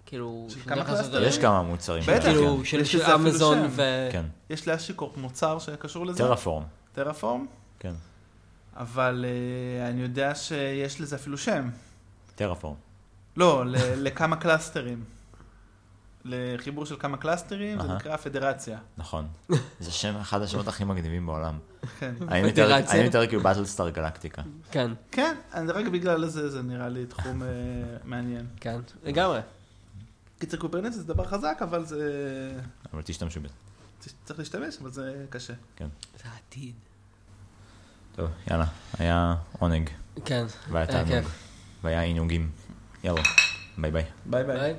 כאילו, 0.05 0.47
של 0.49 0.59
כמה 0.59 0.85
קלאסטרים? 0.85 1.27
יש 1.27 1.37
כמה 1.37 1.61
מוצרים. 1.61 2.03
בטח. 2.07 2.23
כאילו, 2.23 2.65
של, 2.65 2.79
יש 2.79 2.91
של 2.91 3.11
אמזון 3.11 3.57
שם. 3.57 3.67
ו... 3.69 4.09
כן. 4.11 4.25
יש 4.49 4.67
ל 4.67 4.72
HashiCorp 4.72 5.17
מוצר 5.17 5.59
שקשור 5.59 6.05
לזה. 6.05 6.17
Terraform. 6.17 6.63
Terraform. 6.93 7.45
כן. 7.79 7.93
אבל 8.75 9.25
אה, 9.27 9.89
אני 9.89 10.01
יודע 10.01 10.35
שיש 10.35 11.01
לזה 11.01 11.15
אפילו 11.15 11.37
שם. 11.37 11.69
Terraform. 12.35 12.75
לא, 13.37 13.63
לכמה 13.95 14.35
קלאסטרים. 14.35 15.03
לחיבור 16.25 16.85
של 16.85 16.95
כמה 16.99 17.17
קלאסטרים, 17.17 17.81
זה. 17.81 17.87
נקרא 17.87 18.17
פדרציה. 18.17 18.79
נכון. 18.97 19.27
זה 19.79 19.91
שם, 19.91 20.15
אחד 20.15 20.41
השמות 20.41 20.67
הכי 20.67 20.83
מגניבים 20.83 21.25
בעולם. 21.25 21.59
כן. 21.99 22.15
אני 22.27 22.41
מתאר 23.07 23.27
כאילו 23.27 23.41
Battlestar 23.41 23.89
Galactica. 23.89 24.41
כן, 24.71 24.91
כן, 25.11 25.35
אני- 25.53 25.71
רק 25.71 25.85
בגלל 25.87 26.25
זה, 26.25 26.49
זה 26.49 26.61
נראה 26.61 26.89
לי 26.89 27.05
תחום 27.05 27.43
אה, 27.43 27.47
מעניין. 28.03 28.45
כן, 28.59 28.79
לגמרי. 29.03 29.39
קיצר 30.39 30.57
Kubernetes 30.57 30.95
זה 30.95 31.03
דבר 31.03 31.25
חזק, 31.25 31.57
אבל 31.61 31.85
זה... 31.85 32.01
אבל 32.93 33.01
תשתמשו 33.05 33.39
בזה. 33.39 33.53
צריך 34.25 34.39
להשתמש, 34.39 34.77
אבל 34.81 34.91
זה 34.91 35.25
קשה. 35.29 35.53
זה 35.79 36.23
העתיד. 36.33 36.73
טוב, 38.15 38.29
יאללה. 38.51 38.65
היה 38.99 39.35
עונג. 39.59 39.89
כן, 40.25 40.45
והיה 40.71 40.85
היה 40.89 41.05
תענוג. 41.05 41.29
והיה 41.83 42.01
עינוגים. 42.01 42.49
יאללה. 43.03 43.21
ביי. 43.77 43.91
ביי 43.91 44.03
ביי. 44.43 44.43
ביי. 44.57 44.75